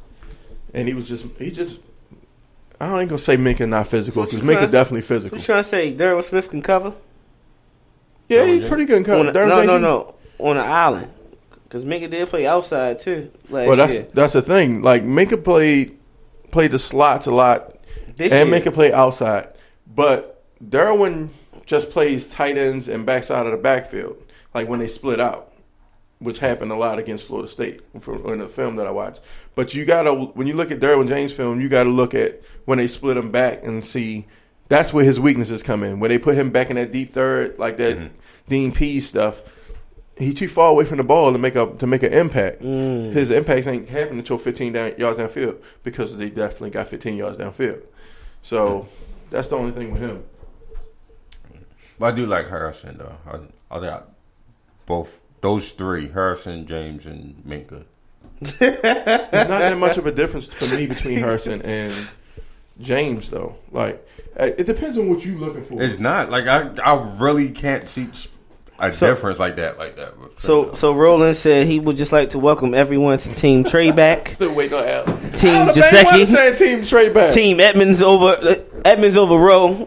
[0.73, 1.81] and he was just he just.
[2.81, 5.07] I ain't gonna say Minkah not physical what because you Minkah trying to- definitely What
[5.09, 5.39] physical.
[5.39, 5.95] you trying to say?
[5.95, 6.95] Darryl Smith can cover?
[8.29, 9.27] Yeah, he's pretty good in cover.
[9.27, 10.15] On Durham no, no, no.
[10.41, 11.13] On an island.
[11.65, 14.07] Because Minkah did play outside too last Well, that's year.
[14.13, 14.83] that's the thing.
[14.83, 15.99] Like Minkah played
[16.51, 17.77] played the slots a lot,
[18.17, 18.61] This and year.
[18.61, 19.49] Minkah played outside.
[19.87, 21.29] But Derwin
[21.67, 24.17] just plays tight ends and backside of the backfield,
[24.53, 25.53] like when they split out,
[26.19, 29.21] which happened a lot against Florida State in the film that I watched.
[29.55, 32.79] But you gotta when you look at Derwin James film, you gotta look at when
[32.79, 34.27] they split him back and see
[34.69, 36.01] that's where his weaknesses come in.
[36.01, 38.15] When they put him back in that deep third, like that mm-hmm.
[38.49, 39.41] Dean P stuff.
[40.21, 42.61] He's too far away from the ball to make a to make an impact.
[42.63, 47.39] His impacts ain't happening until 15 down, yards downfield because they definitely got 15 yards
[47.39, 47.83] downfield.
[48.43, 48.87] So
[49.31, 50.25] that's the only thing with him.
[51.99, 53.17] But I do like Harrison though.
[53.27, 54.11] I, I got
[54.87, 57.85] both those three: Harrison, James, and Minkah.
[58.59, 61.93] There's not that much of a difference for me between Harrison and
[62.81, 63.57] James, though.
[63.71, 64.07] Like
[64.39, 65.83] uh, it depends on what you're looking for.
[65.83, 68.09] It's not like I I really can't see
[68.81, 70.15] a So- difference like that like that.
[70.39, 74.29] So, so Roland said he would just like to welcome everyone to Team Trey back,
[74.35, 75.05] Still waiting on Al.
[75.33, 77.35] Team Alabama Giuseppe, saying team trade back.
[77.35, 79.87] Team Edmunds over uh, Edmunds over Rowe,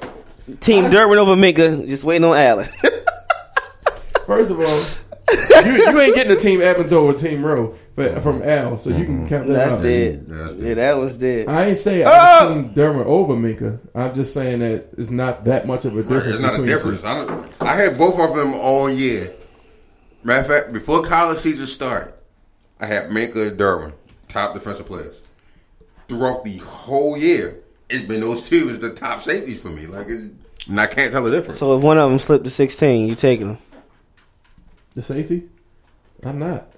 [0.59, 1.87] Team Derwin over Minkah.
[1.89, 2.69] Just waiting on Allen.
[4.25, 8.19] First of all, you, you ain't getting a team Edmunds over team Rowe but, uh-huh.
[8.21, 9.27] from Al, so you can mm-hmm.
[9.27, 9.81] count that That's out.
[9.81, 10.27] dead.
[10.27, 11.47] That's Yeah, that was dead.
[11.47, 12.11] I ain't saying Oh!
[12.11, 13.79] I've seen Derwin over Minkah.
[13.93, 16.25] I'm just saying that it's not that much of a difference.
[16.25, 17.03] It's not a difference.
[17.03, 19.33] I, don't, I had both of them all year.
[20.23, 22.13] Matter of fact, before college season started,
[22.79, 23.93] I had Minkah and Derwin,
[24.27, 25.21] top defensive players.
[26.07, 29.85] Throughout the whole year, it's been those two as the top safeties for me.
[29.85, 30.33] Like, it's,
[30.67, 31.59] and I can't tell the difference.
[31.59, 33.57] So if one of them slipped to sixteen, you taking them?
[34.95, 35.49] The safety?
[36.23, 36.72] I'm not.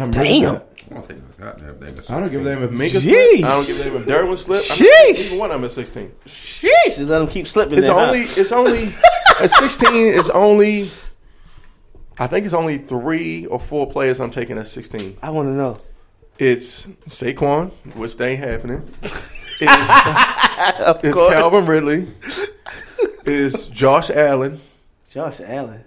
[0.00, 0.56] I'm really Damn.
[0.90, 2.10] I don't think I got that.
[2.10, 3.44] I don't give a damn if Minkah Jeez.
[3.44, 4.64] I don't give a damn if Derwin slip.
[4.70, 5.26] I'm Sheesh.
[5.26, 6.12] Even one of them at 16.
[6.26, 7.78] Sheesh, just let them keep slipping.
[7.78, 8.06] It's there, huh?
[8.06, 8.20] only.
[8.20, 8.92] It's only
[9.40, 9.94] at 16.
[10.18, 10.90] It's only.
[12.18, 15.18] I think it's only three or four players I'm taking at 16.
[15.22, 15.80] I want to know.
[16.38, 18.92] It's Saquon, which they ain't happening.
[19.62, 19.90] It's,
[21.04, 21.34] it's course.
[21.34, 22.08] Calvin Ridley.
[23.26, 24.60] It's Josh Allen.
[25.10, 25.84] Josh Allen.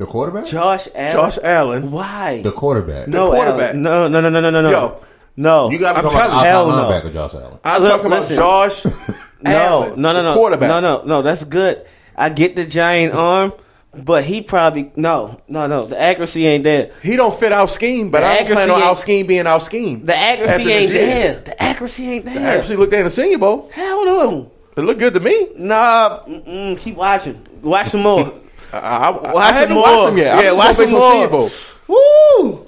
[0.00, 0.46] The quarterback?
[0.46, 1.12] Josh Allen.
[1.12, 1.90] Josh Allen.
[1.90, 2.40] Why?
[2.40, 3.06] The quarterback.
[3.06, 3.72] no, quarterback.
[3.72, 3.82] Allen.
[3.82, 4.70] No, no, no, no, no, no, no.
[4.70, 5.00] Yo,
[5.36, 5.70] no.
[5.70, 6.48] you got I'm to talk about telling outside you.
[6.48, 6.74] Hell no.
[6.74, 7.58] linebacker Josh Allen.
[7.62, 8.36] I'm Look, talking about listen.
[8.36, 8.84] Josh
[9.42, 10.68] no, Allen, no, no, no, quarterback.
[10.70, 11.20] no, no, no.
[11.20, 11.86] That's good.
[12.16, 13.52] I get the giant arm,
[13.94, 15.84] but he probably no, no, no.
[15.84, 16.92] The accuracy ain't there.
[17.02, 19.46] He don't fit our scheme, but The I don't plan accuracy on our scheme being
[19.46, 20.06] our scheme.
[20.06, 21.02] The accuracy ain't year.
[21.04, 21.40] there.
[21.42, 22.38] The accuracy ain't there.
[22.38, 23.68] I actually looked at the Senior Bowl.
[23.70, 24.50] Hell no.
[24.78, 25.48] It looked good to me.
[25.58, 27.46] Nah, mm-mm, keep watching.
[27.60, 28.32] Watch some more.
[28.72, 30.08] I, I, I haven't some watched more.
[30.10, 30.34] him yet.
[30.38, 31.50] I'm Yeah, watch gonna some more.
[31.50, 31.50] Senior
[31.88, 32.66] Woo!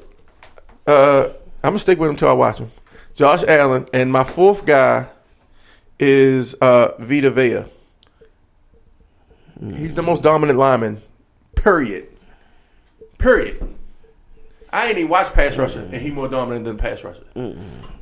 [0.87, 1.29] Uh,
[1.63, 2.71] I'm gonna stick with him till I watch him.
[3.15, 5.07] Josh Allen and my fourth guy
[5.99, 7.65] is uh, Vita Vea.
[9.77, 11.01] He's the most dominant lineman.
[11.55, 12.09] Period.
[13.19, 13.75] Period.
[14.73, 17.23] I ain't even watched pass rusher, and he more dominant than pass rusher.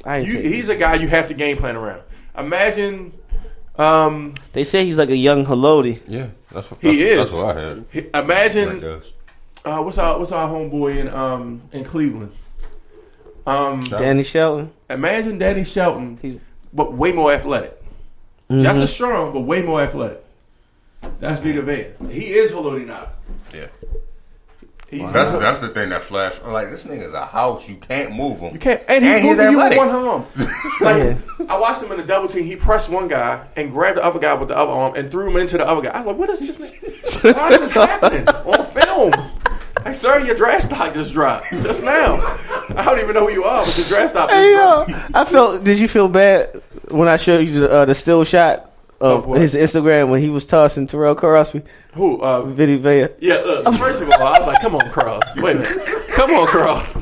[0.05, 2.03] I ain't You, he's a guy you have to game plan around.
[2.39, 3.12] Imagine,
[3.77, 6.01] um, they say he's like a young Haloti.
[6.07, 7.19] Yeah, that's what He is.
[7.19, 7.85] That's what I had.
[7.93, 9.03] he- imagine Right
[9.65, 12.33] uh, what's our what's our homeboy in um in Cleveland.
[13.47, 14.70] Um, Danny Shelton.
[14.89, 16.39] imagine Danny Shelton, He's-
[16.73, 17.77] but way more athletic.
[18.51, 20.25] Just as strong, but way more athletic.
[21.20, 21.93] That's Vita Vea.
[22.11, 23.09] He is Haloti now.
[23.55, 23.67] Yeah.
[24.91, 26.41] He's That's that's the thing that flashed.
[26.44, 27.69] I'm like, this nigga's a house.
[27.69, 28.55] You can't move him.
[28.55, 30.27] You can't, and he's And he's moving you with one arm.
[30.81, 32.44] Like I watched him in the double team.
[32.44, 35.31] He pressed one guy and grabbed the other guy with the other arm and threw
[35.31, 35.91] him into the other guy.
[35.91, 36.57] I was like, "What is this?
[36.57, 37.36] nigga?
[37.36, 39.12] Why is this happening on film?"
[39.85, 42.17] Like, sir, your draft stock just dropped just now.
[42.70, 44.86] I don't even know who you are, but your draft stock just Hey yo.
[45.15, 45.62] I felt.
[45.65, 48.70] Did you feel bad when I showed you the, uh, the still shot
[49.01, 51.62] of Of his Instagram when he was tossing Tyrell Crosby,
[51.95, 52.20] Who?
[52.20, 53.09] Uh, Vinny Vea?
[53.20, 53.37] yeah.
[53.37, 55.23] Look, first of all, I was like, "Come on, Cross.
[55.37, 56.09] Wait a minute.
[56.09, 56.97] Come on, Cross."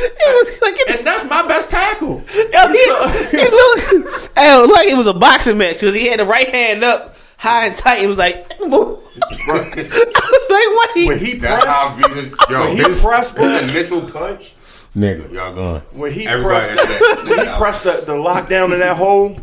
[0.00, 2.16] It was like And that's my best tackle.
[2.18, 6.06] Yo, he, it looked, hey, it looked like it was a boxing match because he
[6.06, 8.02] had the right hand up high and tight.
[8.04, 10.90] It was like, I was like, what?
[10.94, 12.36] He, When he That's how pressed, Vita.
[12.50, 13.48] Yo, when he his, pressed, bro.
[13.48, 14.54] his initial punch,
[14.96, 15.80] nigga, y'all gone.
[15.92, 19.36] when he Everybody pressed, that- when he pressed the, the lockdown in that hole,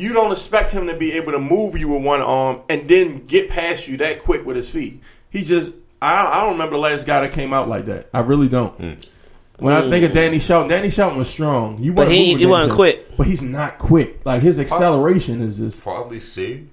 [0.00, 3.24] you don't expect him to be able to move you with one arm and then
[3.26, 5.02] get past you that quick with his feet.
[5.28, 8.08] He just I, I don't remember the last guy that came out like that.
[8.14, 8.72] I really don't.
[8.74, 8.92] Hmm.
[9.58, 10.16] When I think of hmm.
[10.16, 11.82] Danny Shelton, Danny Shelton was strong.
[11.82, 12.76] You But wasn't he- he wasn't Shelton.
[12.76, 13.16] quick.
[13.18, 14.24] But he's not quick.
[14.24, 16.66] Like his acceleration is just Probably C.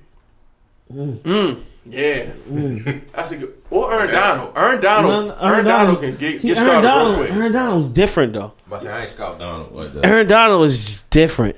[0.93, 1.17] Mm.
[1.17, 1.59] Mm.
[1.85, 2.25] yeah.
[2.49, 3.01] Mm.
[3.11, 3.53] That's a good.
[3.69, 4.53] Or Aaron Donald.
[4.56, 5.31] Aaron Donald.
[5.31, 7.38] Aaron Aaron Donald can get, See, get Aaron started Donald, real quick.
[7.38, 8.53] Aaron Donald was different though.
[8.69, 10.06] But I ain't Scott Donald like that.
[10.06, 11.57] Aaron Donald was just different.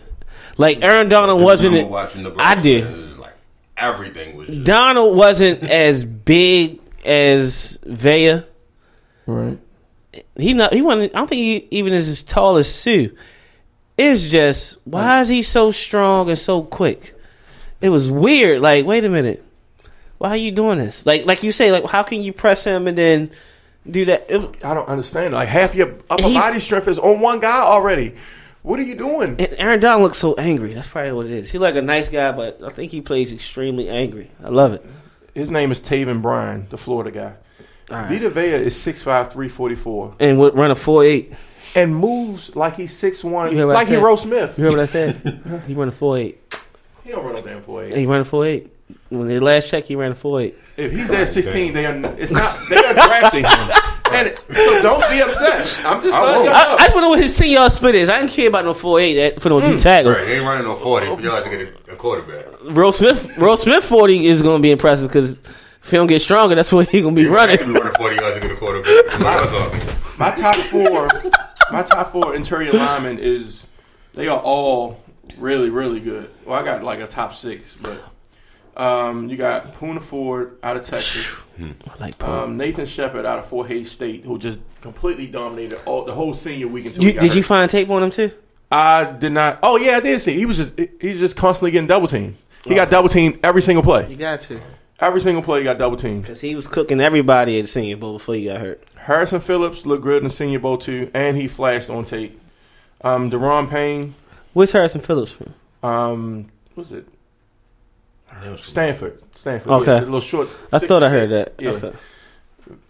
[0.59, 1.73] Like Aaron Donald wasn't.
[1.73, 2.83] remember watching the I did.
[2.85, 3.33] It was like
[3.77, 8.41] everything was just Donald wasn't as big as Vea.
[9.25, 9.57] Right.
[10.35, 10.73] He not.
[10.73, 11.15] He wasn't.
[11.15, 13.15] I don't think he even is as tall as Sue.
[13.97, 17.15] It's just why is he so strong and so quick?
[17.81, 18.61] It was weird.
[18.61, 19.43] Like, wait a minute,
[20.17, 21.05] why are you doing this?
[21.05, 23.31] Like, like you say, like, how can you press him and then
[23.89, 24.29] do that?
[24.29, 25.33] It- I don't understand.
[25.33, 28.15] Like half your upper body strength is on one guy already.
[28.61, 29.35] What are you doing?
[29.39, 30.73] and Aaron Donald looks so angry.
[30.73, 31.51] That's probably what it is.
[31.51, 34.31] He's like a nice guy, but I think he plays extremely angry.
[34.43, 34.85] I love it.
[35.33, 37.33] His name is Taven Bryan, the Florida guy.
[37.89, 38.09] All right.
[38.11, 41.33] Vita Vea is 6'5", 344, And would run a four eight.
[41.75, 44.03] and moves like he's 6'1", You heard what I like he said?
[44.03, 44.57] Rose Smith.
[44.57, 45.63] You heard what I said?
[45.67, 46.41] he run a four eight.
[47.03, 47.95] He don't run no damn 4'8".
[47.95, 48.71] He ran a four eight.
[49.09, 50.55] When the last check, he ran a four eight.
[50.77, 53.69] If he's at 16, they are, it's not, they are drafting him.
[54.13, 55.79] And so don't be upset.
[55.85, 56.75] I'm just letting y'all I.
[56.79, 58.09] I just want to know what his ten yard split is.
[58.09, 59.77] I didn't care about no four eight for no Mm.
[59.77, 60.11] D tackle.
[60.11, 62.45] Right, they ain't running no forty for y'all to get a, a quarterback.
[62.63, 65.31] Roll Smith, Roll Smith forty is going to be impressive because
[65.83, 67.57] if he don't get stronger, that's what he going to be They running.
[67.57, 69.05] could be running forty yards to get a quarterback.
[69.07, 69.89] That's what I'm talking.
[70.17, 71.09] My top four,
[71.71, 73.67] my top four interior linemen is
[74.13, 75.01] they are all
[75.38, 76.29] really really good.
[76.45, 78.01] Well, I got like a top six, but
[78.80, 81.25] um, you got Poona Ford out of Texas,
[81.59, 82.43] I like Paul.
[82.45, 86.33] um, Nathan Shepherd out of Fort Hays State, who just completely dominated all the whole
[86.33, 88.32] senior week until you, he got did you find tape on him too?
[88.72, 89.59] I did not.
[89.64, 90.33] Oh yeah, I did see.
[90.35, 92.35] He was just he's just constantly getting double teamed.
[92.64, 94.09] He got double teamed every single play.
[94.09, 94.59] You got to
[95.01, 96.24] Every single play, he got double teamed.
[96.24, 98.83] because he was cooking everybody at the Senior Bowl before he got hurt.
[98.98, 102.38] Harrison Phillips looked good in the Senior Bowl too, and he flashed on tape.
[103.01, 104.14] Um, Deron Payne,
[104.53, 105.53] Where's Harrison Phillips from?
[105.83, 107.08] um, what's it?
[108.61, 109.72] Stanford, Stanford.
[109.72, 109.93] Okay.
[109.93, 110.49] yeah, the little short.
[110.72, 111.32] I thought I heard 6'6".
[111.32, 111.53] that.
[111.59, 111.93] Yeah, Okay.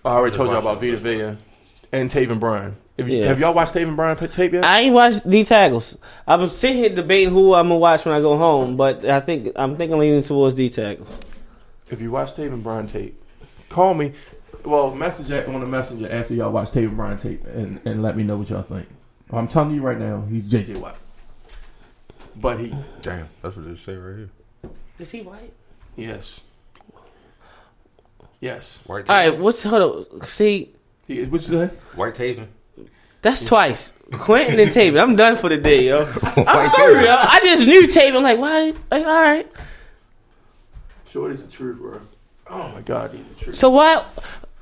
[0.04, 0.86] I already told you Watch about that.
[0.92, 1.38] Vita Vea
[1.92, 2.76] and Taven Bryan.
[2.98, 3.28] Have, you, Yeah.
[3.28, 4.66] have y'all watched Taven Bryan tape yet?
[4.66, 5.98] I ain't watched D tackles.
[6.28, 9.22] I've been sitting here debating who I'm gonna watch when I go home, but I
[9.22, 11.20] think I'm thinking leaning towards D tackles.
[11.90, 13.22] if you watch Taven Bryan tape,
[13.70, 14.12] call me.
[14.66, 18.18] Well, message that on the messenger after y'all watch Taven Bryan tape and, and let
[18.18, 18.88] me know what y'all think.
[19.32, 20.98] I'm telling you right now, he's JJ Watt.
[22.36, 24.30] But he, Damn, that's what they say right here.
[25.00, 25.54] Is he white?
[25.96, 26.42] yes,
[28.40, 28.84] yes.
[28.86, 29.10] White.
[29.10, 29.20] All Taven.
[29.32, 30.26] right, what's hold up?
[30.28, 30.74] See,
[31.08, 31.72] He, what's that?
[31.96, 32.48] White Taven.
[33.22, 33.92] that's twice.
[34.12, 35.00] Quentin and Taven.
[35.02, 36.06] I'm done for the day, yo.
[36.06, 37.06] White I'm Taven.
[37.06, 37.16] yo.
[37.18, 38.18] I just knew Taven.
[38.18, 38.74] I'm like, why?
[38.92, 39.50] Like, all right.
[41.08, 42.02] Shorty's the truth, bro.
[42.50, 43.60] Oh my God, he's the truth.
[43.60, 44.04] So why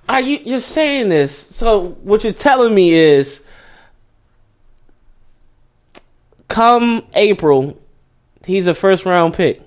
[0.09, 1.35] are you you're saying this?
[1.35, 3.41] So what you're telling me is,
[6.47, 7.77] come April,
[8.45, 9.61] he's a first round pick.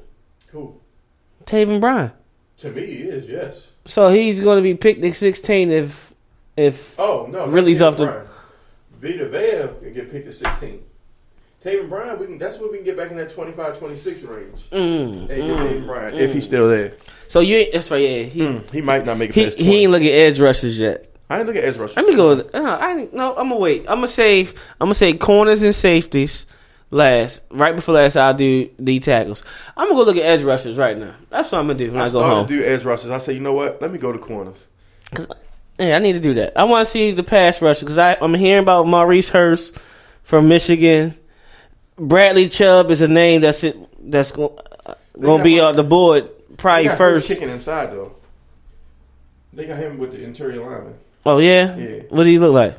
[1.50, 2.12] Taven Bryan.
[2.58, 3.28] To me, he is.
[3.28, 3.70] Yes.
[3.86, 6.12] So he's going to be picked at 16 if
[6.56, 8.26] if Oh no, Really, he's off the-.
[9.00, 10.82] Vita Vea can get picked at 16.
[11.64, 12.38] Taven Bryan, we can.
[12.38, 14.58] That's when we can get back in that 25-26 range.
[14.70, 16.34] mm, And get mm, Taven Bryan if mm.
[16.34, 16.94] he's still there.
[17.28, 17.98] so you ain't- that's right.
[18.08, 19.70] Yeah, he mm, He might not make it he, past 20.
[19.70, 21.06] he ain't looking at edge rushers yet.
[21.28, 21.88] I ain't looking at Ezra.
[21.94, 22.28] Let me go.
[22.30, 23.30] With, no, I no.
[23.36, 23.82] I'm gonna wait.
[23.88, 24.50] I'm gonna save.
[24.80, 26.44] I'm gonna say corners and safeties
[26.90, 27.42] last.
[27.50, 29.44] Right before last, I'll do D tackles.
[29.76, 31.14] I'm gonna go look at edge rushers right now.
[31.30, 32.46] That's what I'm gonna do when I, I go home.
[32.48, 33.10] To do edge rushes.
[33.10, 33.80] I say, you know what?
[33.80, 34.66] Let me go to corners.
[35.14, 35.26] Cause,
[35.78, 36.56] Yeah, I need to do that.
[36.58, 39.76] I want to see the pass rusher because I'm hearing about Maurice Hurst
[40.22, 41.16] from Michigan.
[41.96, 43.76] Bradley Chubb is a name that's it.
[44.10, 44.56] That's going
[45.20, 47.28] to be on the board They probably first.
[47.28, 48.14] kicking inside though.
[49.52, 50.94] They got him with the interior lineman.
[51.26, 51.76] Oh yeah?
[51.76, 52.02] Yeah.
[52.08, 52.78] What do you look like?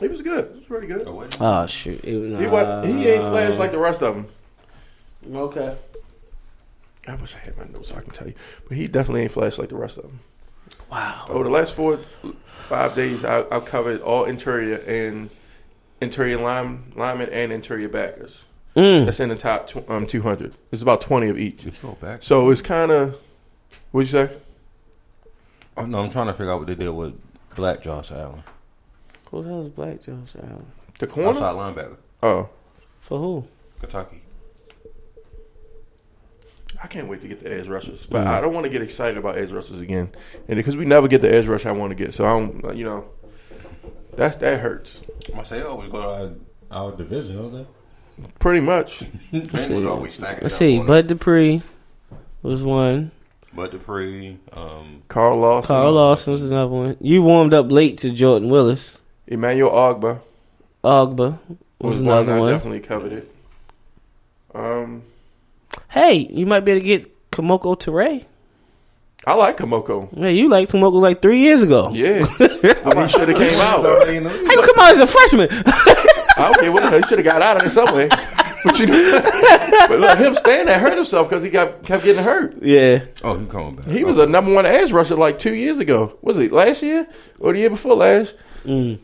[0.00, 0.48] He was good.
[0.52, 1.04] He was pretty good.
[1.06, 1.26] Oh.
[1.40, 2.02] Oh shoot!
[2.04, 4.28] It, He was, he ain't flashed like the rest of them.
[5.34, 5.76] okay.
[7.06, 8.34] I wish I had my notes so I can tell you,
[8.68, 10.20] but he definitely ain't flashed like the rest of them.
[10.90, 11.24] Wow.
[11.28, 12.00] Over the last four,
[12.60, 15.30] five days, I, I've covered all interior and
[16.02, 18.44] interior line, linemen and interior backers.
[18.76, 19.06] Mm.
[19.06, 20.54] That's in the top tw- um, 200.
[20.70, 21.66] It's about 20 of each.
[21.82, 22.22] Go back.
[22.22, 23.16] So it's kind of,
[23.90, 24.36] what'd you say?
[25.76, 27.14] Oh, no, I'm trying to figure out what they did with
[27.54, 28.42] Black Josh Allen.
[29.30, 30.66] Who the hell is Black Josh Allen?
[30.98, 31.30] The corner?
[31.30, 32.48] Outside linebacker, Oh,
[33.00, 33.44] For who?
[33.80, 34.22] Kentucky.
[36.82, 39.16] I can't wait to get the edge rushers, but I don't want to get excited
[39.18, 40.10] about edge rushers again,
[40.46, 42.76] and because we never get the edge rush I want to get, so I don't,
[42.76, 43.04] you know,
[44.14, 45.00] that's that hurts.
[45.36, 46.36] I say, oh, we go to
[46.70, 47.66] our, our division, don't they?
[48.38, 49.02] Pretty much.
[49.32, 50.42] Ben was always stacking.
[50.42, 50.78] Let's up see.
[50.78, 50.88] on it.
[50.88, 51.62] Bud Dupree
[52.42, 53.10] was one.
[53.54, 54.38] Bud Dupree.
[54.52, 55.68] Um, Carl Lawson.
[55.68, 56.96] Carl Lawson was another one.
[57.00, 58.97] You warmed up late to Jordan Willis.
[59.28, 60.20] Emmanuel Ogbah
[60.82, 61.38] Ogbah
[61.80, 62.52] was, was one another I one.
[62.52, 63.28] definitely coveted.
[64.54, 65.02] Um,
[65.90, 68.20] Hey, you might be able to get Kamoko Ture.
[69.26, 70.08] I like Kamoko.
[70.16, 71.90] Yeah, you liked Kamoko like three years ago.
[71.92, 73.84] Yeah, when he should have came out.
[73.84, 74.48] already in the league.
[74.48, 75.48] Hey, well, come on, as a freshman.
[76.38, 78.08] Okay, well, he should have got out of there some way.
[78.64, 79.20] But you know,
[79.88, 82.56] but look, him staying there hurt himself because he got kept getting hurt.
[82.62, 83.04] yeah.
[83.22, 83.86] Oh, he coming back.
[83.86, 86.16] He was a number one edge rusher like two years ago.
[86.22, 87.06] Was it last year
[87.38, 88.34] or the year before last?
[88.64, 88.98] Mm.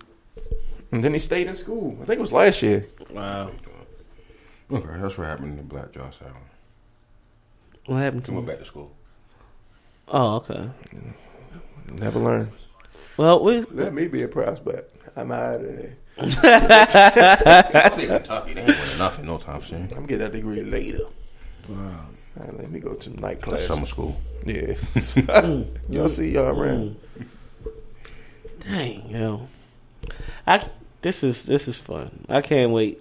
[0.95, 1.99] And then he stayed in school.
[2.01, 2.87] I think it was last year.
[3.11, 3.51] Wow.
[4.71, 6.35] Okay, that's what happened to the Black Josh Allen.
[7.87, 8.55] What happened to he went him?
[8.55, 8.93] back to school.
[10.07, 10.71] Oh, okay.
[11.93, 12.53] Never learned.
[13.17, 14.95] Well, we, Let me be a prospect.
[15.17, 15.97] I'm out of there.
[16.19, 18.55] I think Kentucky.
[18.55, 19.93] They ain't winning nothing no time soon.
[19.97, 21.01] I'm getting that degree later.
[21.69, 22.07] Wow.
[22.37, 23.67] let me go to night That's class.
[23.67, 24.17] summer school.
[24.47, 24.75] Yeah.
[25.89, 26.97] y'all see y'all around.
[27.19, 27.27] Mm.
[28.61, 29.49] dang, yo.
[30.47, 30.65] I
[31.05, 32.25] this is this is fun.
[32.31, 32.99] I can't wait.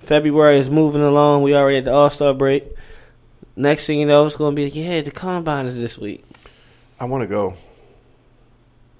[0.00, 1.42] February is moving along.
[1.42, 2.64] We already at the All Star break.
[3.56, 5.00] Next thing you know, it's gonna be yeah.
[5.00, 6.24] The combine is this week.
[7.00, 7.54] I want to go.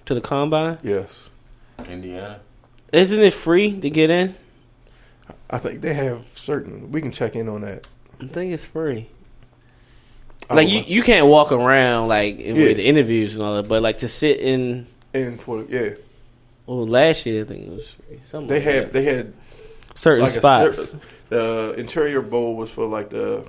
[0.06, 1.28] To the combine, Yes.
[1.86, 2.40] Indiana.
[2.92, 4.34] isn't it free to get in?
[5.50, 6.90] I think they have certain.
[6.90, 7.86] We can check in on that.
[8.20, 9.08] I think it's free.
[10.48, 12.54] I Like you, you can't walk around like Yeah.
[12.54, 14.86] with interviews and all that, but like to sit in.
[15.12, 15.90] and for yeah,
[16.68, 18.20] Well, last year I think it was free.
[18.24, 18.92] Something they like had that.
[18.92, 19.32] they had
[19.94, 20.90] certain like spots.
[20.90, 23.46] cer- the interior bowl was for like the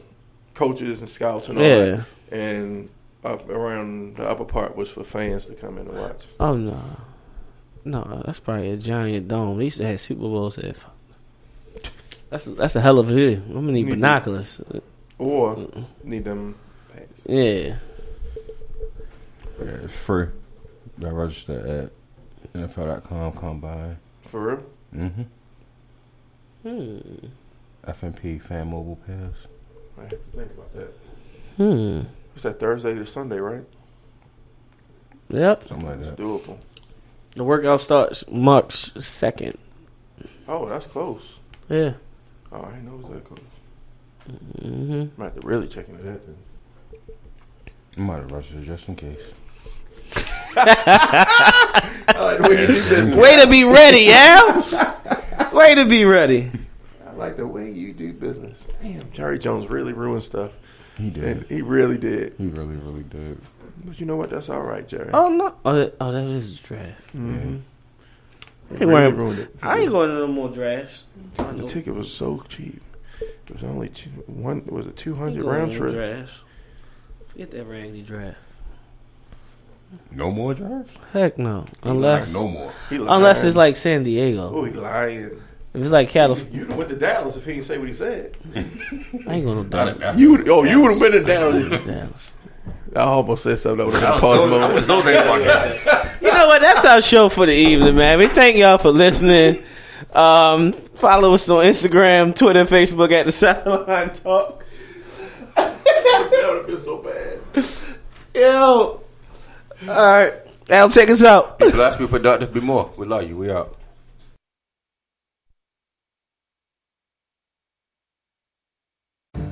[0.54, 1.86] coaches and scouts and all Yeah.
[1.86, 2.90] that, and
[3.24, 6.28] up around the upper part was for fans to come in and watch.
[6.40, 6.82] Oh no,
[7.84, 9.58] no, that's probably a giant dome.
[9.58, 10.74] They used to have Super Bowls there.
[12.30, 13.42] That's that's a hell of a view.
[13.48, 14.62] I'm gonna need Need- binoculars.
[15.18, 15.68] Or
[16.06, 16.56] need them.
[16.94, 17.22] pants.
[17.26, 17.76] Yeah,
[19.60, 20.28] Yeah, it's free.
[20.98, 21.92] You got register at
[22.56, 23.98] NFL.com combine.
[24.22, 24.64] For real?
[24.96, 25.22] Mm-hmm.
[26.64, 27.28] hmm,
[27.88, 29.48] FNP fan mobile pass.
[29.98, 30.94] I have to think about that.
[31.58, 32.02] hmm,
[32.34, 33.64] It's that Thursday to Sunday, right?
[35.30, 35.68] yep.
[35.68, 36.18] Something like It's that.
[36.18, 36.58] doable.
[37.36, 39.58] The workout starts March second.
[40.48, 41.38] Oh, that's close.
[41.70, 41.94] Yeah.
[42.52, 43.40] Oh, I didn't know it was that close.
[44.62, 45.22] Mm-hmm.
[45.22, 46.36] Might have to really check into that then.
[47.98, 49.22] I might have rushed it just in case.
[53.18, 55.52] Way to be ready, Al.
[55.54, 56.52] Way to be ready.
[57.08, 58.58] I like the way you do business.
[58.82, 60.58] Damn, Jerry Jones really ruined stuff.
[60.98, 61.24] He did.
[61.24, 62.36] And he really did.
[62.38, 63.42] He really, really did.
[63.84, 64.30] But you know what?
[64.30, 65.10] That's all right, Jerry.
[65.14, 65.56] Oh no!
[65.64, 67.08] Oh, that, oh, that is a draft.
[67.16, 67.58] Mm-hmm.
[68.72, 69.56] He He really ruined it.
[69.62, 71.06] I ain't going to no more drafts.
[71.38, 72.82] The ticket was so cheap.
[73.22, 74.60] It was only two, one.
[74.60, 75.94] It was a two I ain't hundred going round trip.
[75.94, 76.44] Drafts.
[77.28, 78.38] Forget that raggedy draft.
[80.12, 80.92] No more drafts?
[81.14, 81.66] Heck no.
[81.84, 82.74] He Unless lying no more.
[82.90, 84.52] He unless it's like San Diego.
[84.54, 85.42] oh, he lying.
[85.74, 88.36] If it's like California, You went to Dallas if he didn't say what he said.
[88.56, 88.60] I
[89.36, 90.18] ain't going to Dallas.
[90.18, 91.86] You would, oh, you would have been to Dallas.
[91.86, 92.32] Dallas.
[92.96, 94.74] I almost said something that would I have was been pause no, I moment.
[94.74, 96.06] was no name on.
[96.22, 96.62] You know what?
[96.62, 98.18] That's our show for the evening, man.
[98.20, 99.64] We thank y'all for listening.
[100.14, 104.64] Um, follow us on Instagram, Twitter, Facebook at the Sideline Talk.
[105.56, 107.66] that would have been so bad.
[108.34, 109.02] Yo.
[109.88, 110.34] All right.
[110.70, 111.58] Al, check us out.
[111.58, 112.92] Be blessed, be productive, be more.
[112.98, 113.38] We love you.
[113.38, 113.76] We out.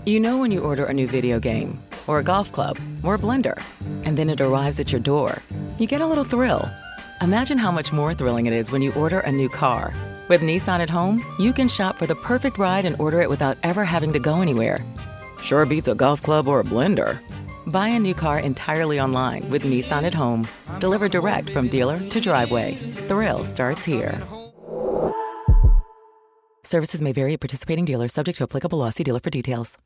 [0.06, 3.20] You know when you order a new video game, or a golf club, or a
[3.20, 3.62] blender,
[4.06, 5.42] and then it arrives at your door,
[5.80, 6.70] you get a little thrill.
[7.22, 9.94] Imagine how much more thrilling it is when you order a new car.
[10.30, 13.58] With Nissan at home, you can shop for the perfect ride and order it without
[13.64, 14.84] ever having to go anywhere.
[15.42, 17.20] Sure beats a golf club or a blender.
[17.68, 20.48] Buy a new car entirely online with Nissan at home.
[20.80, 22.76] Delivered direct from dealer to driveway.
[23.08, 24.22] Thrill starts here.
[26.64, 28.90] Services may vary at participating dealers, subject to applicable.
[28.92, 29.78] See dealer for details.